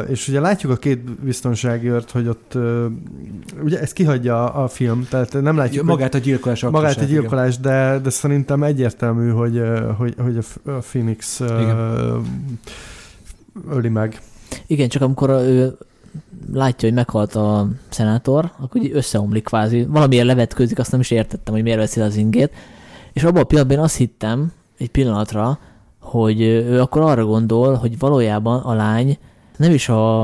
És 0.08 0.28
ugye 0.28 0.40
látjuk 0.40 0.72
a 0.72 0.76
két 0.76 1.20
biztonsági 1.20 1.88
őrt, 1.88 2.10
hogy 2.10 2.28
ott 2.28 2.58
ugye 3.62 3.80
ezt 3.80 3.92
kihagyja 3.92 4.52
a, 4.52 4.62
a 4.62 4.68
film, 4.68 5.06
tehát 5.10 5.32
nem 5.40 5.56
látjuk 5.56 5.84
Magát 5.84 6.14
a 6.14 6.18
gyilkolás 6.18 6.62
magát 6.62 7.00
egy 7.00 7.08
gyilkolás, 7.08 7.58
de, 7.58 7.98
de 8.02 8.10
szerintem 8.10 8.62
egyértelmű, 8.62 9.30
hogy, 9.30 9.62
hogy, 9.96 10.14
hogy 10.18 10.36
a 10.36 10.70
a 10.70 10.78
Phoenix 10.78 11.40
Igen. 11.40 11.76
öli 13.70 13.88
meg. 13.88 14.20
Igen, 14.66 14.88
csak 14.88 15.02
amikor 15.02 15.30
ő 15.30 15.76
látja, 16.52 16.88
hogy 16.88 16.96
meghalt 16.96 17.34
a 17.34 17.68
szenátor, 17.88 18.50
akkor 18.60 18.82
így 18.82 18.90
összeomlik 18.94 19.44
kvázi. 19.44 19.84
Valamilyen 19.84 20.26
levetkőzik, 20.26 20.78
azt 20.78 20.90
nem 20.90 21.00
is 21.00 21.10
értettem, 21.10 21.54
hogy 21.54 21.62
miért 21.62 21.78
veszi 21.78 22.00
az 22.00 22.16
ingét. 22.16 22.52
És 23.12 23.24
abban 23.24 23.42
a 23.42 23.44
pillanatban 23.44 23.78
én 23.78 23.84
azt 23.84 23.96
hittem, 23.96 24.52
egy 24.78 24.90
pillanatra, 24.90 25.58
hogy 26.00 26.40
ő 26.40 26.80
akkor 26.80 27.02
arra 27.02 27.24
gondol, 27.24 27.74
hogy 27.74 27.98
valójában 27.98 28.60
a 28.60 28.74
lány 28.74 29.18
nem 29.56 29.72
is 29.72 29.88
a, 29.88 30.22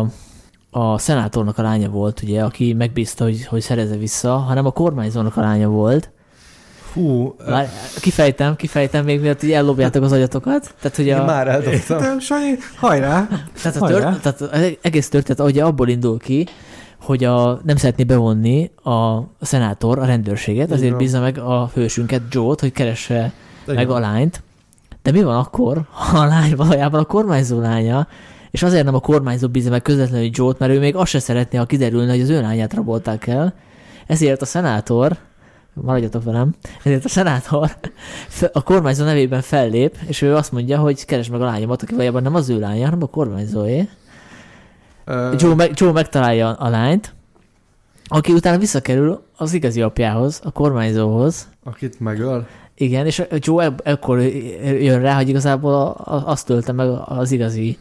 a 0.70 0.98
szenátornak 0.98 1.58
a 1.58 1.62
lánya 1.62 1.88
volt, 1.88 2.22
ugye, 2.22 2.42
aki 2.44 2.72
megbízta, 2.72 3.24
hogy, 3.24 3.46
hogy 3.46 3.60
szerezze 3.60 3.96
vissza, 3.96 4.36
hanem 4.36 4.66
a 4.66 4.70
kormányzónak 4.70 5.36
a 5.36 5.40
lánya 5.40 5.68
volt. 5.68 6.10
Hú, 6.92 7.34
Várj, 7.46 7.66
Kifejtem, 8.00 8.56
kifejtem 8.56 9.04
még 9.04 9.20
miatt, 9.20 9.40
hogy 9.40 9.52
ellopjátok 9.52 10.02
az 10.02 10.12
agyatokat. 10.12 10.74
Tehát, 10.80 10.96
hogy 10.96 11.06
én 11.06 11.16
a, 11.16 11.24
már 11.24 11.48
eldobtam. 11.48 11.98
De, 11.98 12.14
Sanyi, 12.20 12.54
hajrá! 12.76 13.28
Tehát, 13.62 13.76
a 13.76 13.78
Hajrá. 13.78 14.10
tört, 14.10 14.22
tehát 14.22 14.40
az 14.40 14.76
egész 14.82 15.08
történet 15.08 15.40
ugye 15.40 15.64
abból 15.64 15.88
indul 15.88 16.18
ki, 16.18 16.46
hogy 17.00 17.24
a, 17.24 17.60
nem 17.64 17.76
szeretné 17.76 18.04
bevonni 18.04 18.70
a 18.84 19.18
szenátor 19.40 19.98
a 19.98 20.04
rendőrséget, 20.04 20.68
Így 20.68 20.72
azért 20.74 20.96
bízza 20.96 21.20
meg 21.20 21.38
a 21.38 21.70
hősünket, 21.74 22.22
Joe-t, 22.30 22.60
hogy 22.60 22.72
keresse 22.72 23.32
meg 23.66 23.90
a 23.90 23.98
lányt. 23.98 24.42
De 25.02 25.10
mi 25.10 25.22
van 25.22 25.36
akkor, 25.36 25.82
ha 25.90 26.18
a 26.18 26.26
lány 26.26 26.56
valójában 26.56 27.00
a 27.00 27.04
kormányzó 27.04 27.60
lánya, 27.60 28.06
és 28.52 28.62
azért 28.62 28.84
nem 28.84 28.94
a 28.94 29.00
kormányzó 29.00 29.48
bízza 29.48 29.70
meg 29.70 29.82
közvetlenül 29.82 30.28
Joe-t, 30.32 30.58
mert 30.58 30.72
ő 30.72 30.78
még 30.78 30.96
azt 30.96 31.10
se 31.10 31.18
szeretné, 31.18 31.58
ha 31.58 31.66
kiderülne, 31.66 32.10
hogy 32.10 32.20
az 32.20 32.28
ő 32.28 32.40
lányát 32.40 32.74
rabolták 32.74 33.26
el. 33.26 33.54
Ezért 34.06 34.42
a 34.42 34.44
szenátor, 34.44 35.16
maradjatok 35.74 36.24
velem, 36.24 36.54
ezért 36.84 37.04
a 37.04 37.08
szenátor 37.08 37.70
a 38.52 38.62
kormányzó 38.62 39.04
nevében 39.04 39.40
fellép, 39.40 39.96
és 40.06 40.22
ő 40.22 40.34
azt 40.34 40.52
mondja, 40.52 40.78
hogy 40.78 41.04
keresd 41.04 41.30
meg 41.30 41.40
a 41.40 41.44
lányomat, 41.44 41.82
aki 41.82 41.92
valójában 41.92 42.22
nem 42.22 42.34
az 42.34 42.48
ő 42.48 42.58
lánya, 42.58 42.84
hanem 42.84 43.02
a 43.02 43.06
kormányzóé. 43.06 43.88
Ö, 45.04 45.34
Joe, 45.38 45.54
meg, 45.54 45.70
Joe 45.74 45.92
megtalálja 45.92 46.52
a 46.52 46.68
lányt, 46.68 47.14
aki 48.06 48.32
utána 48.32 48.58
visszakerül 48.58 49.22
az 49.36 49.52
igazi 49.52 49.82
apjához, 49.82 50.40
a 50.44 50.50
kormányzóhoz, 50.50 51.48
Akit 51.64 52.00
megöl? 52.00 52.46
igen, 52.74 53.06
és 53.06 53.22
Joe 53.38 53.64
eb- 53.64 53.86
ekkor 53.86 54.20
jön 54.80 55.00
rá, 55.00 55.16
hogy 55.16 55.28
igazából 55.28 55.82
azt 56.04 56.46
tölte 56.46 56.72
meg 56.72 56.88
az 57.04 57.30
igazi. 57.32 57.78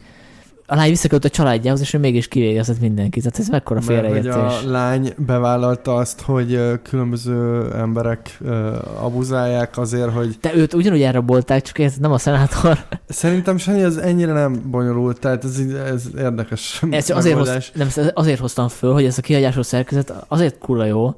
A 0.72 0.74
lány 0.74 0.88
visszakerült 0.88 1.24
a 1.24 1.28
családjához, 1.28 1.80
és 1.80 1.94
ő 1.94 1.98
mégis 1.98 2.28
kivégezett 2.28 2.80
mindenkit. 2.80 3.22
Tehát 3.22 3.38
ez 3.38 3.48
mekkora 3.48 3.80
Mert 3.86 4.06
hogy 4.06 4.20
félreértés. 4.22 4.64
a 4.64 4.70
lány 4.70 5.14
bevállalta 5.16 5.94
azt, 5.94 6.20
hogy 6.20 6.60
különböző 6.82 7.70
emberek 7.74 8.38
abuzálják 9.00 9.78
azért, 9.78 10.10
hogy 10.10 10.36
De 10.40 10.54
őt 10.54 10.74
ugyanúgy 10.74 11.02
elrabolták, 11.02 11.62
csak 11.62 11.78
ez 11.78 11.94
nem 11.96 12.12
a 12.12 12.18
szenátor. 12.18 12.78
szerintem 13.08 13.56
Sanyi 13.56 13.82
ez 13.82 13.96
ennyire 13.96 14.32
nem 14.32 14.62
bonyolult, 14.70 15.20
tehát 15.20 15.44
ez, 15.44 15.58
ez 15.86 16.04
érdekes 16.18 16.82
Ez 16.90 17.10
azért, 17.10 17.36
hoz, 17.36 17.70
nem, 17.74 17.88
azért 18.14 18.40
hoztam 18.40 18.68
föl, 18.68 18.92
hogy 18.92 19.04
ez 19.04 19.18
a 19.18 19.22
kihagyásos 19.22 19.66
szerkezet 19.66 20.12
azért 20.28 20.58
kurva 20.58 20.84
jó, 20.84 21.14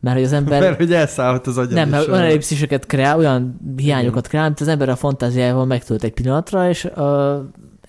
mert 0.00 0.16
hogy 0.16 0.24
az 0.24 0.32
ember... 0.32 0.60
Mert 0.60 0.76
hogy 0.76 0.92
elszállhat 0.92 1.46
az 1.46 1.58
agyad 1.58 1.72
Nem, 1.72 1.88
mert 1.88 2.08
olyan 2.08 2.22
ellipsziseket 2.22 2.86
kreál, 2.86 3.18
olyan 3.18 3.60
hiányokat 3.76 4.28
kreál, 4.28 4.44
amit 4.44 4.60
az 4.60 4.68
ember 4.68 4.88
a 4.88 4.96
fantáziájával 4.96 5.66
megtölt 5.66 6.02
egy 6.02 6.12
pillanatra, 6.12 6.68
és 6.68 6.88
uh, 6.96 7.34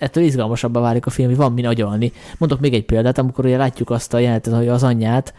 ettől 0.04 0.24
izgalmasabbá 0.24 0.80
válik 0.80 1.06
a 1.06 1.10
film, 1.10 1.28
hogy 1.28 1.36
van 1.36 1.52
min 1.52 1.66
agyalni. 1.66 2.12
Mondok 2.38 2.60
még 2.60 2.74
egy 2.74 2.84
példát, 2.84 3.18
amikor 3.18 3.44
ugye 3.44 3.56
látjuk 3.56 3.90
azt 3.90 4.14
a 4.14 4.18
jelenetet, 4.18 4.54
hogy 4.54 4.68
az 4.68 4.82
anyját, 4.82 5.34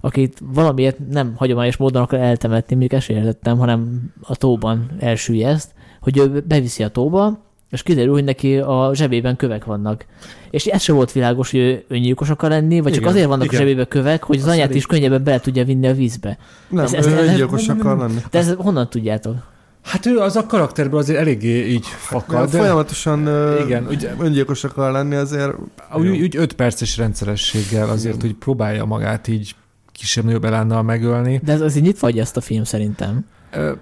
akit 0.00 0.38
valamiért 0.42 0.98
nem 1.10 1.32
hagyományos 1.36 1.76
módon 1.76 2.02
akar 2.02 2.18
eltemetni, 2.18 2.76
mondjuk 2.76 3.08
értettem, 3.08 3.58
hanem 3.58 4.10
a 4.22 4.36
tóban 4.36 4.90
elsüllyeszt, 4.98 5.70
hogy 6.00 6.18
ő 6.18 6.44
beviszi 6.48 6.82
a 6.82 6.88
tóba, 6.88 7.42
és 7.70 7.82
kiderül, 7.82 8.12
hogy 8.12 8.24
neki 8.24 8.58
a 8.58 8.90
zsebében 8.94 9.36
kövek 9.36 9.64
vannak. 9.64 10.06
És 10.50 10.66
ez 10.66 10.82
sem 10.82 10.94
volt 10.94 11.12
világos, 11.12 11.50
hogy 11.50 11.60
ő 11.60 11.84
öngyilkos 11.88 12.30
akar 12.30 12.50
lenni, 12.50 12.80
vagy 12.80 12.92
csak 12.92 13.00
Igen, 13.00 13.12
azért 13.12 13.28
vannak 13.28 13.44
igen. 13.44 13.56
a 13.56 13.62
zsebében 13.62 13.86
kövek, 13.88 14.22
hogy 14.22 14.38
az 14.38 14.46
anyát 14.46 14.74
is 14.74 14.86
könnyebben 14.86 15.24
bele 15.24 15.40
tudja 15.40 15.64
vinni 15.64 15.86
a 15.86 15.94
vízbe. 15.94 16.38
Nem, 16.68 16.84
ez- 16.84 16.92
ez, 16.92 17.06
öngyilkos 17.06 17.68
akar 17.68 17.98
lenni. 17.98 18.20
De 18.30 18.38
ezt 18.38 18.54
honnan 18.54 18.88
tudjátok? 18.88 19.52
Hát 19.84 20.06
ő 20.06 20.18
az 20.18 20.36
a 20.36 20.46
karakterből 20.46 20.98
azért 20.98 21.18
eléggé 21.18 21.66
így 21.66 21.86
Mert 21.90 22.02
fakad. 22.02 22.50
De 22.50 22.58
folyamatosan 22.58 23.20
igen, 23.64 23.86
ugye, 23.86 24.14
öngyilkos 24.18 24.64
akar 24.64 24.92
lenni, 24.92 25.14
azért 25.14 25.52
úgy, 25.96 26.08
úgy 26.08 26.36
5 26.36 26.52
perces 26.52 26.96
rendszerességgel 26.96 27.88
azért, 27.88 28.20
hogy 28.20 28.34
próbálja 28.34 28.84
magát 28.84 29.28
így 29.28 29.54
kisebb-nagyobb 29.92 30.44
elánnal 30.44 30.82
megölni. 30.82 31.40
De 31.44 31.52
ez 31.52 31.60
azért 31.60 31.84
nyitva 31.84 32.06
hagyja 32.06 32.22
ezt 32.22 32.36
a 32.36 32.40
film 32.40 32.64
szerintem. 32.64 33.26
Ö, 33.52 33.72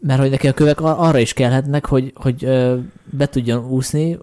Mert 0.00 0.20
hogy 0.20 0.30
neki 0.30 0.48
a 0.48 0.52
kövek 0.52 0.80
ar- 0.80 0.98
arra 0.98 1.18
is 1.18 1.32
kellhetnek, 1.32 1.86
hogy, 1.86 2.12
hogy 2.14 2.44
be 3.04 3.26
tudjon 3.28 3.64
úszni 3.64 4.18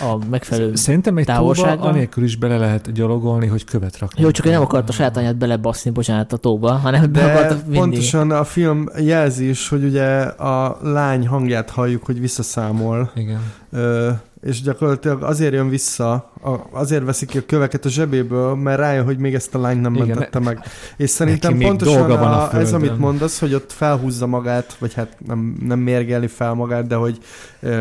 a 0.00 0.18
megfelelő... 0.30 0.74
Szerintem 0.74 1.16
egy 1.16 1.24
tóba 1.24 1.38
távolsággal? 1.38 1.88
anélkül 1.88 2.24
is 2.24 2.36
bele 2.36 2.56
lehet 2.56 2.92
gyalogolni, 2.92 3.46
hogy 3.46 3.64
követ 3.64 3.98
rakni. 3.98 4.22
Jó, 4.22 4.30
csak 4.30 4.46
ő 4.46 4.50
nem 4.50 4.62
akarta 4.62 4.88
a 4.88 4.92
saját 4.94 5.16
anyát 5.16 5.36
belebaszni, 5.36 5.90
bocsánat, 5.90 6.32
a 6.32 6.36
tóba, 6.36 6.72
hanem 6.72 7.12
be 7.12 7.20
De 7.20 7.32
akarta 7.32 7.56
vinni. 7.64 7.76
pontosan 7.78 8.30
a 8.30 8.44
film 8.44 8.88
jelzi 8.98 9.48
is, 9.48 9.68
hogy 9.68 9.84
ugye 9.84 10.20
a 10.22 10.78
lány 10.82 11.26
hangját 11.26 11.70
halljuk, 11.70 12.04
hogy 12.04 12.20
visszaszámol, 12.20 13.10
Igen. 13.14 13.40
ö, 13.70 14.10
és 14.44 14.62
gyakorlatilag 14.62 15.22
azért 15.22 15.52
jön 15.52 15.68
vissza, 15.68 16.30
azért 16.70 17.04
veszik 17.04 17.28
ki 17.28 17.38
a 17.38 17.42
köveket 17.46 17.84
a 17.84 17.88
zsebéből, 17.88 18.54
mert 18.54 18.78
rájön, 18.78 19.04
hogy 19.04 19.18
még 19.18 19.34
ezt 19.34 19.54
a 19.54 19.60
lányt 19.60 19.80
nem 19.80 19.94
Igen, 19.94 20.06
mentette 20.06 20.38
meg. 20.38 20.60
És 20.96 21.10
szerintem 21.10 21.58
pontosan 21.58 22.10
a 22.10 22.22
a, 22.22 22.42
ez, 22.42 22.50
földön. 22.50 22.74
amit 22.74 22.98
mondasz, 22.98 23.40
hogy 23.40 23.54
ott 23.54 23.72
felhúzza 23.72 24.26
magát, 24.26 24.76
vagy 24.78 24.94
hát 24.94 25.16
nem, 25.26 25.56
nem 25.60 25.78
mérgeli 25.78 26.26
fel 26.26 26.54
magát, 26.54 26.86
de 26.86 26.94
hogy 26.94 27.18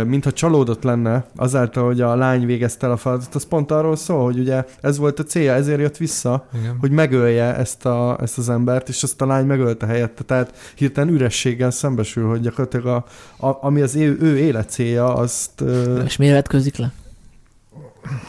mintha 0.05 0.31
csalódott 0.31 0.83
lenne 0.83 1.25
azáltal, 1.35 1.85
hogy 1.85 2.01
a 2.01 2.15
lány 2.15 2.45
végezte 2.45 2.85
el 2.85 2.91
a 2.91 2.97
feladatot, 2.97 3.35
az 3.35 3.45
pont 3.45 3.71
arról 3.71 3.95
szól, 3.95 4.23
hogy 4.23 4.39
ugye 4.39 4.65
ez 4.81 4.97
volt 4.97 5.19
a 5.19 5.23
célja, 5.23 5.53
ezért 5.53 5.79
jött 5.79 5.97
vissza, 5.97 6.47
Igen. 6.59 6.77
hogy 6.79 6.91
megölje 6.91 7.55
ezt, 7.55 7.85
a, 7.85 8.17
ezt 8.21 8.37
az 8.37 8.49
embert, 8.49 8.89
és 8.89 9.03
azt 9.03 9.21
a 9.21 9.25
lány 9.25 9.45
megölte 9.45 9.85
helyette. 9.85 10.23
Tehát 10.23 10.73
hirtelen 10.75 11.13
ürességgel 11.13 11.71
szembesül, 11.71 12.27
hogy 12.27 12.41
gyakorlatilag 12.41 12.85
a, 12.85 13.05
a, 13.47 13.57
ami 13.61 13.81
az 13.81 13.95
ő, 13.95 14.17
ő 14.21 14.37
élet 14.37 14.69
célja, 14.69 15.13
azt... 15.13 15.63
És 16.05 16.17
miért 16.17 16.47
vetkőzik 16.53 16.77
le? 16.77 16.91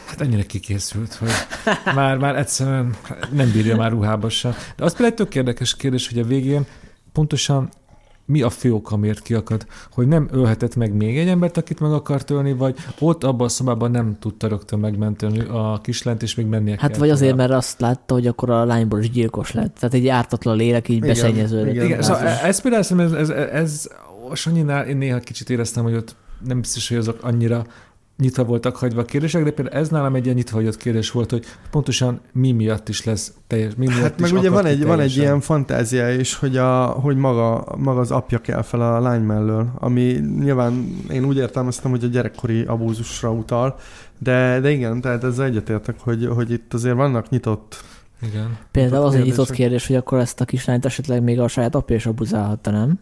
Hát 0.07 0.21
ennyire 0.21 0.43
kikészült, 0.43 1.15
hogy 1.15 1.29
már, 1.95 2.17
már 2.17 2.37
egyszerűen 2.37 2.95
nem 3.33 3.51
bírja 3.53 3.77
már 3.77 3.91
ruhába 3.91 4.29
sem. 4.29 4.55
De 4.77 4.85
az 4.85 4.91
például 4.93 5.11
egy 5.11 5.15
tök 5.25 5.35
érdekes 5.35 5.77
kérdés, 5.77 6.09
hogy 6.09 6.19
a 6.19 6.25
végén 6.25 6.67
pontosan 7.13 7.69
mi 8.27 8.43
a 8.43 8.51
fő 8.51 8.73
oka, 8.73 8.97
miért 8.97 9.23
kiakad? 9.23 9.67
Hogy 9.93 10.09
nem 10.09 10.29
ölhetett 10.33 10.77
meg 10.77 10.93
még 10.93 11.19
egy 11.19 11.29
embert, 11.29 11.57
akit 11.57 11.81
meg 11.81 11.93
akart 11.93 12.31
ölni, 12.31 12.53
vagy 12.53 12.77
ott 12.99 13.25
abban 13.25 13.47
a 13.47 13.49
szobában 13.49 13.91
nem 13.91 14.17
tudta 14.21 14.49
rögtön 14.49 14.79
megmenteni 14.79 15.41
a 15.41 15.81
kislányt, 15.83 16.23
és 16.23 16.35
még 16.35 16.47
mennie 16.47 16.77
Hát 16.79 16.97
vagy 16.97 17.11
azért, 17.11 17.31
tovább. 17.31 17.49
mert 17.49 17.59
azt 17.61 17.81
látta, 17.81 18.15
hogy 18.15 18.27
akkor 18.27 18.51
a 18.51 18.65
lányból 18.65 18.99
is 19.01 19.11
gyilkos 19.11 19.53
lett. 19.53 19.75
Tehát 19.75 19.95
egy 19.95 20.09
ártatlan 20.09 20.57
lélek 20.57 20.89
így 20.89 20.97
Igen, 20.97 21.09
beszennyeződött. 21.09 21.73
igen. 21.73 21.85
Igen, 21.85 21.99
ez 21.99 22.05
szóval 22.05 22.27
ez 22.27 22.61
például 22.61 23.03
ez, 23.03 23.13
ez, 23.13 23.29
ez 23.31 23.91
a 24.31 24.35
Sanyinál 24.35 24.87
én 24.87 24.97
néha 24.97 25.19
kicsit 25.19 25.51
éreztem, 25.51 25.83
hogy 25.83 25.95
ott 25.95 26.17
nem 26.47 26.61
biztos, 26.61 26.89
hogy 26.89 26.97
azok 26.97 27.23
annyira 27.23 27.67
nyitva 28.19 28.45
voltak 28.45 28.77
hagyva 28.77 29.01
a 29.01 29.05
kérdések, 29.05 29.45
de 29.45 29.51
például 29.51 29.77
ez 29.77 29.89
nálam 29.89 30.15
egy 30.15 30.25
ilyen 30.25 30.37
nyitva 30.37 30.57
hagyott 30.57 30.77
kérdés 30.77 31.11
volt, 31.11 31.31
hogy 31.31 31.45
pontosan 31.71 32.21
mi 32.33 32.53
miatt 32.53 32.89
is 32.89 33.05
lesz 33.05 33.33
teljes, 33.47 33.73
mi 33.77 33.87
miatt 33.87 34.01
Hát 34.01 34.21
meg 34.21 34.33
ugye 34.33 34.51
van 34.51 34.67
egy, 34.67 34.85
van 34.85 35.01
egy 35.01 35.17
ilyen 35.17 35.41
fantázia 35.41 36.11
is, 36.11 36.35
hogy, 36.35 36.57
a, 36.57 36.85
hogy 36.87 37.17
maga, 37.17 37.65
maga 37.77 38.01
az 38.01 38.11
apja 38.11 38.39
kell 38.39 38.63
fel 38.63 38.81
a 38.81 39.01
lány 39.01 39.23
mellől, 39.23 39.71
ami 39.75 40.03
nyilván 40.41 41.03
én 41.11 41.25
úgy 41.25 41.37
értelmeztem, 41.37 41.91
hogy 41.91 42.05
a 42.05 42.07
gyerekkori 42.07 42.63
abúzusra 42.63 43.33
utal, 43.33 43.77
de, 44.19 44.61
de 44.61 44.71
igen, 44.71 45.01
tehát 45.01 45.25
ezzel 45.25 45.47
egyetértek, 45.47 46.01
hogy, 46.01 46.27
hogy 46.27 46.51
itt 46.51 46.75
azért 46.75 46.97
vannak 46.97 47.29
nyitott 47.29 47.85
Igen. 48.23 48.57
Például 48.71 49.05
az 49.05 49.15
egy 49.15 49.25
nyitott 49.25 49.51
kérdés, 49.51 49.87
hogy 49.87 49.97
akkor 49.97 50.19
ezt 50.19 50.41
a 50.41 50.45
kislányt 50.45 50.85
esetleg 50.85 51.23
még 51.23 51.41
a 51.41 51.49
saját 51.49 51.75
apja 51.75 51.97
is 51.97 52.07
abuzálhatta, 52.07 52.71
nem? 52.71 52.99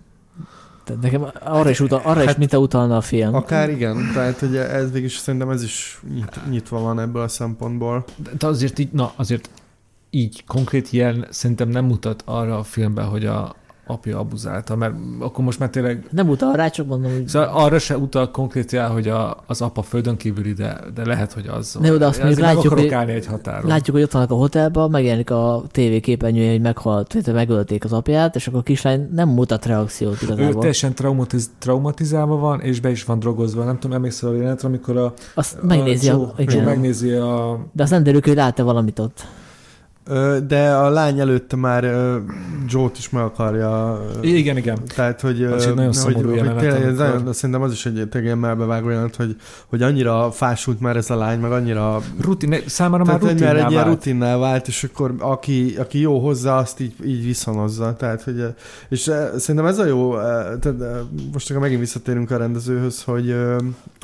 Tehát 0.85 1.03
nekem 1.03 1.27
arra 1.45 1.71
is, 1.71 1.81
utal, 1.81 2.01
arra 2.05 2.21
is 2.21 2.27
Hát- 2.27 2.39
mint 2.39 2.55
utalna 2.55 2.97
a 2.97 3.01
film. 3.01 3.35
Akár 3.35 3.71
igen, 3.71 4.11
tehát 4.15 4.39
hogy 4.39 4.57
ez 4.57 4.93
végig 4.93 5.11
szerintem 5.11 5.51
ez 5.51 5.63
is 5.63 6.01
nyit, 6.15 6.41
nyitva 6.51 6.81
van 6.81 7.01
ebből 7.01 7.23
a 7.23 7.29
szempontból. 7.29 8.05
De, 8.17 8.31
de 8.39 8.47
azért 8.47 8.79
így, 8.79 8.93
na, 8.93 9.13
azért 9.17 9.51
így 10.11 10.45
konkrét 10.47 10.91
jel 10.91 11.27
szerintem 11.31 11.69
nem 11.69 11.85
mutat 11.85 12.23
arra 12.27 12.59
a 12.59 12.63
filmben, 12.63 13.05
hogy 13.05 13.27
a 13.27 13.55
apja 13.93 14.19
abuzálta, 14.19 14.77
mert 14.77 14.95
akkor 15.19 15.45
most 15.45 15.59
már 15.59 15.71
tényleg 15.71 16.07
Nem 16.11 16.29
utal 16.29 16.53
rá, 16.53 16.69
csak 16.69 16.87
mondom, 16.87 17.13
hogy 17.13 17.29
Szóval 17.29 17.49
arra 17.53 17.79
se 17.79 17.97
utal 17.99 18.31
konkrét 18.31 18.73
jel, 18.73 18.91
hogy 18.91 19.09
a, 19.09 19.37
az 19.47 19.61
apa 19.61 19.83
földön 19.83 20.17
kívüli, 20.17 20.53
de, 20.53 20.81
de 20.95 21.07
lehet, 21.07 21.33
hogy 21.33 21.47
az. 21.47 21.77
Ne, 21.81 21.91
de 21.91 22.07
azt 22.07 22.19
mondjuk 22.19 22.41
látjuk, 22.41 22.73
hogy- 22.73 22.93
állni 22.93 23.13
egy 23.13 23.27
határon. 23.27 23.67
látjuk, 23.67 23.97
hogy 23.97 24.05
ott 24.05 24.13
vannak 24.13 24.31
a 24.31 24.35
hotelben, 24.35 24.91
megjelenik 24.91 25.31
a 25.31 25.63
TV 25.71 26.01
képernyője, 26.01 26.51
hogy 26.51 26.61
meghalt, 26.61 27.13
hogy 27.13 27.35
megölték 27.35 27.85
az 27.85 27.93
apját, 27.93 28.35
és 28.37 28.47
akkor 28.47 28.59
a 28.61 28.63
kislány 28.63 29.09
nem 29.15 29.29
mutat 29.29 29.67
reakciót 29.67 30.23
Ő 30.23 30.25
igazából. 30.25 30.55
teljesen 30.59 30.95
traumatiz, 30.95 31.51
traumatizálva 31.59 32.37
van, 32.37 32.61
és 32.61 32.81
be 32.81 32.91
is 32.91 33.05
van 33.05 33.19
drogozva. 33.19 33.65
Nem 33.65 33.79
tudom, 33.79 33.97
emlékszel 33.97 34.31
a 34.31 34.35
jelenetre, 34.35 34.69
amikor 34.69 34.97
a, 34.97 35.13
Azt 35.35 35.63
megnézi, 35.63 36.09
a 36.09 36.15
a, 36.15 36.17
Joe, 36.17 36.33
igen. 36.37 36.57
Joe 36.57 36.65
megnézi 36.65 37.11
a... 37.13 37.59
De 37.73 37.83
azt 37.83 37.93
nem 37.93 38.03
derül 38.03 38.21
hogy 38.25 38.35
lát-e 38.35 38.63
valamit 38.63 38.99
ott. 38.99 39.27
De 40.47 40.75
a 40.75 40.91
lány 40.91 41.21
előtte 41.21 41.57
már 41.57 41.85
Joe-t 42.69 42.99
is 42.99 43.11
meg 43.11 43.23
akarja 43.23 44.01
Igen, 44.21 44.57
igen. 44.57 44.79
Tehát, 44.95 45.21
hogy, 45.21 45.43
Az 45.43 45.67
egy 45.67 45.75
nagyon 45.75 45.85
hogy, 45.85 45.95
szomorú 45.95 46.29
hogy 46.29 46.37
jelenet, 46.37 46.61
tényleg, 46.61 46.83
ez 46.83 46.97
nagyon, 46.97 47.33
szerintem 47.33 47.63
az 47.63 47.73
is 47.73 47.87
egy 47.87 47.93
tényleg 47.93 48.25
ilyen 48.25 48.39
melbevágó 48.39 48.89
jelenet, 48.89 49.17
hogy, 49.17 49.37
hogy 49.67 49.83
annyira 49.83 50.31
fásult 50.31 50.81
már 50.81 50.97
ez 50.97 51.11
a 51.11 51.17
lány, 51.17 51.41
meg 51.41 51.53
annyira 51.53 52.01
Rutin, 52.21 52.55
számára 52.67 53.05
már 53.05 53.19
tehát, 53.19 53.33
hogy 53.35 53.41
már 53.41 53.51
rutinná 53.51 53.65
egy 53.65 53.71
ilyen 53.71 53.85
vált. 53.85 53.97
rutinná 53.97 54.37
vált, 54.37 54.69
és 54.69 54.85
akkor 54.85 55.15
aki, 55.19 55.75
aki 55.79 56.01
jó 56.01 56.19
hozzá, 56.19 56.59
azt 56.59 56.81
így, 56.81 56.95
így 57.05 57.25
viszonozza. 57.25 57.97
Tehát, 57.97 58.23
hogy, 58.23 58.45
és 58.89 59.01
szerintem 59.37 59.67
ez 59.67 59.79
a 59.79 59.87
jó, 59.87 60.19
eh, 60.19 60.25
tehát 60.61 60.81
eh, 60.81 60.99
most 61.33 61.51
akkor 61.51 61.63
megint 61.63 61.81
visszatérünk 61.81 62.31
a 62.31 62.37
rendezőhöz, 62.37 63.03
hogy, 63.03 63.37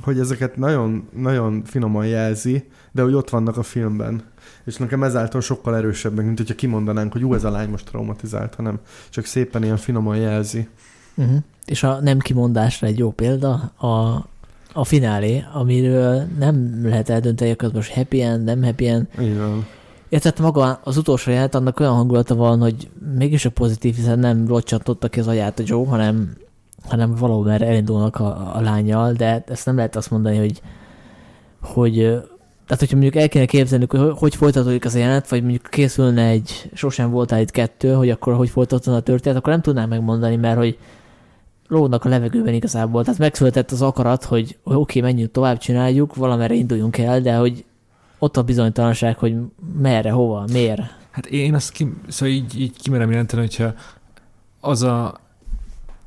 hogy 0.03 0.19
ezeket 0.19 0.57
nagyon, 0.57 1.09
nagyon 1.17 1.63
finoman 1.65 2.07
jelzi, 2.07 2.65
de 2.93 3.03
hogy 3.03 3.15
ott 3.15 3.31
vannak 3.31 3.57
a 3.57 3.63
filmben. 3.63 4.23
És 4.65 4.77
nekem 4.77 5.03
ezáltal 5.03 5.41
sokkal 5.41 5.77
erősebbek, 5.77 6.25
mint 6.25 6.39
hogyha 6.39 6.55
kimondanánk, 6.55 7.13
hogy 7.13 7.25
ú, 7.25 7.35
ez 7.35 7.45
a 7.45 7.51
lány 7.51 7.69
most 7.69 7.87
traumatizált, 7.87 8.55
hanem 8.55 8.79
csak 9.11 9.25
szépen 9.25 9.63
ilyen 9.63 9.77
finoman 9.77 10.17
jelzi. 10.17 10.69
Uh-huh. 11.15 11.37
És 11.65 11.83
a 11.83 12.01
nem 12.01 12.19
kimondásra 12.19 12.87
egy 12.87 12.99
jó 12.99 13.11
példa, 13.11 13.73
a, 13.77 14.27
a 14.73 14.85
finálé, 14.85 15.45
amiről 15.53 16.27
nem 16.39 16.81
lehet 16.83 17.09
eldönteni, 17.09 17.55
hogy 17.59 17.73
most 17.73 17.93
happy 17.93 18.23
end, 18.23 18.45
nem 18.45 18.63
happy 18.63 18.87
end. 18.87 19.07
Van. 19.17 19.67
Érted, 20.09 20.39
maga 20.39 20.81
az 20.85 20.97
utolsó 20.97 21.31
jelenet, 21.31 21.55
annak 21.55 21.81
olyan 21.81 21.95
hangulata 21.95 22.35
van, 22.35 22.61
hogy 22.61 22.91
mégis 23.17 23.45
a 23.45 23.51
pozitív, 23.51 23.95
hiszen 23.95 24.19
nem 24.19 24.49
locsantotta 24.49 25.09
ki 25.09 25.21
az 25.21 25.27
agyát 25.27 25.59
a 25.59 25.63
Joe, 25.67 25.87
hanem 25.87 26.37
hanem 26.89 27.17
erre 27.47 27.67
elindulnak 27.67 28.17
a, 28.17 28.57
a 28.57 28.61
lányjal, 28.61 29.13
de 29.13 29.45
ezt 29.47 29.67
nem 29.67 29.77
lehet 29.77 29.97
azt 29.97 30.11
mondani, 30.11 30.37
hogy, 30.37 30.63
hogy 31.61 32.23
tehát, 32.69 32.83
hogyha 32.83 32.97
mondjuk 32.97 33.23
el 33.23 33.29
kéne 33.29 33.45
képzelni, 33.45 33.87
hogy 33.89 34.13
hogy 34.15 34.35
folytatódik 34.35 34.85
az 34.85 34.97
jelenet, 34.97 35.29
vagy 35.29 35.41
mondjuk 35.41 35.67
készülne 35.71 36.27
egy 36.27 36.71
sosem 36.75 37.11
volt 37.11 37.31
itt 37.31 37.51
kettő, 37.51 37.93
hogy 37.93 38.11
akkor 38.11 38.35
hogy 38.35 38.51
folytatódna 38.51 38.99
a 38.99 39.03
történet, 39.03 39.39
akkor 39.39 39.53
nem 39.53 39.63
tudnám 39.63 39.89
megmondani, 39.89 40.37
mert 40.37 40.57
hogy 40.57 40.79
lógnak 41.69 42.05
a 42.05 42.09
levegőben 42.09 42.55
igazából. 42.55 43.05
Tehát 43.05 43.19
megszületett 43.19 43.71
az 43.71 43.83
akarat, 43.83 44.25
hogy, 44.25 44.59
hogy 44.63 44.77
oké, 44.77 44.99
okay, 44.99 45.11
menjünk 45.11 45.33
tovább, 45.33 45.59
csináljuk, 45.59 46.15
valamerre 46.15 46.55
induljunk 46.55 46.99
el, 46.99 47.21
de 47.21 47.37
hogy 47.37 47.65
ott 48.19 48.37
a 48.37 48.43
bizonytalanság, 48.43 49.19
hogy 49.19 49.35
merre, 49.79 50.11
hova, 50.11 50.45
miért. 50.53 50.83
Hát 51.11 51.27
én 51.27 51.55
azt 51.55 51.73
ki, 51.73 51.95
szóval 52.09 52.35
így, 52.35 52.61
így 52.61 52.77
kimerem 52.83 53.11
jelenteni, 53.11 53.43
hogyha 53.43 53.73
az 54.61 54.83
a 54.83 55.21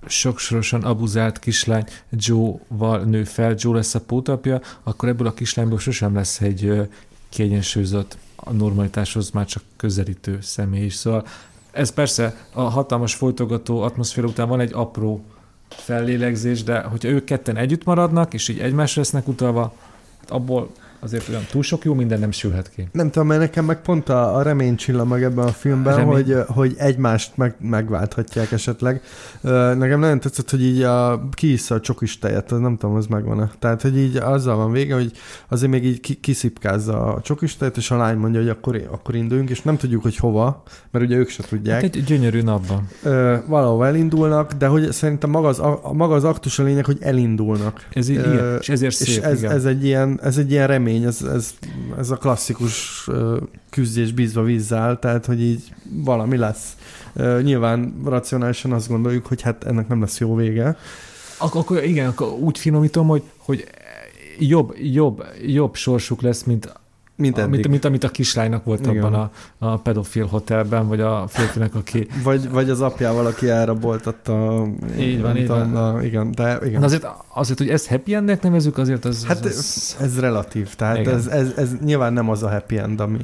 sokszorosan 0.08 0.84
abuzált 0.84 1.40
kislány 1.40 1.86
Joe-val 2.10 3.04
nő 3.04 3.24
fel, 3.24 3.56
Joe 3.58 3.76
lesz 3.76 3.96
a 3.96 4.02
pótapja, 4.02 4.62
akkor 4.84 5.10
ebből 5.10 5.28
a 5.28 5.34
kislányból 5.34 5.80
sosem 5.80 6.16
lesz 6.16 6.42
egy 6.42 6.90
kiegyensúlyozott, 7.30 8.18
a 8.36 8.52
normalitáshoz 8.52 9.32
már 9.32 9.46
csak 9.46 9.64
közelítő 9.78 10.38
személy 10.42 10.86
is. 10.86 10.94
Szóval 10.94 11.26
ez 11.72 11.92
persze 11.92 12.36
a 12.54 12.62
hatalmas 12.62 13.16
folytogató 13.16 13.82
atmoszféra 13.82 14.28
után 14.28 14.48
van 14.48 14.60
egy 14.60 14.74
apró 14.74 15.24
fellélegzés, 15.70 16.64
de 16.64 16.82
hogyha 16.82 17.10
ők 17.10 17.24
ketten 17.24 17.58
együtt 17.58 17.84
maradnak, 17.84 18.34
és 18.34 18.48
így 18.48 18.60
egymásra 18.60 19.02
lesznek 19.02 19.28
utalva, 19.28 19.74
hát 20.20 20.32
abból 20.32 20.72
azért 21.02 21.30
olyan 21.30 21.46
túl 21.52 21.64
sok 21.64 21.84
jó 21.84 21.94
minden 21.94 22.20
nem 22.20 22.32
sülhet 22.32 22.70
ki. 22.70 22.88
Nem 22.92 23.12
tudom, 23.12 23.28
mert 23.28 23.40
nekem 23.40 23.66
meg 23.66 23.82
pont 23.82 24.10
a, 24.10 24.36
a 24.36 24.42
remény 24.42 24.76
meg 25.08 25.24
ebben 25.24 25.46
a 25.46 25.52
filmben, 25.52 25.96
remény. 25.96 26.14
hogy, 26.14 26.36
hogy 26.48 26.76
egymást 26.78 27.38
meg, 27.38 27.56
megválthatják 27.60 28.52
esetleg. 28.52 29.02
Nekem 29.42 30.00
nagyon 30.00 30.20
tetszett, 30.20 30.50
hogy 30.50 30.64
így 30.64 30.82
a, 30.82 31.28
kiissza 31.32 31.76
a 31.76 31.80
csokis 31.80 32.20
tejet, 32.20 32.52
az 32.52 32.60
nem 32.60 32.78
tudom, 32.78 32.96
az 32.96 33.08
megvan-e. 33.08 33.52
Tehát, 33.60 33.82
hogy 33.82 33.98
így 33.98 34.16
azzal 34.16 34.56
van 34.56 34.72
vége, 34.72 34.94
hogy 34.94 35.12
azért 35.48 35.72
még 35.72 35.86
így 35.86 36.20
kiszipkázza 36.20 37.14
a 37.14 37.22
csokis 37.22 37.58
tejet, 37.58 37.78
és 37.78 37.92
a 37.92 37.98
lány 37.98 38.18
mondja, 38.18 38.40
hogy 38.40 38.50
akkor, 38.50 38.88
akkor 38.92 39.16
induljunk, 39.16 39.50
és 39.50 39.62
nem 39.62 39.78
tudjuk, 39.78 40.02
hogy 40.02 40.16
hova, 40.16 40.64
mert 40.92 41.06
ugye 41.06 41.16
ők 41.16 41.30
se 41.30 41.44
tudják. 41.44 41.82
Hát 41.82 41.96
egy 41.96 42.04
gyönyörű 42.04 42.42
napban. 42.42 42.88
valahol 43.48 43.86
elindulnak, 43.86 44.54
de 44.54 44.68
hogy 44.68 44.92
szerintem 44.92 45.30
maga 45.30 45.48
az, 45.48 45.60
a, 45.60 45.92
maga 45.94 46.14
az 46.14 46.24
aktus 46.24 46.60
a 46.60 46.64
lényeg, 46.64 46.86
hogy 46.86 46.98
elindulnak. 47.02 47.88
Ez 47.94 48.10
így, 48.10 48.18
Ö, 48.18 48.56
és 48.56 48.70
ezért 48.70 48.96
szép, 48.96 49.08
és 49.08 49.18
ez, 49.18 49.44
ez, 49.44 49.66
egy 49.66 49.86
ilyen, 49.86 50.20
ez 50.24 50.38
egy 50.38 50.52
ilyen 50.52 50.68
remény 50.68 50.91
remény, 50.92 51.06
ez, 51.08 51.22
ez, 51.22 51.54
ez 51.98 52.10
a 52.10 52.18
klasszikus 52.18 53.08
küzdés 53.70 54.12
bízva 54.12 54.44
vízzel, 54.44 55.00
tehát 55.00 55.26
hogy 55.26 55.42
így 55.42 55.74
valami 55.90 56.38
lesz. 56.38 56.76
Nyilván 57.42 58.02
racionálisan 58.06 58.72
azt 58.72 58.88
gondoljuk, 58.88 59.26
hogy 59.26 59.42
hát 59.42 59.64
ennek 59.64 59.88
nem 59.88 60.02
lesz 60.02 60.20
jó 60.20 60.36
vége. 60.36 60.78
Ak- 61.38 61.56
akkor 61.56 61.84
igen, 61.84 62.08
akkor 62.08 62.28
úgy 62.28 62.58
finomítom, 62.58 63.08
hogy, 63.08 63.24
hogy 63.38 63.68
jobb, 64.40 64.76
jobb, 64.78 65.24
jobb 65.46 65.76
sorsuk 65.76 66.22
lesz, 66.22 66.44
mint 66.44 66.74
mint, 67.22 67.38
eddig. 67.38 67.50
mint, 67.50 67.68
mint 67.68 67.86
amit 67.86 68.04
a 68.04 68.10
kislánynak 68.10 68.64
volt 68.64 68.86
igen. 68.86 69.04
abban 69.04 69.14
a, 69.14 69.32
a 69.58 69.78
pedofil 69.78 70.26
hotelben, 70.26 70.88
vagy 70.88 71.02
a 71.02 71.28
férfinek, 71.28 71.76
aki... 71.76 72.08
Vagy, 72.24 72.50
vagy 72.50 72.70
az 72.70 72.82
apjával, 72.82 73.26
aki 73.26 73.50
elraboltatta. 73.50 74.68
Így 75.00 75.22
van, 75.22 75.38
így 75.38 75.48
van. 75.48 75.76
A, 75.76 76.04
igen, 76.04 76.32
de 76.32 76.60
igen. 76.66 76.80
De 76.80 76.86
azért, 76.86 77.08
azért, 77.34 77.58
hogy 77.58 77.70
ezt 77.70 77.88
happy 77.88 78.14
endnek 78.14 78.42
nevezük, 78.42 78.78
azért 78.78 79.06
az... 79.06 79.26
Hát 79.26 79.46
az, 79.46 79.58
az... 79.58 79.98
ez 80.00 80.20
relatív, 80.20 80.76
tehát 80.76 81.08
ez, 81.08 81.28
ez, 81.28 81.52
ez, 81.56 81.70
nyilván 81.84 82.14
nem 82.14 82.30
az 82.30 82.44
a 82.44 82.50
happy 82.50 82.78
end, 82.78 83.00
ami, 83.00 83.20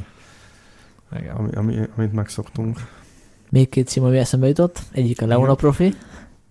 igen. 1.19 1.35
ami, 1.35 1.49
ami, 1.55 1.75
amit 1.97 2.13
megszoktunk. 2.13 2.79
Még 3.49 3.69
két 3.69 3.87
cím, 3.87 4.03
ami 4.03 4.17
eszembe 4.17 4.47
jutott. 4.47 4.79
Egyik 4.91 5.21
a 5.21 5.25
Leona 5.25 5.55
profi. 5.55 5.95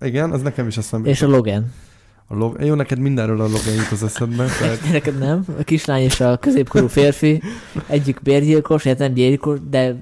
Igen, 0.01 0.31
az 0.31 0.43
nekem 0.43 0.67
is 0.67 0.77
eszembe 0.77 1.09
És 1.09 1.23
a 1.23 1.27
Logan. 1.27 1.73
A 2.29 2.35
log... 2.35 2.57
Jó, 2.61 2.75
neked 2.75 2.99
mindenről 2.99 3.41
a 3.41 3.45
Logan 3.45 3.75
jut 3.75 3.91
az 3.91 4.03
eszedbe. 4.03 4.47
Tehát... 4.61 4.79
neked 4.93 5.19
nem. 5.19 5.45
A 5.59 5.63
kislány 5.63 6.03
és 6.03 6.21
a 6.21 6.37
középkorú 6.37 6.87
férfi. 6.87 7.43
Egyik 7.87 8.21
bérgyilkos, 8.23 8.83
hát 8.83 8.99
nem 8.99 9.13
gyilkos, 9.13 9.59
de 9.71 9.97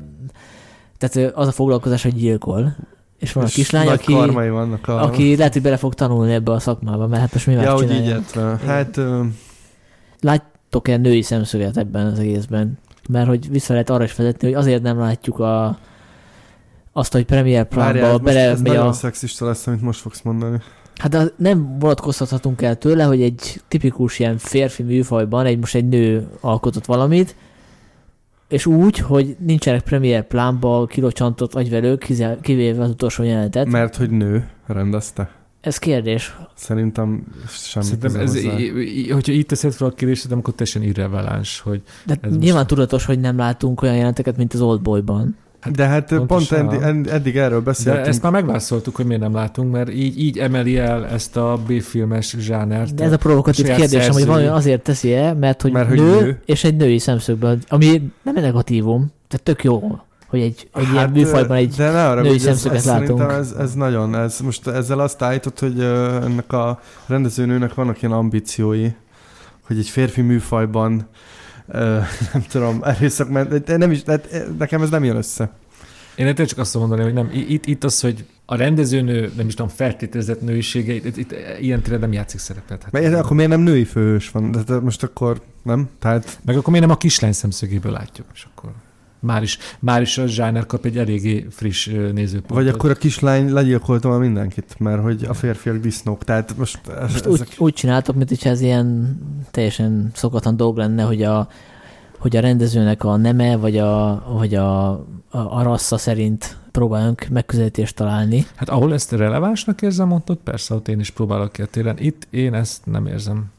tehát 0.99 1.33
az 1.35 1.47
a 1.47 1.53
foglalkozás, 1.53 2.03
hogy 2.03 2.15
gyilkol. 2.15 2.77
És 3.19 3.33
van 3.33 3.45
és 3.45 3.51
a 3.51 3.55
kislány, 3.55 3.89
aki, 3.89 4.13
vannak 4.13 4.89
a... 4.89 5.03
aki 5.03 5.37
lehet, 5.37 5.53
hogy 5.53 5.63
bele 5.63 5.77
fog 5.77 5.95
tanulni 5.95 6.33
ebbe 6.33 6.53
a 6.53 6.59
szakmába, 6.59 7.07
mert 7.07 7.21
hát 7.21 7.33
most 7.33 7.47
mi 7.47 7.53
ja, 7.53 7.73
hogy 7.73 7.91
így 7.91 8.17
Hát... 8.67 9.01
Láttok-e 10.21 10.97
női 10.97 11.23
szemszöget 11.23 11.77
ebben 11.77 12.07
az 12.07 12.19
egészben? 12.19 12.79
Mert 13.09 13.27
hogy 13.27 13.51
vissza 13.51 13.73
lehet 13.73 13.91
arra 13.91 14.05
is 14.05 14.15
vezetni, 14.15 14.47
hogy 14.47 14.57
azért 14.57 14.83
nem 14.83 14.99
látjuk 14.99 15.39
a 15.39 15.79
azt, 16.93 17.13
hogy 17.13 17.25
Premier 17.25 17.65
Prime-ba 17.65 18.19
bele... 18.19 18.41
Ez 18.41 18.61
nagyon 18.61 18.87
a... 18.87 18.93
szexista 18.93 19.47
lesz, 19.47 19.67
amit 19.67 19.81
most 19.81 20.01
fogsz 20.01 20.23
mondani. 20.23 20.61
Hát 20.95 21.35
nem 21.37 21.79
vonatkozhatunk 21.79 22.63
el 22.63 22.77
tőle, 22.77 23.05
hogy 23.05 23.23
egy 23.23 23.61
tipikus 23.69 24.19
ilyen 24.19 24.39
férfi 24.39 24.83
műfajban 24.83 25.47
egy 25.47 25.59
most 25.59 25.75
egy 25.75 25.89
nő 25.89 26.29
alkotott 26.41 26.85
valamit, 26.85 27.37
és 28.49 28.67
úgy, 28.67 28.99
hogy 28.99 29.37
nincsenek 29.39 29.83
premier 29.83 30.27
plánba 30.27 30.87
kilocsantott 30.87 31.55
agyvelők, 31.55 32.07
kivéve 32.41 32.83
az 32.83 32.91
utolsó 32.91 33.23
jelenetet. 33.23 33.67
Mert 33.67 33.97
hogy 33.97 34.11
nő 34.11 34.49
rendezte. 34.67 35.31
Ez 35.61 35.79
kérdés. 35.79 36.37
Szerintem 36.55 37.25
semmi 37.49 37.85
Szerintem 37.85 38.17
ez, 38.17 38.43
hogyha 39.11 39.33
így 39.33 39.47
teszed 39.47 39.73
fel 39.73 39.87
a 39.87 39.91
kérdést, 39.91 40.33
akkor 40.33 40.55
teljesen 40.55 40.83
irreveláns. 40.83 41.61
Hogy 41.61 41.83
De 42.05 42.19
nyilván 42.23 42.55
most... 42.55 42.67
tudatos, 42.67 43.05
hogy 43.05 43.21
nem 43.21 43.37
látunk 43.37 43.83
olyan 43.83 43.97
jelenteket, 43.97 44.37
mint 44.37 44.55
az 44.55 44.61
Oldboyban. 44.61 45.37
Hát 45.65 45.75
de 45.75 45.87
hát 45.87 46.09
Pontosan. 46.09 46.69
pont 46.69 46.83
eddig, 46.83 47.07
eddig 47.09 47.37
erről 47.37 47.61
beszéltünk. 47.61 48.05
De 48.05 48.11
ezt 48.11 48.23
már 48.23 48.33
megválaszoltuk, 48.33 48.97
hogy 48.97 49.07
miért 49.07 49.21
nem 49.21 49.35
látunk, 49.35 49.73
mert 49.73 49.93
így, 49.93 50.19
így 50.19 50.39
emeli 50.39 50.79
el 50.79 51.07
ezt 51.07 51.37
a 51.37 51.59
B-filmes 51.67 52.37
zsánert. 52.39 52.95
De 52.95 53.05
ez 53.05 53.13
a 53.13 53.17
provokatív 53.17 53.67
kérdésem, 53.67 54.13
hogy 54.13 54.27
valami 54.27 54.47
azért 54.47 54.83
teszi-e, 54.83 55.33
mert 55.33 55.63
hogy, 55.63 55.73
mert, 55.73 55.89
hogy 55.89 55.99
nő, 55.99 56.21
nő, 56.21 56.41
és 56.45 56.65
egy 56.65 56.77
női 56.77 56.99
szemszögből, 56.99 57.59
ami 57.69 58.11
nem 58.23 58.37
egy 58.37 58.43
negatívum, 58.43 59.13
tehát 59.29 59.45
tök 59.45 59.65
jó 59.65 60.01
hogy 60.27 60.41
egy, 60.41 60.69
egy 60.75 60.85
hát, 60.85 60.93
ilyen 60.93 61.11
műfajban 61.11 61.57
egy 61.57 61.75
de 61.77 61.91
ne 61.91 62.09
arra, 62.09 62.23
női 62.23 62.39
szemszöget 62.39 62.79
ez, 62.79 62.85
látunk. 62.85 63.31
Ez, 63.31 63.55
ez 63.59 63.75
nagyon, 63.75 64.15
ez 64.15 64.41
most 64.41 64.67
ezzel 64.67 64.99
azt 64.99 65.23
állított, 65.23 65.59
hogy 65.59 65.81
ennek 65.81 66.53
a 66.53 66.81
rendezőnőnek 67.07 67.75
vannak 67.75 68.03
ilyen 68.03 68.15
ambíciói, 68.15 68.89
hogy 69.67 69.79
egy 69.79 69.89
férfi 69.89 70.21
műfajban 70.21 71.09
nem 72.33 72.45
tudom, 72.49 72.83
erőszak, 72.85 73.29
nem 73.67 73.91
is, 73.91 74.03
hát 74.07 74.29
nekem 74.59 74.83
ez 74.83 74.91
nem 74.91 75.05
jön 75.05 75.17
össze. 75.17 75.51
Én 76.17 76.25
nem 76.25 76.47
csak 76.47 76.59
azt 76.59 76.75
mondani, 76.75 77.03
hogy 77.03 77.13
nem, 77.13 77.31
itt, 77.33 77.67
itt 77.67 77.85
az, 77.85 78.01
hogy 78.01 78.25
a 78.47 78.57
rendezőnő, 78.57 79.33
nem 79.37 79.47
is 79.47 79.55
tudom, 79.55 79.71
feltételezett 79.71 80.41
nőisége, 80.41 80.93
itt, 80.93 81.17
itt 81.17 81.35
ilyen 81.61 81.83
tényleg 81.83 82.01
nem 82.01 82.13
játszik 82.13 82.41
szerepet. 82.41 82.83
Hát 82.83 82.93
Mert 82.93 83.15
akkor 83.15 83.37
miért 83.37 83.51
nem 83.51 83.61
női 83.61 83.85
főhős 83.85 84.31
van? 84.31 84.65
De 84.67 84.81
most 84.81 85.03
akkor 85.03 85.41
nem? 85.63 85.89
Tehát... 85.99 86.39
Meg 86.45 86.57
akkor 86.57 86.71
miért 86.73 86.87
nem 86.87 86.95
a 86.95 86.99
kislány 86.99 87.33
szemszögéből 87.33 87.93
látjuk, 87.93 88.27
és 88.35 88.47
akkor 88.55 88.71
már 89.25 89.43
is, 89.43 89.59
már 89.79 90.03
is 90.03 90.19
a 90.19 90.27
zsáner 90.27 90.67
kap 90.67 90.85
egy 90.85 90.99
eléggé 90.99 91.47
friss 91.51 91.87
nézőpontot. 91.87 92.57
Vagy 92.57 92.69
akkor 92.69 92.91
a 92.91 92.95
kislány 92.95 93.53
legyilkolta 93.53 94.09
már 94.09 94.19
mindenkit, 94.19 94.75
mert 94.79 95.03
hogy 95.03 95.25
a 95.29 95.35
férfiak 95.35 95.77
disznók. 95.77 96.25
Tehát 96.25 96.57
most, 96.57 96.81
ez, 96.89 97.13
most 97.13 97.27
úgy, 97.27 97.35
ezek... 97.35 97.55
úgy 97.59 97.73
csináltok, 97.73 98.17
mint 98.17 98.29
hogyha 98.29 98.49
ez 98.49 98.61
ilyen 98.61 99.19
teljesen 99.51 100.11
szokatlan 100.15 100.57
dolog 100.57 100.77
lenne, 100.77 101.03
hogy 101.03 101.23
a, 101.23 101.49
hogy 102.19 102.37
a 102.37 102.41
rendezőnek 102.41 103.05
a 103.05 103.17
neme, 103.17 103.57
vagy 103.57 103.79
a, 103.79 104.25
vagy 104.39 104.55
a, 104.55 104.91
a, 104.91 105.07
a 105.31 105.63
rassza 105.63 105.99
szerint 105.99 106.57
próbálunk 106.71 107.29
megközelítést 107.29 107.95
találni. 107.97 108.47
Hát 108.55 108.69
ahol 108.69 108.93
ezt 108.93 109.13
relevánsnak 109.13 109.83
érzem, 109.83 110.09
mondtad, 110.09 110.37
persze, 110.37 110.75
ott 110.75 110.89
én 110.89 111.01
is 111.01 111.11
próbálok 111.11 111.53
ki 111.53 111.63
a 111.63 111.67
téren. 111.67 111.97
Itt 111.99 112.27
én 112.31 112.55
ezt 112.55 112.87
nem 112.87 113.07
érzem. 113.07 113.53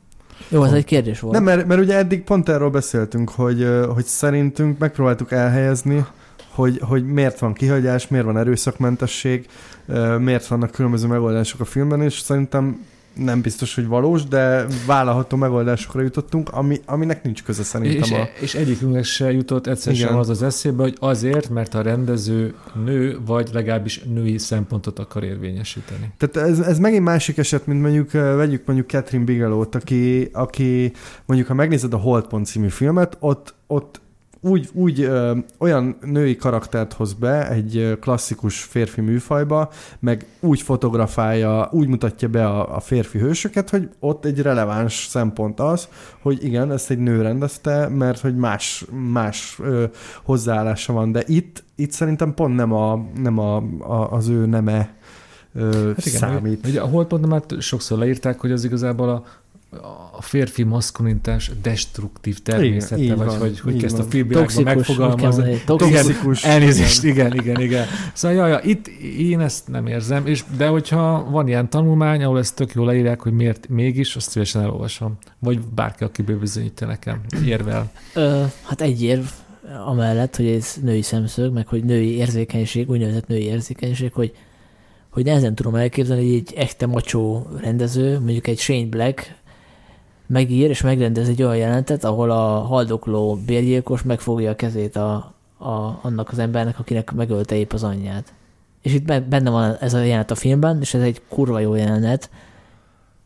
Jó, 0.50 0.64
ez 0.64 0.72
egy 0.72 0.86
kérdés 0.86 1.20
volt. 1.20 1.34
Nem, 1.34 1.44
mert, 1.44 1.68
mert 1.68 1.82
ugye 1.82 1.96
eddig 1.98 2.24
pont 2.24 2.50
erről 2.50 2.70
beszéltünk, 2.70 3.30
hogy, 3.30 3.68
hogy 3.94 4.06
szerintünk 4.06 4.78
megpróbáltuk 4.78 5.32
elhelyezni, 5.32 6.06
hogy, 6.50 6.80
hogy 6.82 7.06
miért 7.06 7.40
van 7.40 7.54
kihagyás, 7.54 8.08
miért 8.08 8.26
van 8.26 8.38
erőszakmentesség, 8.38 9.48
miért 10.20 10.48
vannak 10.48 10.72
különböző 10.72 11.08
megoldások 11.08 11.60
a 11.60 11.66
filmben, 11.66 12.02
és 12.02 12.20
szerintem 12.20 12.86
nem 13.16 13.42
biztos, 13.42 13.76
hogy 13.76 13.88
valós, 13.88 14.24
de 14.24 14.66
vállalható 14.86 15.38
megoldásokra 15.38 16.02
jutottunk, 16.02 16.50
ami, 16.50 16.82
aminek 16.86 17.24
nincs 17.24 17.44
köze 17.44 17.64
szerintem. 17.64 18.02
És, 18.02 18.12
a... 18.12 18.30
és 18.42 18.56
egyikünknek 18.56 19.04
se 19.04 19.32
jutott 19.32 19.68
egyszer 19.68 19.96
sem 19.96 20.18
az 20.18 20.30
az 20.30 20.44
eszébe, 20.44 20.84
hogy 20.84 20.96
azért, 21.00 21.50
mert 21.50 21.74
a 21.74 21.82
rendező 21.82 22.54
nő, 22.86 23.20
vagy 23.26 23.50
legalábbis 23.54 24.04
női 24.04 24.38
szempontot 24.38 25.00
akar 25.00 25.24
érvényesíteni. 25.24 26.14
Tehát 26.18 26.50
ez, 26.50 26.60
ez 26.60 26.80
megint 26.80 27.04
másik 27.04 27.38
eset, 27.38 27.68
mint 27.68 27.82
mondjuk, 27.82 28.12
vegyük 28.12 28.66
mondjuk 28.66 28.90
Catherine 28.90 29.26
Bigelow-t, 29.26 29.76
aki, 29.76 30.30
aki 30.34 30.92
mondjuk, 31.26 31.50
ha 31.50 31.54
megnézed 31.54 31.94
a 31.94 31.98
Holdpont 31.98 32.46
című 32.46 32.70
filmet, 32.70 33.18
ott, 33.20 33.54
ott 33.68 34.04
úgy, 34.46 34.70
úgy 34.74 35.02
ö, 35.02 35.38
olyan 35.58 35.98
női 36.02 36.36
karaktert 36.36 36.94
hoz 36.94 37.14
be 37.14 37.50
egy 37.50 37.98
klasszikus 38.02 38.64
férfi 38.64 39.02
műfajba, 39.02 39.70
meg 40.00 40.26
úgy 40.40 40.62
fotografálja, 40.62 41.70
úgy 41.72 41.88
mutatja 41.88 42.28
be 42.28 42.48
a, 42.48 42.76
a 42.76 42.80
férfi 42.80 43.18
hősöket, 43.18 43.70
hogy 43.70 43.90
ott 44.00 44.26
egy 44.26 44.42
releváns 44.42 45.06
szempont 45.10 45.60
az, 45.60 45.88
hogy 46.22 46.44
igen, 46.44 46.72
ezt 46.72 46.90
egy 46.90 46.98
nő 46.98 47.22
rendezte, 47.22 47.88
mert 47.88 48.20
hogy 48.20 48.36
más, 48.36 48.86
más 49.12 49.60
ö, 49.62 49.84
hozzáállása 50.24 50.94
van, 50.94 51.12
de 51.12 51.24
itt, 51.28 51.64
itt 51.76 51.92
szerintem 51.92 52.34
pont 52.34 52.56
nem, 52.56 52.74
a, 52.74 53.06
nem 53.16 53.40
a, 53.40 53.56
a, 53.80 54.12
az 54.12 54.28
ő 54.28 54.46
neme 54.46 54.96
ö, 55.54 55.92
Hát 55.96 56.06
igen, 56.06 56.20
számít. 56.20 56.68
Ugye 56.68 56.82
a 56.82 56.88
holdponton 56.88 57.30
már 57.30 57.44
sokszor 57.60 57.98
leírták, 57.98 58.40
hogy 58.40 58.52
az 58.52 58.64
igazából 58.64 59.10
a, 59.10 59.24
a 60.12 60.22
férfi 60.22 60.64
maszkulinitás 60.64 61.52
destruktív 61.62 62.40
természete, 62.40 63.02
Igen, 63.02 63.18
vagy 63.18 63.28
van, 63.28 63.40
hogy, 63.40 63.60
hogy 63.60 63.78
kezd 63.78 64.00
a 64.00 64.04
filmvilágban 64.04 64.64
megfogalmazni. 64.64 65.62
toxikus. 65.66 66.02
Toxikus. 66.02 66.44
Elnézést, 66.44 67.04
igen, 67.04 67.34
igen, 67.34 67.62
igen. 67.62 67.86
Szóval 68.14 68.38
jaj, 68.38 68.50
jaj, 68.50 68.62
itt 68.64 68.88
én 69.18 69.40
ezt 69.40 69.68
nem 69.68 69.88
érzem, 69.88 70.28
és, 70.28 70.44
de 70.58 70.68
hogyha 70.68 71.28
van 71.30 71.48
ilyen 71.48 71.70
tanulmány, 71.70 72.24
ahol 72.24 72.40
ezt 72.40 72.56
tök 72.56 72.74
jól 72.74 72.86
leírják, 72.86 73.22
hogy 73.22 73.34
miért 73.34 73.70
mégis, 73.70 74.16
azt 74.16 74.30
szívesen 74.30 74.62
elolvasom. 74.62 75.18
Vagy 75.40 75.60
bárki, 75.60 76.04
aki 76.04 76.22
bebizonyítja 76.22 76.88
nekem, 76.88 77.22
érvel. 77.46 77.92
Ö, 78.14 78.44
hát 78.64 78.82
egy 78.82 79.04
érv 79.04 79.26
amellett, 79.86 80.36
hogy 80.36 80.48
ez 80.48 80.76
női 80.82 81.02
szemszög, 81.02 81.54
meg 81.54 81.68
hogy 81.68 81.84
női 81.84 82.16
érzékenység, 82.16 82.90
úgynevezett 82.90 83.28
női 83.28 83.44
érzékenység, 83.44 84.14
hogy, 84.14 84.36
hogy 85.10 85.26
nehezen 85.26 85.56
tudom 85.56 85.76
elképzelni, 85.76 86.24
hogy 86.28 86.36
egy 86.36 86.54
echte 86.56 86.86
macsó 86.86 87.48
rendező, 87.62 88.20
mondjuk 88.20 88.48
egy 88.48 88.60
Shane 88.60 88.86
Black 88.86 89.36
megír 90.28 90.70
és 90.70 90.82
megrendez 90.82 91.28
egy 91.28 91.44
olyan 91.44 91.58
jelentet, 91.58 92.04
ahol 92.04 92.32
a 92.32 92.60
haldokló 92.60 93.36
bérgyilkos 93.46 94.04
megfogja 94.04 94.50
a 94.52 94.56
kezét 94.56 94.96
a, 94.96 95.14
a, 95.58 96.00
annak 96.02 96.30
az 96.32 96.40
embernek, 96.40 96.80
akinek 96.80 97.12
megölte 97.12 97.56
épp 97.56 97.74
az 97.74 97.84
anyját. 97.84 98.34
És 98.82 98.94
itt 98.94 99.06
ben- 99.06 99.26
benne 99.30 99.50
van 99.50 99.76
ez 99.80 99.94
a 99.94 100.00
jelenet 100.04 100.32
a 100.32 100.36
filmben, 100.36 100.78
és 100.82 100.94
ez 100.94 101.02
egy 101.02 101.22
kurva 101.30 101.60
jó 101.60 101.76
jelenet. 101.76 102.30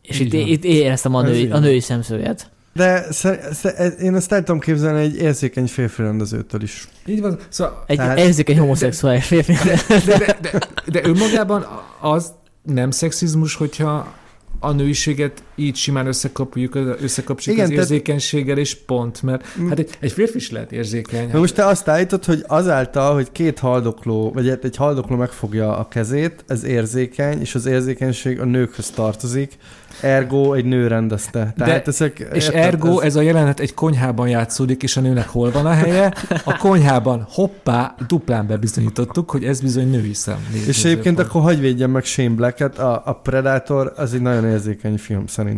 És 0.02 0.20
Így 0.20 0.34
itt, 0.34 0.40
van. 0.40 0.50
itt 0.50 0.64
éreztem 0.64 1.14
a 1.14 1.22
Ez 1.24 1.28
női, 1.30 1.50
a 1.50 1.58
női 1.58 1.80
szemszöget. 1.80 2.50
De 2.72 3.12
szer- 3.12 3.52
szer- 3.54 3.98
én 4.00 4.14
ezt 4.14 4.32
el 4.32 4.38
tudom 4.42 4.60
képzelni 4.60 5.00
egy 5.00 5.16
érzékeny 5.16 5.66
férfi 5.66 6.02
rendezőtől 6.02 6.62
is. 6.62 6.88
Így 7.06 7.20
van. 7.20 7.38
Szóval, 7.48 7.84
Egy 7.86 7.96
Tehát- 7.96 8.18
érzékeny 8.18 8.58
homoszexuális 8.58 9.24
férfi. 9.26 9.52
de, 9.52 9.78
de, 10.06 10.38
de, 10.40 10.58
de 10.86 11.00
önmagában 11.08 11.66
az 12.00 12.32
nem 12.62 12.90
szexizmus, 12.90 13.54
hogyha 13.54 14.12
a 14.60 14.72
nőiséget 14.72 15.42
így 15.60 15.76
simán 15.76 16.06
összekapjuk, 16.06 16.74
összekapcsoljuk 17.02 17.62
Igen, 17.62 17.70
az 17.72 17.76
tehát- 17.76 17.90
érzékenységgel, 17.90 18.58
és 18.58 18.74
pont, 18.74 19.22
mert 19.22 19.44
Mm. 19.60 19.68
hát 19.68 19.78
egy, 19.78 19.90
egy 20.00 20.12
férfi 20.12 20.36
is 20.36 20.50
lehet 20.50 20.72
érzékeny. 20.72 21.28
Na 21.32 21.38
most 21.38 21.54
te 21.54 21.66
azt 21.66 21.88
állítod, 21.88 22.24
hogy 22.24 22.44
azáltal, 22.46 23.14
hogy 23.14 23.32
két 23.32 23.58
haldokló, 23.58 24.30
vagy 24.32 24.48
egy 24.48 24.76
haldokló 24.76 25.16
megfogja 25.16 25.76
a 25.76 25.88
kezét, 25.88 26.44
ez 26.46 26.64
érzékeny, 26.64 27.40
és 27.40 27.54
az 27.54 27.66
érzékenység 27.66 28.40
a 28.40 28.44
nőkhöz 28.44 28.90
tartozik, 28.90 29.56
ergo 30.00 30.52
egy 30.52 30.64
nő 30.64 30.86
rendezte. 30.86 31.52
Tehát 31.56 31.88
ezek, 31.88 32.18
És 32.32 32.44
érted, 32.44 32.62
ergo 32.62 33.00
ez 33.00 33.16
a 33.16 33.20
jelenet 33.20 33.60
egy 33.60 33.74
konyhában 33.74 34.28
játszódik, 34.28 34.82
és 34.82 34.96
a 34.96 35.00
nőnek 35.00 35.28
hol 35.28 35.50
van 35.50 35.66
a 35.66 35.72
helye? 35.72 36.14
A 36.44 36.56
konyhában 36.56 37.26
hoppá, 37.30 37.94
duplán 38.06 38.46
bebizonyítottuk, 38.46 39.30
hogy 39.30 39.44
ez 39.44 39.60
bizony 39.60 39.90
női 39.90 40.14
szem. 40.14 40.38
És 40.66 40.84
egyébként 40.84 41.18
akkor 41.18 41.42
hagyj 41.42 41.60
védjem 41.60 41.90
meg 41.90 42.04
Shane 42.04 42.34
Black-et, 42.34 42.78
a, 42.78 43.02
a 43.04 43.12
Predator 43.12 43.92
az 43.96 44.14
egy 44.14 44.20
nagyon 44.22 44.44
érzékeny 44.50 44.96
film 44.98 45.26
szerintem. 45.26 45.49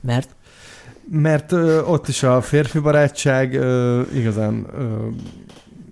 Mert 0.00 0.28
Mert 1.10 1.52
ö, 1.52 1.82
ott 1.82 2.08
is 2.08 2.22
a 2.22 2.40
férfi 2.40 2.78
barátság 2.78 3.54
ö, 3.54 4.02
igazán 4.14 4.66
ö, 4.78 5.06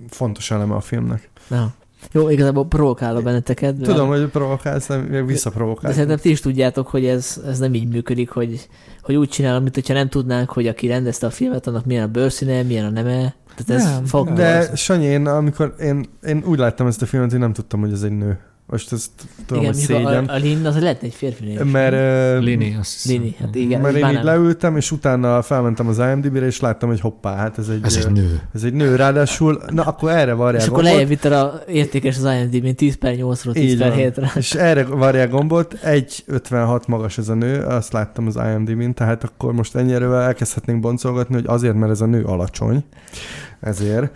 fontos 0.09 0.51
eleme 0.51 0.74
a 0.74 0.80
filmnek. 0.80 1.30
Na. 1.49 1.72
Jó, 2.12 2.28
igazából 2.28 2.66
provokálok 2.66 3.22
benneteket. 3.22 3.76
de- 3.78 3.87
Tudom, 3.87 4.09
hogy 4.09 4.26
provokálsz, 4.26 4.87
de 4.89 4.97
de 5.01 5.22
visszaprovokálsz. 5.22 5.95
szerintem 5.95 6.18
ti 6.18 6.30
is 6.30 6.41
tudjátok, 6.41 6.89
hogy 6.89 7.07
ez, 7.07 7.41
ez 7.47 7.59
nem 7.59 7.74
így 7.74 7.89
működik, 7.89 8.30
hogy, 8.30 8.68
hogy 9.03 9.14
úgy 9.14 9.28
csinálom, 9.28 9.62
mint 9.62 9.74
hogyha 9.74 9.95
nem 9.95 10.09
tudnánk, 10.09 10.51
hogy 10.51 10.66
aki 10.66 10.87
rendezte 10.87 11.26
a 11.26 11.30
filmet, 11.30 11.66
annak 11.66 11.85
milyen 11.85 12.03
a 12.05 12.09
bőrszíne, 12.11 12.62
milyen 12.62 12.85
a 12.85 12.91
neme. 12.91 13.35
Tehát 13.57 13.83
ez 13.83 13.93
Nem, 13.93 14.05
fog... 14.05 14.26
nem. 14.26 14.35
De 14.35 14.76
Sanyi, 14.76 15.05
én, 15.05 15.26
amikor 15.26 15.74
én, 15.80 16.05
én 16.26 16.43
úgy 16.47 16.59
láttam 16.59 16.87
ezt 16.87 17.03
a 17.03 17.07
filmet, 17.07 17.30
hogy 17.30 17.41
nem 17.41 17.53
tudtam, 17.53 17.80
hogy 17.80 17.93
ez 17.93 18.03
egy 18.03 18.16
nő. 18.16 18.39
Most 18.73 18.93
ezt 18.93 19.11
tudom, 19.47 19.62
igen, 19.62 19.75
hogy 19.75 19.83
szégyen. 19.83 20.25
a, 20.25 20.35
a 20.35 20.37
Lin 20.37 20.66
az 20.66 20.81
lehet 20.81 21.03
egy 21.03 21.14
férfi 21.14 21.45
név. 21.45 21.61
Mert, 21.61 22.43
Lini, 22.43 22.77
azt. 22.81 23.05
Lini, 23.05 23.37
hát 23.41 23.55
igen. 23.55 23.81
mert 23.81 23.97
én 23.97 24.09
így 24.09 24.23
leültem, 24.23 24.77
és 24.77 24.91
utána 24.91 25.43
felmentem 25.43 25.89
az 25.89 25.99
IMDb-re, 25.99 26.47
és 26.47 26.61
láttam, 26.61 26.89
hogy 26.89 27.01
hoppá, 27.01 27.37
hát 27.37 27.59
ez 27.59 27.68
egy, 27.68 27.81
Ez 27.85 27.97
egy 27.97 28.12
nő. 28.12 28.41
ez 28.55 28.62
egy 28.62 28.73
nő, 28.73 28.97
ráadásul, 28.97 29.62
na 29.70 29.83
akkor 29.83 30.11
erre 30.11 30.33
varják 30.33 30.62
És 30.62 30.68
akkor 30.68 30.83
lejjebb 30.83 31.09
vitted 31.09 31.33
a 31.33 31.62
értékes 31.68 32.16
az 32.16 32.25
IMDb-n 32.25 32.75
10 32.75 32.95
per 32.95 33.14
8-ról 33.16 33.53
10 33.53 33.73
Így 33.73 33.79
per 33.79 33.89
van. 33.89 33.99
7-re. 33.99 34.33
és 34.35 34.55
erre 34.55 34.85
varják 34.85 35.31
gombot, 35.31 35.79
1,56 35.85 36.87
magas 36.87 37.18
ez 37.18 37.29
a 37.29 37.35
nő, 37.35 37.62
azt 37.64 37.93
láttam 37.93 38.27
az 38.27 38.37
IMDb-n, 38.37 38.91
tehát 38.91 39.25
akkor 39.25 39.53
most 39.53 39.77
ennyire 39.77 40.07
elkezdhetnénk 40.07 40.81
boncolgatni, 40.81 41.35
hogy 41.35 41.47
azért, 41.47 41.75
mert 41.75 41.93
ez 41.93 42.01
a 42.01 42.07
nő 42.07 42.25
alacsony, 42.25 42.85
ezért 43.61 44.12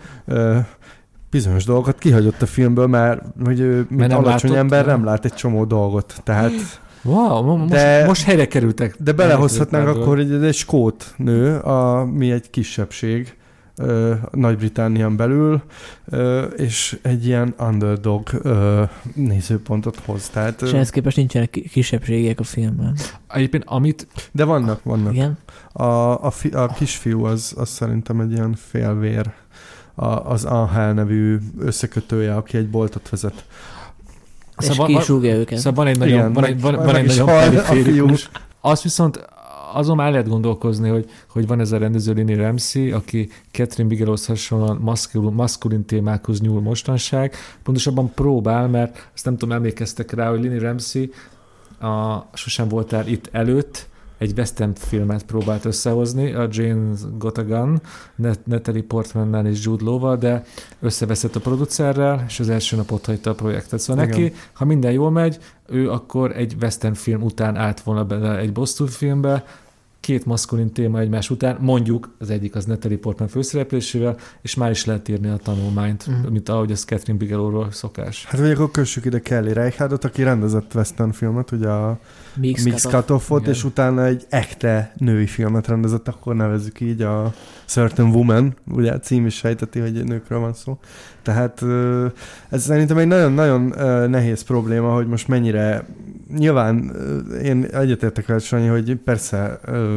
bizonyos 1.29 1.65
dolgokat 1.65 1.97
kihagyott 1.99 2.41
a 2.41 2.45
filmből, 2.45 2.87
mert 2.87 3.21
hogy 3.43 3.59
ő, 3.59 3.85
mint 3.89 4.07
nem 4.07 4.17
alacsony 4.17 4.49
látott? 4.51 4.63
ember 4.71 4.85
nem 4.85 5.03
lát 5.03 5.25
egy 5.25 5.33
csomó 5.33 5.65
dolgot, 5.65 6.21
tehát 6.23 6.51
Wow, 7.03 7.43
mo- 7.43 7.57
most, 7.57 7.71
De- 7.71 8.05
most 8.05 8.23
helyre 8.23 8.47
kerültek. 8.47 8.95
De 8.99 9.11
belehozhatnánk 9.11 9.87
akkor, 9.87 10.15
hogy 10.17 10.31
ez 10.31 10.41
egy 10.41 10.53
skót 10.55 11.13
nő, 11.17 11.57
ami 11.59 12.31
egy 12.31 12.49
kisebbség 12.49 13.35
ö, 13.75 14.13
Nagy-Británián 14.31 15.15
belül, 15.15 15.61
ö, 16.05 16.43
és 16.43 16.99
egy 17.01 17.25
ilyen 17.25 17.53
underdog 17.59 18.29
ö, 18.41 18.83
nézőpontot 19.13 19.95
hoz. 20.05 20.29
Tehát, 20.29 20.61
És 20.61 20.71
ehhez 20.73 20.89
képest 20.89 21.17
nincsenek 21.17 21.49
ki- 21.49 21.69
kisebbségek 21.69 22.39
a 22.39 22.43
filmben. 22.43 22.95
Egyébként 23.27 23.63
amit 23.67 24.07
de 24.31 24.43
vannak, 24.43 24.83
vannak. 24.83 25.13
Igen? 25.13 25.37
A, 25.71 25.83
a, 26.25 26.29
fi, 26.31 26.49
a 26.49 26.67
kisfiú 26.67 27.23
az, 27.25 27.53
az 27.57 27.69
szerintem 27.69 28.19
egy 28.19 28.31
ilyen 28.31 28.53
félvér, 28.69 29.31
a, 29.99 30.05
az 30.05 30.45
Angel 30.45 30.93
nevű 30.93 31.37
összekötője, 31.59 32.35
aki 32.35 32.57
egy 32.57 32.69
boltot 32.69 33.09
vezet. 33.09 33.45
És 34.57 34.65
Szóval 34.65 34.85
ki 34.85 34.93
van- 34.93 35.01
is 35.01 35.07
rúgja 35.07 35.35
őket. 35.35 35.57
Szóval 35.57 35.73
van 35.73 35.87
egy 35.87 35.97
nagyon, 35.97 36.17
Igen, 36.17 36.33
van 36.33 36.45
egy, 36.45 36.61
van, 36.61 36.75
van 36.75 36.95
egy 36.95 37.05
nagyon 37.05 37.25
periférikus. 37.25 38.29
Az 38.61 38.81
viszont 38.81 39.25
azon 39.73 39.95
már 39.95 40.11
lehet 40.11 40.27
gondolkozni, 40.27 40.89
hogy, 40.89 41.09
hogy 41.29 41.47
van 41.47 41.59
ez 41.59 41.71
a 41.71 41.77
rendező 41.77 42.13
Lini 42.13 42.35
Ramsey, 42.35 42.91
aki 42.91 43.29
Catherine 43.51 43.95
Bigelow's 43.95 44.23
hasonlóan 44.27 44.77
maszkulin, 44.81 45.31
maszkulin 45.31 45.85
témákhoz 45.85 46.41
nyúl 46.41 46.61
mostanság. 46.61 47.35
Pontosabban 47.63 48.11
próbál, 48.13 48.67
mert 48.67 49.09
ezt 49.15 49.25
nem 49.25 49.37
tudom, 49.37 49.55
emlékeztek 49.55 50.11
rá, 50.11 50.29
hogy 50.29 50.41
Lini 50.41 50.59
Ramsey 50.59 51.09
a 51.79 52.25
Sosem 52.33 52.67
voltál 52.67 53.07
itt 53.07 53.29
előtt, 53.31 53.87
egy 54.17 54.33
western 54.37 54.73
filmet 54.73 55.23
próbált 55.23 55.65
összehozni, 55.65 56.33
a 56.33 56.47
James 56.51 56.99
Got 57.17 57.37
a 57.37 57.43
Gun, 57.43 57.81
Net- 58.15 58.45
Natalie 58.45 58.83
Portmannel 58.83 59.45
és 59.45 59.65
Jude 59.65 59.83
Law-val, 59.83 60.17
de 60.17 60.43
összeveszett 60.79 61.35
a 61.35 61.39
producerrel, 61.39 62.23
és 62.27 62.39
az 62.39 62.49
első 62.49 62.75
nap 62.75 62.91
ott 62.91 63.05
hagyta 63.05 63.29
a 63.29 63.35
projektet. 63.35 63.79
Szóval 63.79 64.03
Igen. 64.03 64.19
neki, 64.19 64.33
ha 64.53 64.65
minden 64.65 64.91
jól 64.91 65.11
megy, 65.11 65.37
ő 65.67 65.91
akkor 65.91 66.31
egy 66.37 66.55
western 66.61 66.93
film 66.93 67.21
után 67.21 67.55
állt 67.55 67.81
volna 67.81 68.05
bele 68.05 68.37
egy 68.37 68.51
Boston 68.51 68.87
filmbe, 68.87 69.45
két 70.07 70.25
maszkulin 70.25 70.71
téma 70.71 70.99
egymás 70.99 71.29
után, 71.29 71.57
mondjuk 71.59 72.15
az 72.19 72.29
egyik 72.29 72.55
az 72.55 72.65
Natalie 72.65 72.97
Portman 72.97 73.27
főszereplésével, 73.27 74.17
és 74.41 74.55
már 74.55 74.69
is 74.71 74.85
lehet 74.85 75.07
írni 75.09 75.27
a 75.27 75.35
tanulmányt, 75.37 76.07
Mhm. 76.07 76.31
mint 76.31 76.49
ahogy 76.49 76.71
az 76.71 76.83
Catherine 76.83 77.17
Bigelowról 77.17 77.71
szokás. 77.71 78.25
Hát 78.25 78.39
vagy 78.39 78.51
akkor 78.51 78.71
kössük 78.71 79.05
ide 79.05 79.19
Kelly 79.19 79.53
Reichardt, 79.53 80.03
aki 80.03 80.23
rendezett 80.23 80.73
western 80.75 81.11
filmet, 81.11 81.51
ugye 81.51 81.67
a 81.67 81.99
Mix, 82.35 82.63
Mix 82.63 82.81
Cut-Off. 82.81 82.91
Cut-Offot, 82.93 83.47
és 83.47 83.63
utána 83.63 84.05
egy 84.05 84.25
ekte 84.29 84.93
női 84.97 85.25
filmet 85.25 85.67
rendezett, 85.67 86.07
akkor 86.07 86.35
nevezzük 86.35 86.79
így 86.79 87.01
a 87.01 87.33
Certain 87.65 88.09
Woman, 88.09 88.55
ugye 88.71 88.91
a 88.91 88.99
cím 88.99 89.25
is 89.25 89.35
sejteti, 89.35 89.79
hogy 89.79 90.03
nőkről 90.03 90.39
van 90.39 90.53
szó. 90.53 90.77
Tehát 91.21 91.61
ez 92.49 92.63
szerintem 92.63 92.97
egy 92.97 93.07
nagyon-nagyon 93.07 93.61
nehéz 94.09 94.41
probléma, 94.41 94.93
hogy 94.93 95.07
most 95.07 95.27
mennyire, 95.27 95.85
nyilván 96.37 96.95
én 97.43 97.63
egyetértek 97.63 98.25
veled, 98.25 98.41
Sanyi, 98.43 98.67
hogy 98.67 98.95
persze, 98.95 99.59
ö, 99.65 99.95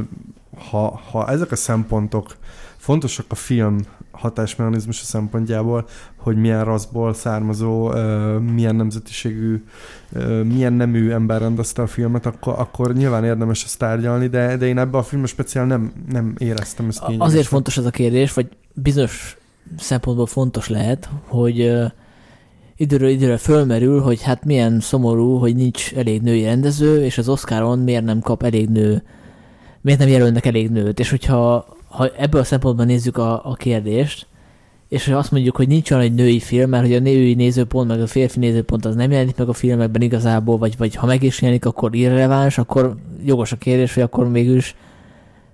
ha, 0.71 1.01
ha 1.11 1.29
ezek 1.29 1.53
a 1.53 1.57
szempontok 1.57 2.37
fontosak 2.77 3.27
a 3.29 3.35
film 3.35 3.79
hatásmechanizmusa 4.11 5.05
szempontjából, 5.05 5.87
hogy 6.17 6.37
milyen 6.37 6.65
raszból 6.65 7.15
származó, 7.15 7.93
milyen 8.53 8.77
nemzetiségű, 8.77 9.65
milyen 10.45 10.73
nemű 10.73 11.11
ember 11.11 11.41
rendezte 11.41 11.83
a 11.83 11.87
filmet, 11.87 12.27
akkor, 12.27 12.55
akkor 12.59 12.95
nyilván 12.95 13.25
érdemes 13.25 13.65
ezt 13.65 13.79
tárgyalni, 13.79 14.27
de, 14.27 14.57
de 14.57 14.67
én 14.67 14.79
ebbe 14.79 14.99
a 14.99 15.03
filmbe 15.03 15.27
speciál 15.29 15.67
nem, 15.67 15.93
nem 16.11 16.35
éreztem 16.39 16.89
ezt 16.89 16.99
kényelmesen. 16.99 17.33
Azért 17.33 17.47
fontos 17.47 17.77
ez 17.77 17.85
a 17.85 17.91
kérdés, 17.91 18.33
vagy 18.33 18.49
bizonyos 18.75 19.37
szempontból 19.79 20.27
fontos 20.27 20.69
lehet, 20.69 21.09
hogy 21.27 21.73
időről 22.77 23.09
időre 23.09 23.37
fölmerül, 23.37 24.01
hogy 24.01 24.23
hát 24.23 24.45
milyen 24.45 24.81
szomorú, 24.81 25.37
hogy 25.37 25.57
nincs 25.57 25.95
elég 25.95 26.23
női 26.23 26.45
rendező, 26.45 27.05
és 27.05 27.19
az 27.19 27.29
Oscaron 27.29 27.79
miért 27.79 28.05
nem 28.05 28.21
kap 28.21 28.43
elég 28.43 28.69
nő, 28.69 29.03
miért 29.81 29.99
nem 29.99 30.09
jelölnek 30.09 30.47
elég 30.47 30.71
nőt, 30.71 30.99
és 30.99 31.11
hogyha 31.11 31.67
ha 31.89 32.09
ebből 32.09 32.41
a 32.41 32.45
szempontból 32.45 32.85
nézzük 32.85 33.17
a, 33.17 33.51
a 33.51 33.55
kérdést, 33.55 34.27
és 34.89 35.07
ha 35.07 35.17
azt 35.17 35.31
mondjuk, 35.31 35.57
hogy 35.57 35.69
nincs 35.69 35.91
olyan 35.91 36.03
egy 36.03 36.15
női 36.15 36.41
film, 36.41 36.71
mert 36.71 36.85
hogy 36.87 36.95
a 36.95 37.01
női 37.01 37.35
nézőpont, 37.35 37.89
meg 37.89 38.01
a 38.01 38.07
férfi 38.07 38.39
nézőpont 38.39 38.85
az 38.85 38.95
nem 38.95 39.11
jelenik 39.11 39.37
meg 39.37 39.49
a 39.49 39.53
filmekben 39.53 40.03
igazából, 40.03 40.59
vagy, 40.59 40.77
vagy 40.77 40.95
ha 40.95 41.07
meg 41.07 41.23
is 41.23 41.41
jelenik, 41.41 41.65
akkor 41.65 41.95
irreleváns, 41.95 42.59
akkor 42.59 42.97
jogos 43.25 43.53
a 43.53 43.57
kérdés, 43.57 43.95
hogy 43.95 44.03
akkor 44.03 44.29
mégis 44.29 44.77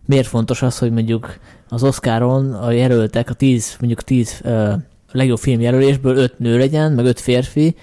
miért 0.06 0.26
fontos 0.26 0.62
az, 0.62 0.78
hogy 0.78 0.92
mondjuk 0.92 1.38
az 1.68 1.82
Oscaron 1.82 2.52
a 2.52 2.70
jelöltek, 2.70 3.30
a 3.30 3.34
tíz, 3.34 3.76
mondjuk 3.80 4.02
tíz 4.02 4.40
uh, 4.44 4.72
legjobb 5.12 5.38
film 5.38 5.60
jelölésből 5.60 6.16
öt 6.16 6.38
nő 6.38 6.58
legyen, 6.58 6.92
meg 6.92 7.04
öt 7.04 7.20
férfi, 7.20 7.74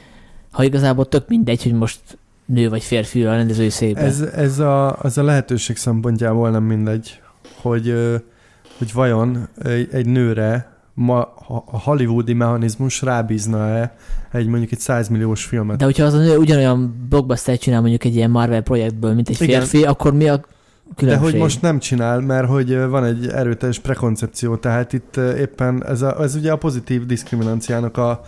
ha 0.51 0.63
igazából 0.63 1.07
tök 1.07 1.27
mindegy, 1.27 1.63
hogy 1.63 1.73
most 1.73 1.99
nő 2.45 2.69
vagy 2.69 2.83
férfi 2.83 3.25
a 3.25 3.31
rendezői 3.31 3.69
székben. 3.69 4.05
Ez, 4.05 4.21
ez 4.21 4.59
a, 4.59 4.95
az 4.99 5.17
a 5.17 5.23
lehetőség 5.23 5.77
szempontjából 5.77 6.49
nem 6.49 6.63
mindegy, 6.63 7.21
hogy, 7.61 7.93
hogy 8.77 8.93
vajon 8.93 9.47
egy, 9.63 9.87
egy 9.91 10.05
nőre 10.05 10.71
ma 10.93 11.33
a 11.71 11.79
hollywoodi 11.79 12.33
mechanizmus 12.33 13.01
rábízna-e 13.01 13.95
egy 14.31 14.47
mondjuk 14.47 14.71
egy 14.71 14.79
100 14.79 15.07
milliós 15.07 15.45
filmet. 15.45 15.77
De 15.77 15.85
hogyha 15.85 16.03
az 16.03 16.13
a 16.13 16.17
nő 16.17 16.37
ugyanolyan 16.37 17.05
blockbuster 17.09 17.57
csinál 17.57 17.81
mondjuk 17.81 18.03
egy 18.03 18.15
ilyen 18.15 18.29
Marvel 18.29 18.61
projektből, 18.61 19.13
mint 19.13 19.29
egy 19.29 19.41
Igen. 19.41 19.59
férfi, 19.59 19.85
akkor 19.85 20.13
mi 20.13 20.27
a 20.27 20.35
De 20.35 20.43
különbség? 20.95 21.31
hogy 21.31 21.39
most 21.39 21.61
nem 21.61 21.79
csinál, 21.79 22.19
mert 22.19 22.47
hogy 22.47 22.77
van 22.77 23.03
egy 23.03 23.27
erőteljes 23.27 23.79
prekoncepció, 23.79 24.55
tehát 24.55 24.93
itt 24.93 25.17
éppen 25.17 25.85
ez, 25.85 26.01
a, 26.01 26.21
ez 26.21 26.35
ugye 26.35 26.51
a 26.51 26.57
pozitív 26.57 27.05
diszkrimináciának 27.05 27.97
a 27.97 28.21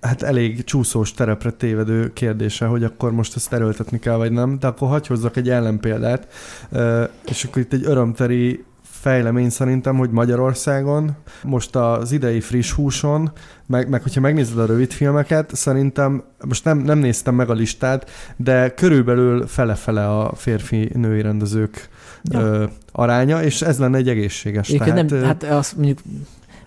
hát 0.00 0.22
elég 0.22 0.64
csúszós 0.64 1.12
terepre 1.12 1.50
tévedő 1.50 2.12
kérdése, 2.12 2.66
hogy 2.66 2.84
akkor 2.84 3.12
most 3.12 3.36
ezt 3.36 3.52
erőltetni 3.52 3.98
kell, 3.98 4.16
vagy 4.16 4.32
nem, 4.32 4.58
de 4.58 4.66
akkor 4.66 4.88
hagyj 4.88 5.08
hozzak 5.08 5.36
egy 5.36 5.48
ellenpéldát, 5.48 6.28
és 7.28 7.44
akkor 7.44 7.62
itt 7.62 7.72
egy 7.72 7.84
örömteri 7.84 8.64
fejlemény 8.82 9.50
szerintem, 9.50 9.96
hogy 9.96 10.10
Magyarországon 10.10 11.16
most 11.42 11.76
az 11.76 12.12
idei 12.12 12.40
friss 12.40 12.72
húson, 12.72 13.32
meg, 13.66 13.88
meg 13.88 14.02
hogyha 14.02 14.20
megnézed 14.20 14.58
a 14.58 14.66
rövid 14.66 14.90
filmeket, 14.90 15.54
szerintem, 15.54 16.22
most 16.44 16.64
nem, 16.64 16.78
nem 16.78 16.98
néztem 16.98 17.34
meg 17.34 17.50
a 17.50 17.52
listát, 17.52 18.10
de 18.36 18.74
körülbelül 18.74 19.46
fele-fele 19.46 20.08
a 20.08 20.32
férfi-női 20.34 21.22
rendezők 21.22 21.88
Ja. 22.22 22.40
ö, 22.40 22.64
aránya, 22.92 23.42
és 23.42 23.62
ez 23.62 23.78
lenne 23.78 23.96
egy 23.96 24.08
egészséges. 24.08 24.68
Egyébként 24.68 24.94
Tehát, 24.94 25.10
nem, 25.10 25.22
hát 25.22 25.42
az 25.42 25.72
mondjuk 25.76 25.98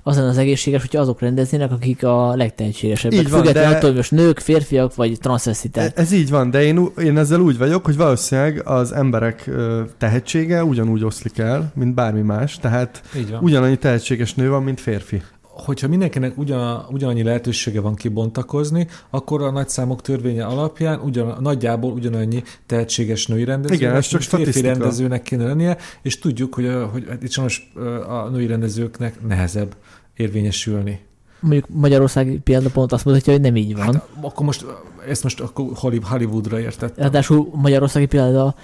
az 0.05 0.15
lenne 0.15 0.29
az 0.29 0.37
egészséges, 0.37 0.81
hogyha 0.81 1.01
azok 1.01 1.19
rendeznének, 1.19 1.71
akik 1.71 2.03
a 2.03 2.35
legtehetségesebbek. 2.35 3.19
Így 3.19 3.29
van, 3.29 3.39
Függetlenül 3.39 3.69
de- 3.69 3.75
attól, 3.75 3.87
hogy 3.89 3.97
most 3.97 4.11
nők, 4.11 4.39
férfiak 4.39 4.95
vagy 4.95 5.17
transzvestitek. 5.19 5.97
Ez 5.97 6.11
így 6.11 6.29
van, 6.29 6.49
de 6.49 6.63
én, 6.63 6.85
én 7.03 7.17
ezzel 7.17 7.39
úgy 7.39 7.57
vagyok, 7.57 7.85
hogy 7.85 7.97
valószínűleg 7.97 8.61
az 8.67 8.91
emberek 8.91 9.49
tehetsége 9.97 10.63
ugyanúgy 10.63 11.03
oszlik 11.03 11.37
el, 11.37 11.71
mint 11.75 11.93
bármi 11.93 12.21
más, 12.21 12.57
tehát 12.57 13.01
Így 13.17 13.31
van. 13.31 13.39
ugyanannyi 13.43 13.77
tehetséges 13.77 14.33
nő 14.33 14.49
van, 14.49 14.63
mint 14.63 14.79
férfi. 14.79 15.21
Hogyha 15.55 15.87
mindenkinek 15.87 16.37
ugyan, 16.37 16.85
ugyanannyi 16.89 17.23
lehetősége 17.23 17.81
van 17.81 17.95
kibontakozni, 17.95 18.87
akkor 19.09 19.41
a 19.41 19.51
nagyszámok 19.51 20.01
törvénye 20.01 20.45
alapján 20.45 20.99
ugyan, 20.99 21.37
nagyjából 21.41 21.91
ugyanannyi 21.91 22.43
tehetséges 22.65 23.27
női 23.27 23.43
rendezőnek, 23.43 23.81
Igen, 23.81 23.95
ez 23.95 24.07
csak 24.07 24.21
férfi 24.21 24.61
rendezőnek 24.61 25.21
kéne 25.21 25.45
lennie, 25.45 25.77
és 26.01 26.19
tudjuk, 26.19 26.53
hogy, 26.53 26.65
a, 26.65 26.85
hogy 26.85 27.05
hát 27.09 27.23
itt 27.23 27.31
sajnos 27.31 27.71
a 28.07 28.29
női 28.29 28.47
rendezőknek 28.47 29.27
nehezebb 29.27 29.75
érvényesülni. 30.15 30.99
Mondjuk 31.39 31.65
Magyarországi 31.69 32.37
példa 32.37 32.69
pont 32.69 32.91
azt 32.91 33.05
mutatja, 33.05 33.33
hogy 33.33 33.41
nem 33.41 33.55
így 33.55 33.75
van. 33.75 33.85
Hát, 33.85 34.07
akkor 34.21 34.45
most 34.45 34.65
ezt 35.07 35.23
most 35.23 35.39
akkor 35.39 35.65
Holly- 35.75 36.03
Hollywoodra 36.03 36.59
értettem. 36.59 37.03
Ráadásul 37.03 37.49
Magyarországi 37.53 38.05
példa 38.05 38.55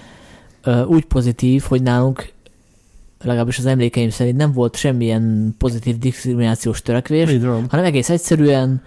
úgy 0.88 1.06
pozitív, 1.06 1.64
hogy 1.64 1.82
nálunk 1.82 2.32
legalábbis 3.24 3.58
az 3.58 3.66
emlékeim 3.66 4.10
szerint 4.10 4.38
nem 4.38 4.52
volt 4.52 4.76
semmilyen 4.76 5.56
pozitív 5.58 5.98
diszkriminációs 5.98 6.82
törekvés, 6.82 7.30
hanem 7.70 7.86
egész 7.86 8.10
egyszerűen 8.10 8.82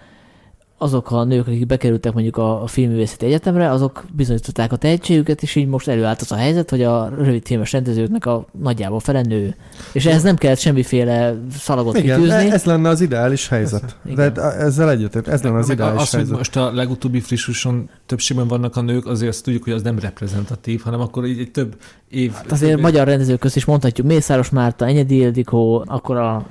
azok 0.77 1.11
a 1.11 1.23
nők, 1.23 1.47
akik 1.47 1.65
bekerültek 1.65 2.13
mondjuk 2.13 2.37
a, 2.37 2.63
a 2.63 2.67
filmművészeti 2.67 3.25
egyetemre, 3.25 3.71
azok 3.71 4.05
bizonyították 4.15 4.71
a 4.71 4.75
tehetségüket, 4.75 5.41
és 5.41 5.55
így 5.55 5.67
most 5.67 5.87
előállt 5.87 6.21
az 6.21 6.31
a 6.31 6.35
helyzet, 6.35 6.69
hogy 6.69 6.83
a 6.83 7.09
rövidfilmes 7.17 7.71
rendezőknek 7.71 8.25
a 8.25 8.45
nagyjából 8.61 8.99
fele 8.99 9.21
nő. 9.21 9.55
És 9.91 10.05
ehhez 10.05 10.23
nem 10.23 10.35
kellett 10.35 10.57
semmiféle 10.59 11.35
szalagot 11.57 11.97
Igen, 11.97 12.15
kitűzni. 12.15 12.51
ez 12.51 12.63
lenne 12.63 12.89
az 12.89 13.01
ideális 13.01 13.47
helyzet. 13.47 13.97
Igen. 14.05 14.15
De 14.15 14.41
hát 14.41 14.61
ezzel 14.61 14.89
egyetért, 14.89 15.27
ez 15.27 15.41
lenne 15.41 15.57
az 15.57 15.67
Meg 15.67 15.77
ideális 15.77 16.01
az, 16.01 16.09
hogy 16.09 16.19
helyzet. 16.19 16.37
most 16.37 16.55
a 16.55 16.71
legutóbbi 16.73 17.19
frissuson 17.19 17.89
többségben 18.05 18.47
vannak 18.47 18.75
a 18.75 18.81
nők, 18.81 19.05
azért 19.05 19.31
azt 19.31 19.43
tudjuk, 19.43 19.63
hogy 19.63 19.73
az 19.73 19.81
nem 19.81 19.99
reprezentatív, 19.99 20.81
hanem 20.81 20.99
akkor 20.99 21.25
így 21.25 21.39
egy 21.39 21.51
több 21.51 21.75
év... 22.09 22.31
Hát 22.31 22.51
azért 22.51 22.71
több 22.71 22.81
magyar 22.81 23.07
rendezők 23.07 23.39
közt 23.39 23.55
is 23.55 23.65
mondhatjuk 23.65 24.07
Mészáros 24.07 24.49
Márta, 24.49 24.85
Enyedi 24.85 25.15
Ildikó, 25.15 25.83
akkor 25.87 26.17
a 26.17 26.45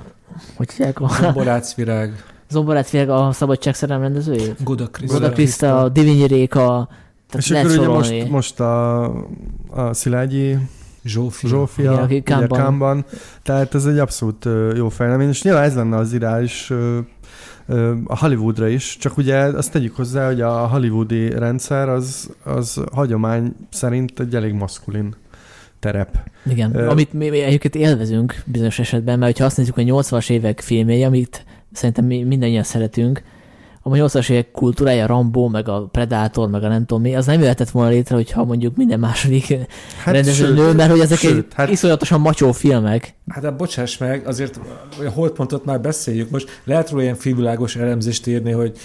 hogy 0.55 0.71
hívják 0.71 1.01
a 1.01 1.07
Zomborácvirág, 1.21 2.23
Zomborát 2.53 2.89
Virág 2.89 3.09
a 3.09 3.31
Szabadságszerelem 3.31 4.01
rendezőjét? 4.01 4.63
Goda 4.63 4.87
Kriszta. 4.87 5.17
Goda 5.17 5.31
Kriszta, 5.31 5.89
Divinyi 5.89 6.27
Réka, 6.27 6.87
tehát 7.29 7.45
És 7.45 7.51
akkor 7.51 7.77
ugye 7.77 7.87
most, 7.87 8.29
most 8.29 8.59
a, 8.59 9.03
a 9.69 9.93
Szilágyi 9.93 10.57
Zsófia. 11.03 11.49
Zsófia, 11.49 11.91
Igen, 11.91 12.03
aki. 12.03 12.21
Kámban. 12.55 13.05
Tehát 13.43 13.75
ez 13.75 13.85
egy 13.85 13.97
abszolút 13.97 14.47
jó 14.75 14.89
fejlemény, 14.89 15.29
és 15.29 15.43
nyilván 15.43 15.63
ez 15.63 15.75
lenne 15.75 15.97
az 15.97 16.17
ö, 16.69 16.99
a 18.05 18.17
Hollywoodra 18.17 18.67
is, 18.67 18.97
csak 18.97 19.17
ugye 19.17 19.37
azt 19.37 19.71
tegyük 19.71 19.95
hozzá, 19.95 20.27
hogy 20.27 20.41
a 20.41 20.67
hollywoodi 20.67 21.29
rendszer 21.29 21.89
az, 21.89 22.29
az 22.43 22.81
hagyomány 22.91 23.55
szerint 23.69 24.19
egy 24.19 24.35
elég 24.35 24.53
maszkulin 24.53 25.15
terep. 25.79 26.29
Igen, 26.45 26.75
Ö, 26.75 26.87
amit 26.87 27.13
mi, 27.13 27.29
mi 27.29 27.39
egyébként 27.39 27.75
élvezünk 27.75 28.43
bizonyos 28.45 28.79
esetben, 28.79 29.19
mert 29.19 29.37
ha 29.37 29.45
azt 29.45 29.57
nézzük, 29.57 29.73
hogy 29.73 29.87
80-as 29.89 30.29
évek 30.29 30.59
filmjei, 30.59 31.03
amit 31.03 31.45
szerintem 31.73 32.05
mi 32.05 32.23
mindannyian 32.23 32.63
szeretünk, 32.63 33.23
a 33.85 33.89
80-as 33.89 34.29
évek 34.29 34.51
kultúrája, 34.51 35.05
Rambo, 35.05 35.47
meg 35.47 35.67
a 35.67 35.87
Predator, 35.91 36.49
meg 36.49 36.63
a 36.63 36.67
nem 36.67 36.85
tudom 36.85 37.01
mi, 37.03 37.15
az 37.15 37.25
nem 37.25 37.41
jöhetett 37.41 37.69
volna 37.69 37.89
létre, 37.89 38.15
hogyha 38.15 38.43
mondjuk 38.43 38.75
minden 38.75 38.99
második 38.99 39.47
hát 40.03 40.13
rendező 40.13 40.45
sőt, 40.45 40.55
nő, 40.55 40.73
mert 40.73 40.91
hogy 40.91 40.99
ezek 40.99 41.17
sőt, 41.17 41.45
egy 41.47 41.53
hát- 41.53 41.69
iszonyatosan 41.69 42.21
macsó 42.21 42.51
filmek. 42.51 43.13
Hát 43.27 43.43
de 43.43 43.51
bocsáss 43.51 43.97
meg, 43.97 44.27
azért 44.27 44.59
a 45.05 45.09
holdpontot 45.09 45.65
már 45.65 45.81
beszéljük. 45.81 46.29
Most 46.29 46.61
lehet 46.63 46.89
róla 46.89 47.03
ilyen 47.03 47.15
filmvilágos 47.15 47.75
elemzést 47.75 48.27
írni, 48.27 48.51
hogy 48.51 48.77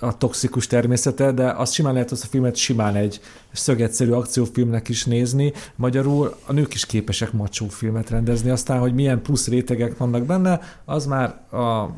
a 0.00 0.16
toxikus 0.18 0.66
természete, 0.66 1.32
de 1.32 1.50
azt 1.50 1.72
simán 1.72 1.92
lehet 1.92 2.10
azt 2.10 2.24
a 2.24 2.26
filmet 2.30 2.56
simán 2.56 2.94
egy 2.94 3.20
szögetszerű 3.52 4.10
akciófilmnek 4.10 4.88
is 4.88 5.04
nézni. 5.04 5.52
Magyarul 5.76 6.34
a 6.46 6.52
nők 6.52 6.74
is 6.74 6.86
képesek 6.86 7.32
macsó 7.32 7.66
filmet 7.68 8.10
rendezni, 8.10 8.50
aztán, 8.50 8.78
hogy 8.78 8.94
milyen 8.94 9.22
plusz 9.22 9.48
rétegek 9.48 9.96
vannak 9.96 10.24
benne, 10.24 10.60
az 10.84 11.06
már 11.06 11.28
a... 11.52 11.88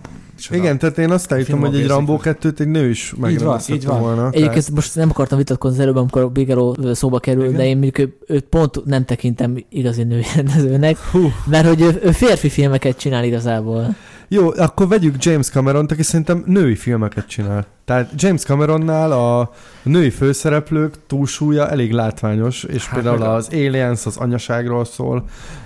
Igen, 0.50 0.78
tehát 0.78 0.98
én 0.98 1.10
azt 1.10 1.32
állítom, 1.32 1.60
hogy 1.60 1.74
egy 1.74 1.86
Rambo 1.86 2.18
2-t 2.22 2.60
egy 2.60 2.68
nő 2.68 2.88
is 2.88 3.12
így 3.12 3.20
van. 3.20 3.30
megrendezhette 3.30 3.90
volna. 3.92 4.30
Egyébként 4.30 4.70
most 4.70 4.94
nem 4.94 5.10
akartam 5.10 5.38
vitatkozni 5.38 5.76
az 5.76 5.82
előbb, 5.82 5.96
amikor 5.96 6.32
Bigelow 6.32 6.94
szóba 6.94 7.18
kerül, 7.18 7.44
Igen. 7.44 7.56
de 7.56 7.66
én 7.66 7.78
mondjuk 7.78 7.98
ő- 7.98 8.16
őt 8.26 8.44
pont 8.44 8.84
nem 8.84 9.04
tekintem 9.04 9.64
igazi 9.68 10.02
női 10.02 10.24
rendezőnek, 10.34 10.96
mert 11.46 11.66
hogy 11.66 11.80
ő, 11.80 12.00
ő 12.04 12.10
férfi 12.10 12.48
filmeket 12.48 12.96
csinál 12.96 13.24
igazából. 13.24 13.94
Jó, 14.34 14.50
akkor 14.56 14.88
vegyük 14.88 15.24
James 15.24 15.48
Cameron-t, 15.48 15.92
aki 15.92 16.02
szerintem 16.02 16.42
női 16.46 16.74
filmeket 16.74 17.26
csinál. 17.26 17.66
Tehát 17.84 18.10
James 18.16 18.42
Cameronnál 18.42 19.12
a 19.12 19.50
női 19.82 20.10
főszereplők 20.10 20.94
túlsúlya 21.06 21.68
elég 21.70 21.92
látványos, 21.92 22.64
és 22.64 22.86
Hát 22.86 22.94
például 23.02 23.22
az 23.22 23.48
Aliens 23.52 24.06
az 24.06 24.16
anyaságról 24.16 24.84
szól. 24.84 25.24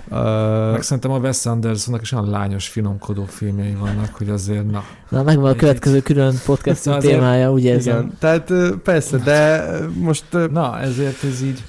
Uh, 0.09 0.71
Meg 0.71 0.81
szerintem 0.81 1.11
a 1.11 1.17
Wes 1.17 1.45
Andersonnak 1.45 2.01
is 2.01 2.11
olyan 2.11 2.29
lányos, 2.29 2.67
finomkodó 2.67 3.25
filmjei 3.25 3.75
vannak, 3.79 4.15
hogy 4.17 4.29
azért, 4.29 4.71
na. 4.71 4.83
Na, 5.09 5.23
megvan 5.23 5.51
a 5.51 5.55
következő 5.55 5.99
külön 5.99 6.33
podcast 6.45 6.87
azért- 6.87 7.13
témája, 7.13 7.51
úgy 7.51 7.63
érzem. 7.63 7.95
igen, 7.97 8.17
tehát 8.19 8.51
persze, 8.83 9.17
de 9.17 9.69
most 9.93 10.25
Na, 10.51 10.79
ezért 10.79 11.23
ez 11.23 11.41
így... 11.41 11.63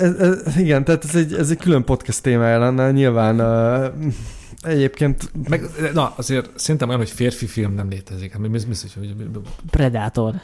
ez, 0.00 0.14
ez, 0.14 0.56
igen, 0.56 0.84
tehát 0.84 1.04
ez 1.04 1.14
egy, 1.14 1.34
ez 1.34 1.50
egy 1.50 1.58
külön 1.58 1.84
podcast 1.84 2.22
témája 2.22 2.58
lenne, 2.58 2.90
nyilván 2.90 3.40
uh, 3.40 4.12
egyébként 4.62 5.30
Meg, 5.48 5.62
na, 5.94 6.12
azért 6.16 6.50
szerintem 6.54 6.88
olyan, 6.88 7.00
hogy 7.00 7.10
férfi 7.10 7.46
film 7.46 7.74
nem 7.74 7.88
létezik. 7.88 8.32
Hát 8.32 8.40
mi, 8.40 8.48
mi, 8.48 8.58
mi, 8.68 8.74
hogy, 8.94 9.14
hogy, 9.18 9.40
Predator. 9.70 10.34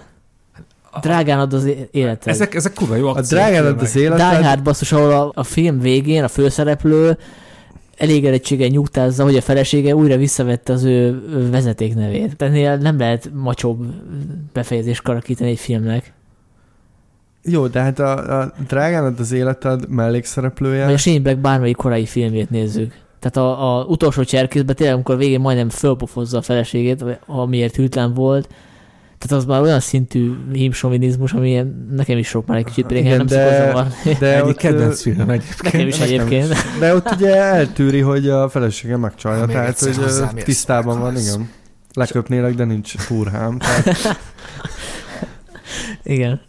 Drágán 1.00 1.38
ad 1.38 1.52
az 1.52 1.70
életed. 1.90 2.32
ezek, 2.32 2.54
ezek 2.54 2.72
kurva 2.72 2.96
jó 2.96 3.06
a 3.06 3.10
akciófilmek. 3.10 3.52
drágád 3.52 3.82
az 3.82 3.92
Die 3.92 4.02
életed, 4.02 4.44
Hard 4.44 4.62
basszus, 4.62 4.92
ahol 4.92 5.10
a, 5.10 5.30
a 5.34 5.42
film 5.42 5.80
végén 5.80 6.24
a 6.24 6.28
főszereplő 6.28 7.18
elégedettséggel 7.96 8.68
nyugtázza, 8.68 9.24
hogy 9.24 9.36
a 9.36 9.40
felesége 9.40 9.94
újra 9.94 10.16
visszavette 10.16 10.72
az 10.72 10.84
ő 10.84 11.22
ő 11.30 11.50
vezetéknevét. 11.50 12.36
Tehát 12.36 12.80
nem 12.80 12.98
lehet 12.98 13.30
macsóbb 13.34 13.84
befejezést 14.52 15.02
karakítani 15.02 15.50
egy 15.50 15.58
filmnek. 15.58 16.12
jó, 17.42 17.66
de 17.66 17.80
hát 17.80 17.98
a, 17.98 18.40
a 18.40 18.52
drágánad 18.66 19.20
az 19.20 19.32
életed 19.32 19.88
mellékszereplője. 19.88 20.84
Vagy 20.84 20.94
a 20.94 20.98
Shane 20.98 21.34
bármelyik 21.34 21.76
korai 21.76 22.06
filmjét 22.06 22.50
nézzük. 22.50 23.04
Tehát 23.18 23.36
a, 23.36 23.78
a 23.80 23.84
utolsó 23.84 24.24
cserkészben 24.24 24.74
tényleg, 24.74 24.94
amikor 24.94 25.16
végén 25.16 25.40
majdnem 25.40 25.68
fölpofozza 25.68 26.38
a 26.38 26.42
feleségét, 26.42 27.04
amiért 27.26 27.76
hűtlen 27.76 28.14
volt, 28.14 28.48
tehát 29.18 29.42
az 29.42 29.48
már 29.48 29.60
olyan 29.60 29.80
szintű 29.80 30.32
hímsovinizmus, 30.52 31.32
ami 31.32 31.62
nekem 31.90 32.18
is 32.18 32.28
sok 32.28 32.46
már 32.46 32.58
egy 32.58 32.64
kicsit, 32.64 32.86
pedig 32.86 33.04
Igen, 33.04 33.16
nem 33.16 33.26
de- 33.26 33.88
de 34.18 34.34
Egyik 34.36 34.46
ott, 34.48 34.56
kedvenc 34.56 34.98
ö, 34.98 35.02
filmem 35.02 35.30
egyébként. 35.30 35.62
Nekem 35.62 35.86
is 35.88 35.98
nekem 35.98 36.14
egyébként. 36.14 36.54
De 36.78 36.94
ott 36.94 37.10
ugye 37.10 37.34
eltűri, 37.36 38.00
hogy 38.00 38.28
a 38.28 38.48
felesége 38.48 38.96
megcsalja, 38.96 39.46
tehát 39.46 39.78
hogy 39.78 40.44
tisztában 40.44 40.98
van, 41.00 41.12
meghalsz. 41.12 41.34
igen. 41.34 41.50
Leköpnélek, 41.92 42.54
de 42.54 42.64
nincs 42.64 42.96
furhám. 42.96 43.58
Tehát, 43.58 43.98
Igen. 46.02 46.40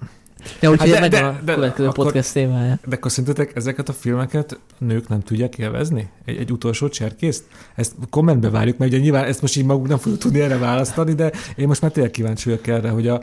Ja, 0.60 0.70
úgyhogy 0.70 0.91
Hát 0.91 1.00
de- 1.00 1.08
de- 1.20 1.26
a 1.26 1.36
de 1.45 1.54
következő 1.54 1.88
akkor- 1.88 2.04
podcast 2.06 2.34
témája. 2.34 2.80
De 2.86 2.95
akkor 2.95 3.12
szerintetek 3.12 3.56
ezeket 3.56 3.89
a 3.89 3.93
filmeket 3.93 4.60
nők 4.78 5.08
nem 5.08 5.20
tudják 5.22 5.58
élvezni? 5.58 6.10
Egy, 6.26 6.38
egy 6.38 6.52
utolsó 6.52 6.89
cserkészt? 6.89 7.43
Ezt 7.76 7.93
kommentbe 8.10 8.50
várjuk, 8.50 8.78
mert 8.78 8.91
ugye 8.91 9.02
nyilván 9.02 9.24
ezt 9.26 9.41
most 9.41 9.58
így 9.58 9.66
magunk 9.66 9.88
nem 9.88 9.98
fogjuk 9.98 10.22
tudni 10.22 10.39
erre 10.39 10.58
választani, 10.58 11.14
de 11.14 11.32
én 11.56 11.68
most 11.68 11.82
már 11.82 11.91
tényleg 11.91 12.12
kíváncsi 12.12 12.50
vagyok 12.50 12.68
erre, 12.68 12.89
hogy 12.89 13.08
a, 13.08 13.22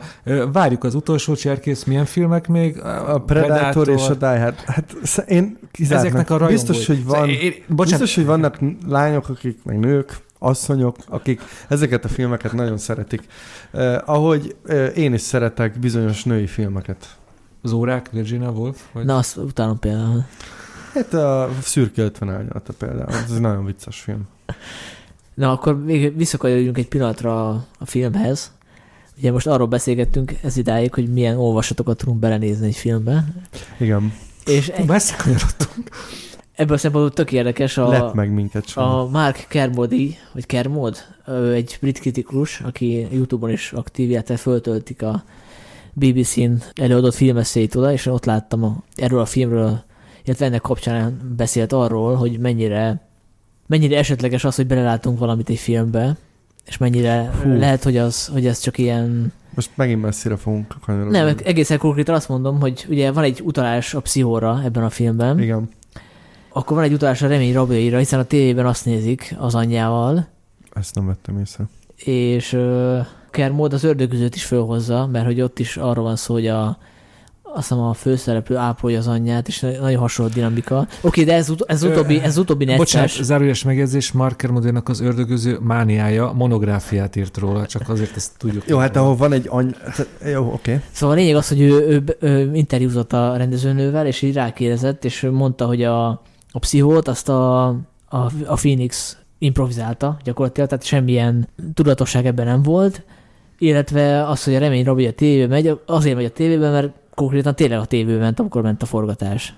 várjuk 0.51 0.83
az 0.83 0.95
utolsó 0.95 1.35
cserkész, 1.35 1.83
milyen 1.83 2.05
filmek 2.05 2.47
még? 2.47 2.81
A 2.81 3.19
Predator, 3.25 3.89
és 3.89 4.07
a 4.09 4.13
Die 4.15 4.39
Hard. 4.39 4.55
Hát 4.65 4.93
én 5.27 5.57
kizártnak. 5.71 6.05
Ezeknek 6.07 6.29
a 6.29 6.37
rajongói. 6.37 6.67
Biztos, 6.67 6.87
hogy 6.87 7.03
van, 7.05 7.13
Szóval 7.15 7.29
Én, 7.29 7.53
bocsánat, 7.67 7.99
biztos, 7.99 8.15
hogy 8.15 8.25
vannak 8.25 8.57
lányok, 8.87 9.29
akik, 9.29 9.57
meg 9.63 9.79
nők, 9.79 10.17
asszonyok, 10.39 10.95
akik 11.07 11.41
ezeket 11.67 12.05
a 12.05 12.07
filmeket 12.07 12.53
nagyon 12.53 12.77
szeretik. 12.77 13.27
Uh, 13.73 13.95
ahogy 14.05 14.55
uh, 14.65 14.97
én 14.97 15.13
is 15.13 15.21
szeretek 15.21 15.79
bizonyos 15.79 16.23
női 16.23 16.47
filmeket. 16.47 17.17
az 17.61 17.71
órák, 17.71 18.09
Virginia 18.11 18.49
Woolf? 18.49 18.81
Vagy? 18.91 19.05
Na, 19.05 19.17
azt 19.17 19.37
utálom 19.37 19.79
például. 19.79 20.25
Hát 20.93 21.13
a 21.13 21.49
Szürke 21.61 22.01
50 22.01 22.29
árnyalata 22.29 22.73
például, 22.73 23.09
ez 23.09 23.31
egy 23.31 23.41
nagyon 23.41 23.65
vicces 23.65 23.99
film. 23.99 24.27
Na, 25.33 25.51
akkor 25.51 25.83
még 25.83 26.17
visszakanyarodjunk 26.17 26.77
egy 26.77 26.87
pillanatra 26.87 27.49
a, 27.49 27.85
filmhez. 27.85 28.51
Ugye 29.17 29.31
most 29.31 29.47
arról 29.47 29.67
beszélgettünk 29.67 30.33
ez 30.43 30.57
idáig, 30.57 30.93
hogy 30.93 31.13
milyen 31.13 31.37
olvasatokat 31.37 31.97
tudunk 31.97 32.19
belenézni 32.19 32.67
egy 32.67 32.75
filmbe. 32.75 33.25
Igen, 33.77 34.13
És 34.45 34.71
Messze 34.87 35.15
kanyarodtunk. 35.15 35.89
Ebből 36.55 36.75
a 36.75 36.79
szempontból 36.79 37.13
tök 37.13 37.31
érdekes 37.31 37.77
a, 37.77 37.87
lep 37.87 38.13
meg 38.13 38.31
minket 38.31 38.67
sem. 38.67 38.83
a 38.83 39.07
Mark 39.09 39.45
Kermody, 39.49 40.17
vagy 40.33 40.45
Kermod, 40.45 40.97
ő 41.27 41.53
egy 41.53 41.77
brit 41.81 41.99
kritikus, 41.99 42.59
aki 42.59 43.07
Youtube-on 43.11 43.51
is 43.51 43.71
aktív, 43.71 44.09
illetve 44.09 44.37
föltöltik 44.37 45.01
a 45.01 45.23
BBC-n 45.93 46.51
előadott 46.75 47.13
filmeszélyt 47.13 47.75
oda, 47.75 47.91
és 47.91 48.05
ott 48.05 48.25
láttam 48.25 48.63
a, 48.63 48.83
erről 48.95 49.19
a 49.19 49.25
filmről, 49.25 49.83
illetve 50.23 50.45
ennek 50.45 50.61
kapcsán 50.61 51.33
beszélt 51.37 51.73
arról, 51.73 52.15
hogy 52.15 52.39
mennyire, 52.39 53.07
mennyire 53.67 53.97
esetleges 53.97 54.43
az, 54.43 54.55
hogy 54.55 54.67
belelátunk 54.67 55.19
valamit 55.19 55.49
egy 55.49 55.57
filmbe, 55.57 56.17
és 56.65 56.77
mennyire. 56.77 57.31
Hú. 57.43 57.53
lehet, 57.53 57.83
hogy, 57.83 57.97
az, 57.97 58.27
hogy 58.27 58.45
ez 58.45 58.59
csak 58.59 58.77
ilyen... 58.77 59.33
Most 59.55 59.69
megint 59.75 60.01
messzire 60.01 60.35
fogunk 60.35 60.75
kanyarodni. 60.85 61.17
Nem, 61.17 61.35
egészen 61.43 61.77
konkrétan 61.77 62.15
azt 62.15 62.29
mondom, 62.29 62.59
hogy 62.59 62.85
ugye 62.89 63.11
van 63.11 63.23
egy 63.23 63.41
utalás 63.43 63.93
a 63.93 63.99
pszichóra 63.99 64.61
ebben 64.63 64.83
a 64.83 64.89
filmben, 64.89 65.39
Igen, 65.39 65.69
akkor 66.57 66.75
van 66.75 66.85
egy 66.85 66.93
utalás 66.93 67.21
a 67.21 67.27
remény 67.27 67.53
rabjaira, 67.53 67.97
hiszen 67.97 68.19
a 68.19 68.23
tévében 68.23 68.65
azt 68.65 68.85
nézik 68.85 69.35
az 69.39 69.55
anyjával, 69.55 70.27
ezt 70.73 70.95
nem 70.95 71.05
vettem 71.05 71.39
észre. 71.39 71.65
és 71.95 72.53
uh, 72.53 73.05
Kermód 73.29 73.73
az 73.73 73.83
ördögüzőt 73.83 74.35
is 74.35 74.45
fölhozza, 74.45 75.07
mert 75.11 75.25
hogy 75.25 75.41
ott 75.41 75.59
is 75.59 75.77
arról 75.77 76.03
van 76.03 76.15
szó, 76.15 76.33
hogy 76.33 76.47
a, 76.47 76.77
azt 77.43 77.67
hiszem 77.67 77.83
a 77.83 77.93
főszereplő 77.93 78.55
ápolja 78.55 78.97
az 78.97 79.07
anyját, 79.07 79.47
és 79.47 79.59
nagyon 79.59 79.99
hasonló 79.99 80.31
dinamika. 80.31 80.87
Oké, 81.01 81.23
de 81.23 81.33
ez, 81.33 81.49
ut- 81.49 81.63
ez 81.67 81.83
utóbbi, 81.83 82.19
ez 82.19 82.37
utóbbi 82.37 82.65
Bocsánat, 82.65 83.07
necces. 83.07 83.25
zárójeles 83.25 83.63
megjegyzés, 83.63 84.11
Marker 84.11 84.49
Modénak 84.49 84.89
az 84.89 84.99
ördögöző 84.99 85.57
mániája 85.61 86.31
monográfiát 86.31 87.15
írt 87.15 87.37
róla, 87.37 87.65
csak 87.65 87.89
azért 87.89 88.15
ezt 88.15 88.31
tudjuk. 88.37 88.63
Jó, 88.67 88.77
hát 88.77 88.95
ahol 88.95 89.15
van 89.15 89.33
egy 89.33 89.45
any... 89.49 89.75
Jó, 90.31 90.45
oké. 90.45 90.53
Okay. 90.53 90.83
Szóval 90.91 91.15
a 91.15 91.19
lényeg 91.19 91.35
az, 91.35 91.47
hogy 91.47 91.61
ő, 91.61 91.87
ő, 91.87 92.17
ő 92.19 92.51
interjúzott 92.53 93.13
a 93.13 93.37
rendezőnővel, 93.37 94.07
és 94.07 94.21
így 94.21 94.33
rákérdezett, 94.33 95.05
és 95.05 95.23
ő 95.23 95.31
mondta, 95.31 95.65
hogy 95.65 95.83
a, 95.83 96.21
a 96.55 96.59
pszichót 96.59 97.07
azt 97.07 97.29
a, 97.29 97.67
a, 97.67 98.31
a 98.45 98.53
Phoenix 98.55 99.17
improvizálta 99.37 100.17
gyakorlatilag, 100.23 100.69
tehát 100.69 100.85
semmilyen 100.85 101.47
tudatosság 101.73 102.25
ebben 102.25 102.45
nem 102.45 102.61
volt, 102.61 103.03
illetve 103.57 104.27
az, 104.27 104.43
hogy 104.43 104.55
a 104.55 104.59
remény 104.59 104.83
rabja 104.83 105.09
a 105.09 105.13
tévébe 105.13 105.47
megy, 105.47 105.79
azért 105.85 106.15
megy 106.15 106.25
a 106.25 106.29
tévébe, 106.29 106.69
mert 106.71 106.89
konkrétan 107.15 107.55
tényleg 107.55 107.79
a 107.79 107.85
tévébe 107.85 108.19
ment, 108.19 108.39
amikor 108.39 108.61
ment 108.61 108.81
a 108.81 108.85
forgatás. 108.85 109.53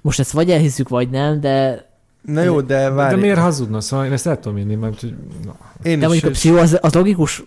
Most 0.00 0.18
ezt 0.20 0.30
vagy 0.32 0.50
elhiszük, 0.50 0.88
vagy 0.88 1.10
nem, 1.10 1.40
de, 1.40 1.88
Na 2.22 2.42
jó, 2.42 2.60
de 2.60 2.74
De 2.78 2.90
várj. 2.90 3.20
miért 3.20 3.38
hazudna? 3.38 3.80
Szóval 3.80 4.06
én 4.06 4.12
ezt 4.12 4.26
el 4.26 4.38
tudom 4.40 4.58
inni, 4.58 4.74
mert 4.74 5.00
hogy, 5.00 5.14
na, 5.44 5.54
Én 5.82 5.98
de 5.98 6.04
is, 6.04 6.10
mondjuk 6.10 6.24
a 6.24 6.30
pszichó 6.30 6.56
az, 6.56 6.78
az 6.80 6.94
logikus 6.94 7.42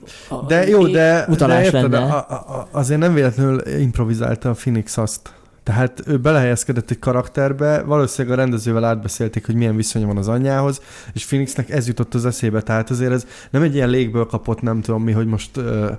De 0.48 0.68
jó, 0.68 0.88
de, 0.88 1.26
utalás 1.30 1.58
de 1.58 1.78
érted, 1.78 1.92
lenne. 1.92 2.14
a, 2.14 2.26
a, 2.30 2.34
a, 2.34 2.68
azért 2.72 3.00
nem 3.00 3.14
véletlenül 3.14 3.62
improvizálta 3.80 4.50
a 4.50 4.54
Phoenix 4.54 4.98
azt. 4.98 5.34
Tehát 5.64 6.04
ő 6.08 6.20
belehelyezkedett 6.20 6.90
egy 6.90 7.00
karakterbe, 7.00 7.82
valószínűleg 7.82 8.38
a 8.38 8.42
rendezővel 8.42 8.84
átbeszélték, 8.84 9.46
hogy 9.46 9.56
milyen 9.56 9.76
viszonya 9.76 10.08
van 10.08 10.18
az 10.18 10.28
anyjához, 10.28 10.82
és 11.14 11.26
Phoenixnek 11.26 11.70
ez 11.70 11.88
jutott 11.88 12.14
az 12.14 12.26
eszébe, 12.26 12.62
tehát 12.62 12.90
azért 12.90 13.12
ez 13.12 13.26
nem 13.50 13.62
egy 13.62 13.76
ilyen 13.76 13.90
légből 13.90 14.26
kapott, 14.26 14.62
nem 14.62 14.82
tudom 14.82 15.04
mi, 15.04 15.12
hogy 15.12 15.28
most 15.28 15.58
uh, 15.58 15.90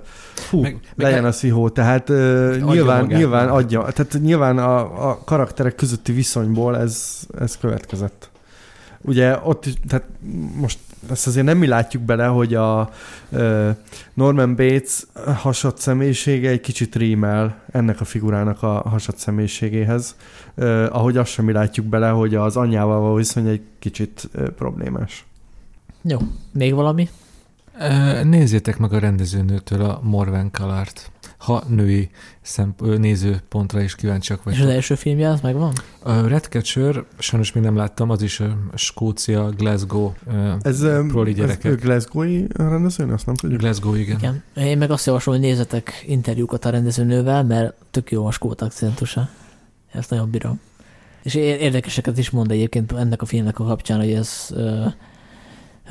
hú, 0.49 0.61
Meg- 0.61 0.71
meg, 0.71 0.81
meg- 0.95 1.07
legyen 1.07 1.25
a 1.25 1.31
szihó, 1.31 1.69
tehát 1.69 2.09
uh, 2.09 2.15
nyilván, 2.57 3.01
magát. 3.01 3.17
nyilván 3.17 3.49
adja, 3.49 3.81
tehát 3.81 4.17
nyilván 4.21 4.57
a, 4.57 5.09
a 5.09 5.23
karakterek 5.23 5.75
közötti 5.75 6.11
viszonyból 6.11 6.77
ez, 6.77 7.19
ez 7.39 7.57
következett. 7.57 8.29
Ugye 9.01 9.39
ott 9.43 9.65
is, 9.65 9.73
tehát 9.87 10.05
most 10.55 10.79
ezt 11.09 11.27
azért 11.27 11.45
nem 11.45 11.57
mi 11.57 11.67
látjuk 11.67 12.03
bele, 12.03 12.25
hogy 12.25 12.53
a 12.53 12.89
Norman 14.13 14.55
Bates 14.55 15.03
hasad 15.35 15.77
személyisége 15.77 16.49
egy 16.49 16.61
kicsit 16.61 16.95
rímel 16.95 17.63
ennek 17.71 18.01
a 18.01 18.05
figurának 18.05 18.63
a 18.63 18.89
hasad 18.89 19.17
személyiségéhez, 19.17 20.15
ahogy 20.89 21.17
azt 21.17 21.31
sem 21.31 21.45
mi 21.45 21.51
látjuk 21.51 21.85
bele, 21.85 22.09
hogy 22.09 22.35
az 22.35 22.57
anyjával 22.57 22.99
való 22.99 23.13
viszony 23.15 23.47
egy 23.47 23.61
kicsit 23.79 24.29
problémás. 24.55 25.25
Jó, 26.01 26.17
még 26.51 26.73
valami? 26.73 27.09
Nézzétek 28.23 28.77
meg 28.77 28.93
a 28.93 28.99
rendezőnőtől 28.99 29.81
a 29.81 29.99
Morven 30.03 30.51
Kalart, 30.51 31.11
ha 31.45 31.63
női 31.67 32.09
szemp- 32.41 32.81
nézőpontra 32.97 33.81
is 33.81 33.95
kíváncsiak 33.95 34.39
És 34.45 34.51
az 34.51 34.57
vagytok. 34.57 34.73
első 34.75 34.95
filmje, 34.95 35.29
az 35.29 35.41
megvan? 35.41 35.73
A 36.03 36.27
Redcatcher, 36.27 37.03
sajnos 37.17 37.51
még 37.53 37.63
nem 37.63 37.75
láttam, 37.75 38.09
az 38.09 38.21
is 38.21 38.39
ö, 38.39 38.47
Skócia, 38.75 39.49
Glasgow, 39.49 40.11
Ez, 40.61 40.79
Proli 41.07 41.29
ez 41.31 41.35
gyerekek. 41.37 41.71
ő 41.71 41.75
Glasgow-i 41.75 42.47
rendezőn, 42.53 43.09
azt 43.09 43.25
nem 43.25 43.35
tudjuk. 43.35 43.59
Glasgow, 43.59 43.93
igen. 43.95 44.17
Igen. 44.17 44.43
Én 44.67 44.77
meg 44.77 44.91
azt 44.91 45.05
javaslom, 45.05 45.35
hogy 45.35 45.43
nézzetek 45.43 46.03
interjúkat 46.07 46.65
a 46.65 46.69
rendezőnővel, 46.69 47.43
mert 47.43 47.73
tök 47.91 48.11
jó 48.11 48.25
a 48.25 48.31
skót 48.31 48.61
akcentusa. 48.61 49.29
Ezt 49.91 50.09
nagyon 50.09 50.29
bírom. 50.29 50.59
És 51.23 51.35
érdekeseket 51.35 52.17
is 52.17 52.29
mond 52.29 52.51
egyébként 52.51 52.91
ennek 52.91 53.21
a 53.21 53.25
filmnek 53.25 53.59
a 53.59 53.63
kapcsán, 53.63 53.99
hogy 53.99 54.11
ez 54.11 54.47
uh, 54.51 54.85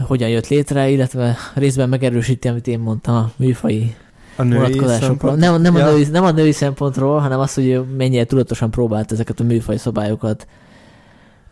hogyan 0.01 0.29
jött 0.29 0.49
létre, 0.49 0.89
illetve 0.91 1.37
részben 1.55 1.89
megerősíti, 1.89 2.49
amit 2.49 2.67
én 2.67 2.79
mondtam 2.79 3.15
a 3.15 3.33
műfai 3.37 3.95
A 4.37 4.43
női 4.43 4.57
vonatkozásokról. 4.59 5.09
szempont. 5.09 5.39
Nem, 5.39 5.61
nem, 5.63 5.77
Ja. 5.77 5.87
a 5.87 5.91
női, 5.91 6.05
nem 6.11 6.25
a 6.25 6.31
női 6.31 6.53
szempontról, 6.53 7.19
hanem 7.19 7.41
az, 7.41 7.55
hogy 7.55 7.81
mennyire 7.97 8.25
tudatosan 8.25 8.71
próbált 8.71 9.13
ezeket 9.13 9.41
a 9.41 9.45
műfai 9.45 9.77
szabályokat 9.79 10.47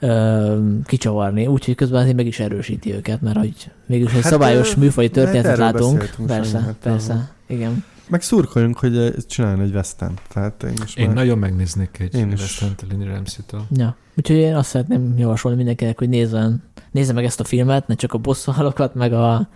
ö, 0.01 0.59
kicsavarni, 0.85 1.47
úgyhogy 1.47 1.75
közben 1.75 2.01
azért 2.01 2.17
meg 2.17 2.27
is 2.27 2.41
erősíti 2.41 2.95
őket, 2.95 3.21
mert 3.21 3.37
hogy 3.39 3.71
mégis 3.87 4.13
egy 4.13 4.23
Hát, 4.23 4.33
szabályos 4.33 4.77
ö, 4.77 4.81
műfai 4.81 5.05
hát 5.05 5.15
történetet 5.15 5.57
látunk. 5.57 5.99
Persze, 6.27 6.51
sajnos, 6.51 6.67
hát 6.67 6.77
persze, 6.83 7.31
igen. 7.47 7.85
Meg 8.09 8.23
szurkoljunk, 8.23 8.79
hogy 8.79 9.15
csináljon 9.29 9.61
egy 9.61 9.75
western. 9.75 10.13
Tehát 10.33 10.63
én 10.63 10.73
most 10.81 10.99
Én 10.99 11.07
már... 11.07 11.15
nagyon 11.15 11.39
megnéznék 11.39 11.99
egy 11.99 12.15
Én 12.15 12.33
is. 12.33 12.41
Western 12.41 12.73
Lenny 12.91 13.07
Ramsey-től. 13.15 13.61
Ja. 13.71 13.97
Úgyhogy 14.17 14.37
én 14.37 14.55
azt 14.55 14.69
szeretném 14.69 15.15
javasolni 15.19 15.57
mindenkinek, 15.57 15.99
hogy 15.99 16.09
nézzen, 16.09 16.63
nézze 16.91 17.13
meg 17.13 17.25
ezt 17.25 17.41
a 17.41 17.45
filmet, 17.45 17.87
ne 17.87 17.95
csak 17.95 18.13
a 18.13 18.19
bosszúállókat, 18.19 18.95
meg 18.95 19.13
a, 19.13 19.49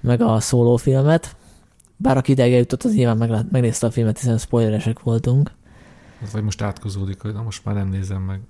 meg 0.00 0.22
a 0.22 0.40
szólófilmet. 0.40 1.36
Bár 1.96 2.16
aki 2.16 2.32
ideig 2.32 2.52
jutott, 2.52 2.82
az 2.82 2.94
nyilván 2.94 3.16
meglát, 3.16 3.50
megnézte 3.50 3.86
a 3.86 3.90
filmet, 3.90 4.18
hiszen 4.18 4.38
spoileresek 4.38 5.00
voltunk. 5.00 5.50
Az 6.22 6.32
vagy 6.32 6.42
most 6.42 6.62
átkozódik, 6.62 7.20
hogy 7.20 7.32
na 7.32 7.42
most 7.42 7.64
már 7.64 7.74
nem 7.74 7.88
nézem 7.88 8.22
meg. 8.22 8.40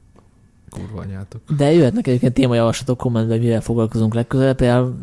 Kurva 0.70 1.00
anyátok. 1.00 1.40
De 1.56 1.72
jöhetnek 1.72 2.06
egyébként 2.06 2.34
témajavaslatok 2.34 2.98
kommentben, 2.98 3.38
mivel 3.38 3.60
foglalkozunk 3.60 4.14
legközelebb. 4.14 4.56
Például 4.56 4.96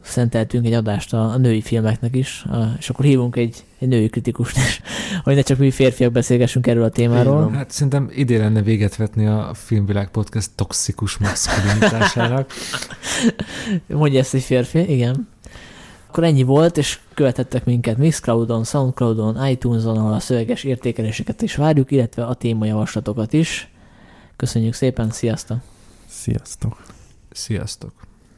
szenteltünk 0.00 0.66
egy 0.66 0.72
adást 0.72 1.12
a, 1.12 1.30
a 1.30 1.36
női 1.36 1.60
filmeknek 1.60 2.16
is, 2.16 2.44
a, 2.44 2.74
és 2.78 2.90
akkor 2.90 3.04
hívunk 3.04 3.36
egy, 3.36 3.64
egy 3.78 3.88
női 3.88 4.08
kritikust 4.08 4.56
is, 4.56 4.80
hogy 5.24 5.34
ne 5.34 5.42
csak 5.42 5.58
mi 5.58 5.70
férfiak 5.70 6.12
beszélgessünk 6.12 6.66
erről 6.66 6.84
a 6.84 6.88
témáról. 6.88 7.50
Hát 7.50 7.70
szerintem 7.70 8.10
idén 8.14 8.38
lenne 8.40 8.62
véget 8.62 8.96
vetni 8.96 9.26
a 9.26 9.50
Filmvilág 9.54 10.10
Podcast 10.10 10.50
toxikus 10.54 11.18
maszkulinitásának. 11.18 12.52
Mondja 13.86 14.18
ezt 14.18 14.34
egy 14.34 14.42
férfi, 14.42 14.92
igen. 14.92 15.28
Akkor 16.12 16.24
ennyi 16.24 16.42
volt, 16.42 16.76
és 16.76 17.00
követhettek 17.14 17.64
minket 17.64 17.96
Mixcloudon, 17.96 18.64
Soundcloudon, 18.64 19.46
iTunes-on, 19.46 19.96
ahol 19.96 20.12
a 20.12 20.20
szöveges 20.20 20.64
értékeléseket 20.64 21.42
is 21.42 21.56
várjuk, 21.56 21.90
illetve 21.90 22.24
a 22.24 22.34
témajavaslatokat 22.34 23.32
is. 23.32 23.70
Köszönjük 24.36 24.74
szépen, 24.74 25.10
sziasztok! 25.10 25.58
Sziasztok! 26.08 26.82
Sziasztok! 27.30 28.11